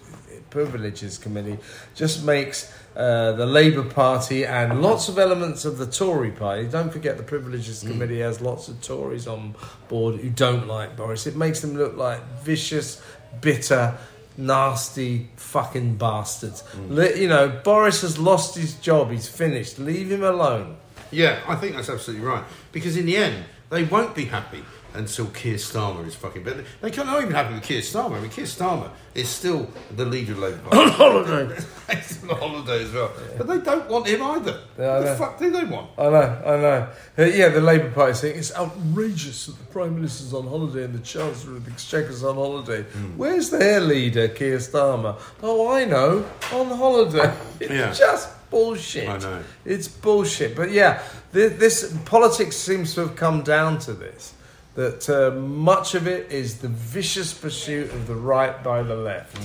privileges 0.50 1.18
committee, 1.18 1.58
just 1.94 2.24
makes. 2.24 2.72
Uh, 2.96 3.32
the 3.32 3.44
Labour 3.44 3.82
Party 3.82 4.46
and 4.46 4.80
lots 4.80 5.08
of 5.08 5.18
elements 5.18 5.64
of 5.64 5.78
the 5.78 5.86
Tory 5.86 6.30
party. 6.30 6.68
Don't 6.68 6.92
forget 6.92 7.16
the 7.16 7.24
Privileges 7.24 7.80
Committee 7.82 8.20
has 8.20 8.40
lots 8.40 8.68
of 8.68 8.80
Tories 8.82 9.26
on 9.26 9.56
board 9.88 10.20
who 10.20 10.30
don't 10.30 10.68
like 10.68 10.96
Boris. 10.96 11.26
It 11.26 11.34
makes 11.34 11.58
them 11.58 11.76
look 11.76 11.96
like 11.96 12.20
vicious, 12.44 13.02
bitter, 13.40 13.98
nasty 14.36 15.28
fucking 15.36 15.96
bastards. 15.96 16.62
Mm. 16.76 16.90
Li- 16.90 17.20
You 17.22 17.28
know, 17.28 17.48
Boris 17.64 18.02
has 18.02 18.18
lost 18.18 18.54
his 18.56 18.74
job. 18.74 19.10
He's 19.10 19.28
finished. 19.28 19.78
Leave 19.78 20.10
him 20.10 20.22
alone. 20.22 20.76
Yeah, 21.10 21.40
I 21.46 21.54
think 21.54 21.76
that's 21.76 21.88
absolutely 21.88 22.26
right. 22.26 22.44
Because 22.72 22.96
in 22.96 23.06
the 23.06 23.16
end, 23.16 23.44
they 23.70 23.84
won't 23.84 24.14
be 24.14 24.24
happy 24.24 24.62
until 24.94 25.26
Keir 25.26 25.56
Starmer 25.56 26.06
is 26.06 26.14
fucking. 26.14 26.42
But 26.44 26.58
they 26.80 26.90
can't 26.90 27.06
not 27.06 27.20
even 27.22 27.34
happy 27.34 27.54
with 27.54 27.62
Keir 27.64 27.80
Starmer. 27.80 28.16
I 28.16 28.20
mean, 28.20 28.30
Keir 28.30 28.44
Starmer 28.46 28.90
is 29.14 29.28
still 29.28 29.68
the 29.96 30.04
leader 30.04 30.32
of 30.32 30.38
Labour 30.38 30.58
Party. 30.58 30.78
On 30.84 30.90
holiday. 30.90 31.56
He's 31.94 32.22
on 32.24 32.36
holiday 32.38 32.82
as 32.84 32.92
well. 32.92 33.12
But 33.36 33.46
they 33.46 33.58
don't 33.58 33.88
want 33.88 34.06
him 34.06 34.22
either. 34.22 34.60
Yeah, 34.78 34.94
what 34.94 35.00
the 35.00 35.04
know. 35.06 35.16
fuck 35.16 35.38
do 35.38 35.50
they 35.50 35.64
want? 35.64 35.90
I 35.98 36.02
know, 36.04 36.42
I 36.46 36.56
know. 36.56 36.88
Uh, 37.18 37.22
yeah, 37.24 37.48
the 37.48 37.60
Labour 37.60 37.90
Party 37.90 38.14
saying 38.14 38.38
it's 38.38 38.54
outrageous 38.56 39.46
that 39.46 39.58
the 39.58 39.64
Prime 39.66 39.94
Minister's 39.94 40.32
on 40.34 40.46
holiday 40.46 40.84
and 40.84 40.94
the 40.94 40.98
Chancellor 41.00 41.56
of 41.56 41.64
the 41.64 41.70
Exchequer's 41.72 42.24
on 42.24 42.34
holiday. 42.36 42.82
Hmm. 42.82 43.16
Where's 43.16 43.50
their 43.50 43.80
leader, 43.80 44.28
Keir 44.28 44.58
Starmer? 44.58 45.20
Oh, 45.42 45.70
I 45.72 45.84
know, 45.84 46.24
on 46.52 46.66
holiday. 46.68 47.32
It's 47.60 47.70
Yeah. 47.72 47.92
just 47.92 48.28
bullshit. 48.50 49.08
I 49.08 49.18
know. 49.18 49.42
It's 49.64 49.88
bullshit. 49.88 50.54
But 50.56 50.70
yeah, 50.72 51.02
this, 51.32 51.52
this 51.58 51.96
politics 52.04 52.56
seems 52.56 52.94
to 52.94 53.00
have 53.02 53.16
come 53.16 53.42
down 53.42 53.78
to 53.80 53.92
this. 53.92 54.33
That 54.74 55.08
uh, 55.08 55.30
much 55.38 55.94
of 55.94 56.08
it 56.08 56.32
is 56.32 56.58
the 56.58 56.68
vicious 56.68 57.32
pursuit 57.32 57.90
of 57.92 58.06
the 58.08 58.14
right 58.14 58.62
by 58.64 58.82
the 58.82 58.96
left. 58.96 59.38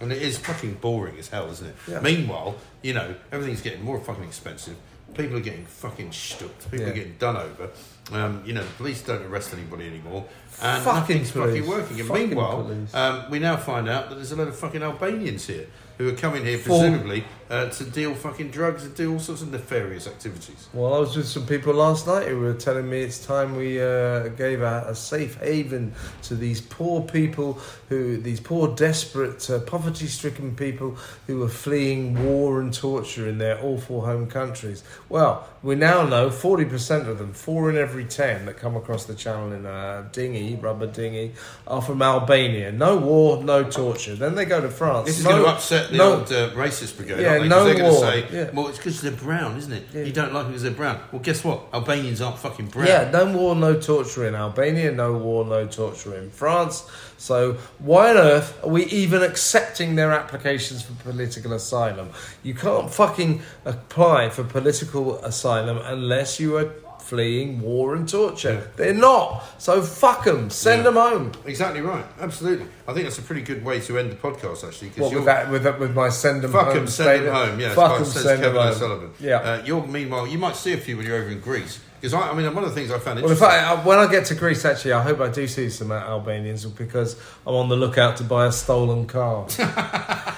And 0.00 0.12
it 0.12 0.20
is 0.20 0.36
fucking 0.38 0.74
boring 0.74 1.16
as 1.18 1.28
hell, 1.28 1.50
isn't 1.50 1.66
it? 1.66 1.74
Yeah. 1.88 2.00
Meanwhile, 2.00 2.56
you 2.82 2.92
know, 2.92 3.14
everything's 3.32 3.62
getting 3.62 3.82
more 3.82 3.98
fucking 3.98 4.24
expensive. 4.24 4.76
People 5.14 5.38
are 5.38 5.40
getting 5.40 5.64
fucking 5.64 6.12
stuck. 6.12 6.50
People 6.70 6.80
Yeah. 6.80 6.92
are 6.92 6.94
getting 6.94 7.16
done 7.18 7.36
over. 7.38 7.70
Um, 8.12 8.42
you 8.44 8.52
know, 8.52 8.62
the 8.62 8.72
police 8.74 9.00
don't 9.00 9.22
arrest 9.22 9.54
anybody 9.54 9.86
anymore. 9.86 10.26
And 10.60 10.82
Fucking 10.82 11.00
nothing's 11.00 11.30
fucking 11.30 11.66
working. 11.66 11.98
And 12.00 12.08
Fucking 12.08 12.28
meanwhile, 12.28 12.70
um, 12.92 13.30
we 13.30 13.38
now 13.38 13.56
find 13.56 13.88
out 13.88 14.10
that 14.10 14.16
there's 14.16 14.32
a 14.32 14.36
lot 14.36 14.48
of 14.48 14.56
fucking 14.58 14.82
Albanians 14.82 15.46
here 15.46 15.66
who 15.98 16.08
are 16.08 16.16
coming 16.16 16.44
here 16.44 16.58
For- 16.58 16.68
presumably 16.68 17.24
uh, 17.48 17.68
to 17.70 17.84
deal 17.84 18.14
fucking 18.14 18.50
drugs 18.50 18.84
and 18.84 18.94
do 18.94 19.12
all 19.12 19.20
sorts 19.20 19.42
of 19.42 19.52
nefarious 19.52 20.06
activities. 20.06 20.68
Well, 20.72 20.94
I 20.94 20.98
was 20.98 21.16
with 21.16 21.28
some 21.28 21.46
people 21.46 21.74
last 21.74 22.06
night 22.06 22.26
who 22.26 22.40
were 22.40 22.54
telling 22.54 22.90
me 22.90 23.02
it's 23.02 23.24
time 23.24 23.56
we 23.56 23.80
uh, 23.80 24.28
gave 24.28 24.62
a, 24.62 24.86
a 24.88 24.94
safe 24.94 25.40
haven 25.40 25.94
to 26.22 26.34
these 26.34 26.60
poor 26.60 27.02
people 27.02 27.60
who, 27.88 28.16
these 28.16 28.40
poor, 28.40 28.74
desperate, 28.74 29.48
uh, 29.48 29.60
poverty-stricken 29.60 30.56
people 30.56 30.96
who 31.26 31.42
are 31.42 31.48
fleeing 31.48 32.24
war 32.24 32.60
and 32.60 32.74
torture 32.74 33.28
in 33.28 33.38
their 33.38 33.62
awful 33.62 34.00
home 34.00 34.26
countries. 34.26 34.82
Well, 35.08 35.48
we 35.66 35.74
now 35.74 36.06
know 36.06 36.30
40% 36.30 37.08
of 37.08 37.18
them, 37.18 37.32
four 37.32 37.68
in 37.68 37.76
every 37.76 38.04
ten 38.04 38.46
that 38.46 38.56
come 38.56 38.76
across 38.76 39.04
the 39.06 39.14
channel 39.14 39.52
in 39.52 39.66
a 39.66 40.08
dinghy, 40.12 40.54
rubber 40.54 40.86
dinghy, 40.86 41.32
are 41.66 41.82
from 41.82 42.00
Albania. 42.02 42.70
No 42.70 42.96
war, 42.96 43.42
no 43.42 43.64
torture. 43.64 44.14
Then 44.14 44.36
they 44.36 44.44
go 44.44 44.60
to 44.60 44.68
France. 44.70 45.06
This 45.08 45.18
is 45.18 45.24
No- 45.24 45.30
going 45.32 45.42
to 45.44 45.48
upset 45.50 45.90
the 45.90 45.96
no- 45.96 46.12
old 46.20 46.32
uh, 46.32 46.50
racist 46.50 46.96
brigade. 46.96 47.20
yeah, 47.20 47.30
aren't 47.32 47.42
they? 47.42 47.48
'Cause 47.48 47.58
no 47.58 47.64
they're 47.64 47.74
going 47.74 47.92
to 47.94 48.00
war. 48.00 48.10
say, 48.12 48.24
Yeah. 48.32 48.50
well, 48.54 48.68
it's 48.68 48.78
because 48.78 49.00
they're 49.00 49.10
brown, 49.10 49.58
isn't 49.58 49.72
it? 49.72 49.82
Yeah. 49.92 50.02
You 50.04 50.12
don't 50.12 50.32
like 50.32 50.44
them 50.44 50.52
because 50.52 50.62
they're 50.62 50.70
brown. 50.72 51.00
Well, 51.10 51.20
guess 51.22 51.42
what? 51.42 51.62
Albanians 51.74 52.20
aren't 52.22 52.38
fucking 52.38 52.66
brown. 52.66 52.86
Yeah, 52.86 53.10
no 53.12 53.24
war, 53.36 53.56
no 53.56 53.74
torture 53.80 54.24
in 54.26 54.36
Albania, 54.36 54.92
no 54.92 55.14
war, 55.14 55.44
no 55.44 55.66
torture 55.66 56.14
in 56.16 56.30
France. 56.30 56.84
So 57.18 57.54
why 57.78 58.10
on 58.10 58.16
earth 58.16 58.62
are 58.64 58.68
we 58.68 58.84
even 58.86 59.22
accepting 59.22 59.94
their 59.94 60.12
applications 60.12 60.82
for 60.82 60.92
political 61.02 61.52
asylum? 61.52 62.10
You 62.42 62.54
can't 62.54 62.90
fucking 62.92 63.42
apply 63.64 64.30
for 64.30 64.44
political 64.44 65.18
asylum 65.24 65.78
unless 65.78 66.38
you 66.38 66.56
are 66.56 66.70
fleeing 67.06 67.60
war 67.60 67.94
and 67.94 68.08
torture. 68.08 68.54
Yeah. 68.54 68.60
They're 68.76 68.94
not. 68.94 69.44
So 69.58 69.80
fuck 69.82 70.24
them. 70.24 70.50
Send 70.50 70.78
Yeah. 70.80 70.82
them 70.90 70.94
home. 70.94 71.32
Exactly 71.44 71.80
right. 71.80 72.04
Absolutely. 72.20 72.66
I 72.88 72.92
think 72.92 73.04
that's 73.06 73.18
a 73.18 73.22
pretty 73.22 73.42
good 73.42 73.64
way 73.64 73.80
to 73.80 73.98
end 73.98 74.10
the 74.10 74.16
podcast, 74.16 74.66
actually. 74.66 74.88
What 74.96 75.10
you're- 75.12 75.16
with 75.16 75.24
that? 75.26 75.50
With 75.50 75.62
that, 75.64 75.78
with 75.78 75.94
my 75.94 76.08
send 76.08 76.42
them 76.42 76.52
Fuck 76.52 76.66
home. 76.66 76.74
them, 76.76 76.86
send 76.88 77.26
them 77.26 77.34
home. 77.34 77.60
Yeah, 77.60 77.74
Fuck 77.74 77.98
them, 77.98 78.04
send 78.04 78.24
them 78.26 78.40
Kevin 78.40 78.60
home. 78.60 78.68
O'Sullivan. 78.70 79.10
Yeah. 79.20 79.36
Uh, 79.36 79.62
you're 79.64 79.86
meanwhile, 79.86 80.26
you 80.26 80.38
might 80.38 80.56
see 80.56 80.72
a 80.72 80.76
few 80.78 80.96
when 80.96 81.06
you're 81.06 81.16
over 81.16 81.30
in 81.30 81.40
Greece 81.40 81.78
because 82.00 82.12
I, 82.12 82.30
I 82.30 82.34
mean, 82.34 82.52
one 82.54 82.62
of 82.64 82.70
the 82.70 82.74
things 82.74 82.90
I 82.90 82.98
found 82.98 83.22
Well, 83.22 83.30
in 83.30 83.36
fact, 83.38 83.66
uh, 83.66 83.82
when 83.88 83.98
I 83.98 84.06
get 84.10 84.26
to 84.26 84.34
Greece, 84.34 84.64
actually, 84.64 84.92
I 84.92 85.02
hope 85.02 85.20
I 85.20 85.28
do 85.28 85.46
see 85.46 85.70
some 85.70 85.90
Albanians 85.92 86.64
because 86.66 87.16
I'm 87.46 87.54
on 87.54 87.68
the 87.68 87.76
lookout 87.76 88.16
to 88.18 88.24
buy 88.24 88.46
a 88.46 88.52
stolen 88.52 89.06
car. 89.06 89.46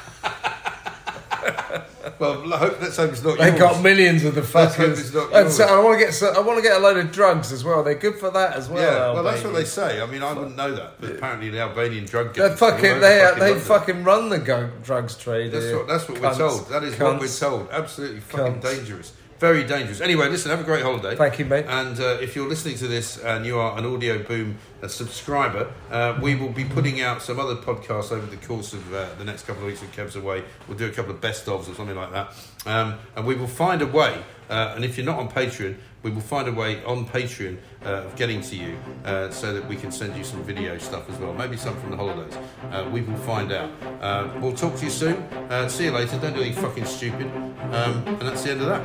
well, 2.19 2.53
I 2.55 2.59
hope 2.59 2.81
let's 2.81 2.97
hope 2.97 3.13
it's 3.13 3.23
not 3.23 3.39
They 3.39 3.49
yours. 3.49 3.59
got 3.59 3.83
millions 3.83 4.25
of 4.25 4.35
the 4.35 4.41
fuckers. 4.43 5.15
And 5.35 5.51
so 5.53 5.65
I 5.65 5.83
want 5.83 5.99
to 5.99 6.05
get 6.05 6.15
so, 6.15 6.33
I 6.35 6.41
want 6.41 6.59
to 6.59 6.63
get 6.63 6.77
a 6.77 6.81
load 6.81 6.97
of 6.97 7.13
drugs 7.13 7.53
as 7.53 7.65
well. 7.65 7.83
They're 7.83 7.95
good 7.95 8.17
for 8.17 8.31
that 8.31 8.57
as 8.57 8.69
well. 8.69 8.83
yeah, 8.83 9.13
well, 9.13 9.23
that's 9.23 9.43
what 9.45 9.55
they 9.55 9.65
say. 9.65 10.01
I 10.01 10.07
mean, 10.07 10.23
I 10.23 10.33
wouldn't 10.33 10.57
know 10.57 10.75
that, 10.75 11.01
but 11.01 11.11
apparently 11.13 11.51
the 11.51 11.61
Albanian 11.61 12.05
drug 12.07 12.35
They're 12.35 12.49
gangs. 12.49 12.61
are 12.63 12.65
all 12.67 12.71
fucking 12.73 13.01
they 13.01 13.21
fucking 13.21 13.39
they 13.41 13.51
London. 13.51 13.61
fucking 13.67 14.05
run 14.05 14.29
the 14.31 14.71
drugs 14.83 15.17
trade. 15.17 15.53
That's 15.53 15.73
what, 15.73 15.87
that's 15.89 16.09
what 16.09 16.21
we're 16.21 16.35
told. 16.35 16.69
That 16.69 16.85
is 16.85 16.99
what 16.99 17.21
we're 17.21 17.29
told. 17.29 17.69
Absolutely 17.71 18.21
fucking 18.21 18.61
Cunts. 18.61 18.77
dangerous. 18.77 19.13
Very 19.39 19.63
dangerous. 19.63 20.01
Anyway, 20.01 20.29
listen, 20.29 20.51
have 20.51 20.61
a 20.61 20.65
great 20.65 20.83
holiday. 20.83 21.15
Thank 21.15 21.39
you, 21.39 21.45
mate. 21.45 21.67
And 21.69 22.01
uh, 22.01 22.19
if 22.21 22.35
you're 22.35 22.49
listening 22.49 22.77
to 22.79 22.89
this 22.89 23.19
and 23.19 23.47
you 23.47 23.57
are 23.57 23.79
an 23.79 23.85
Audioboom 23.85 24.55
uh, 24.83 24.89
subscriber, 24.89 25.73
uh, 25.93 26.19
we 26.21 26.35
will 26.35 26.49
be 26.49 26.65
putting 26.65 27.01
out 27.03 27.23
some 27.23 27.39
other 27.39 27.55
podcasts 27.55 28.11
over 28.11 28.27
the 28.27 28.37
course 28.45 28.73
of 28.73 28.93
uh, 28.93 29.07
the 29.17 29.25
next 29.25 29.47
couple 29.47 29.63
of 29.63 29.69
weeks 29.69 29.81
when 29.81 29.93
Kev's 29.93 30.17
away. 30.17 30.43
We'll 30.67 30.77
do 30.77 30.87
a 30.87 30.91
couple 30.91 31.13
of 31.13 31.21
best 31.21 31.47
ofs 31.47 31.71
or 31.71 31.75
something 31.75 31.95
like 31.95 32.11
that. 32.11 32.35
Um, 32.67 32.99
and 33.15 33.25
we 33.25 33.37
will 33.37 33.47
find 33.47 33.81
a 33.81 33.87
way, 33.87 34.21
uh, 34.51 34.73
and 34.75 34.85
if 34.85 34.97
you're 34.97 35.07
not 35.07 35.21
on 35.21 35.31
Patreon, 35.31 35.77
we 36.03 36.11
will 36.11 36.21
find 36.21 36.49
a 36.49 36.53
way 36.53 36.83
on 36.85 37.07
Patreon 37.07 37.59
uh, 37.85 38.05
of 38.05 38.17
getting 38.17 38.41
to 38.43 38.57
you 38.57 38.77
uh, 39.05 39.31
so 39.31 39.53
that 39.53 39.67
we 39.69 39.77
can 39.77 39.91
send 39.91 40.17
you 40.17 40.23
some 40.25 40.43
video 40.43 40.79
stuff 40.79 41.09
as 41.11 41.19
well. 41.19 41.35
Maybe 41.35 41.57
some 41.57 41.79
from 41.81 41.91
the 41.91 41.97
holidays. 41.97 42.39
Uh, 42.71 42.89
we 42.93 43.01
will 43.03 43.19
find 43.19 43.53
out. 43.53 43.71
Uh, 44.01 44.29
we'll 44.41 44.55
talk 44.55 44.77
to 44.77 44.85
you 44.85 44.91
soon. 44.91 45.17
Uh, 45.51 45.69
see 45.69 45.85
you 45.85 45.91
later. 45.91 46.19
Don't 46.19 46.35
do 46.35 46.41
anything 46.41 46.63
fucking 46.63 46.87
stupid. 46.87 47.27
Um, 47.73 48.03
and 48.07 48.21
that's 48.21 48.45
the 48.45 48.53
end 48.53 48.63
of 48.63 48.69
that. 48.69 48.83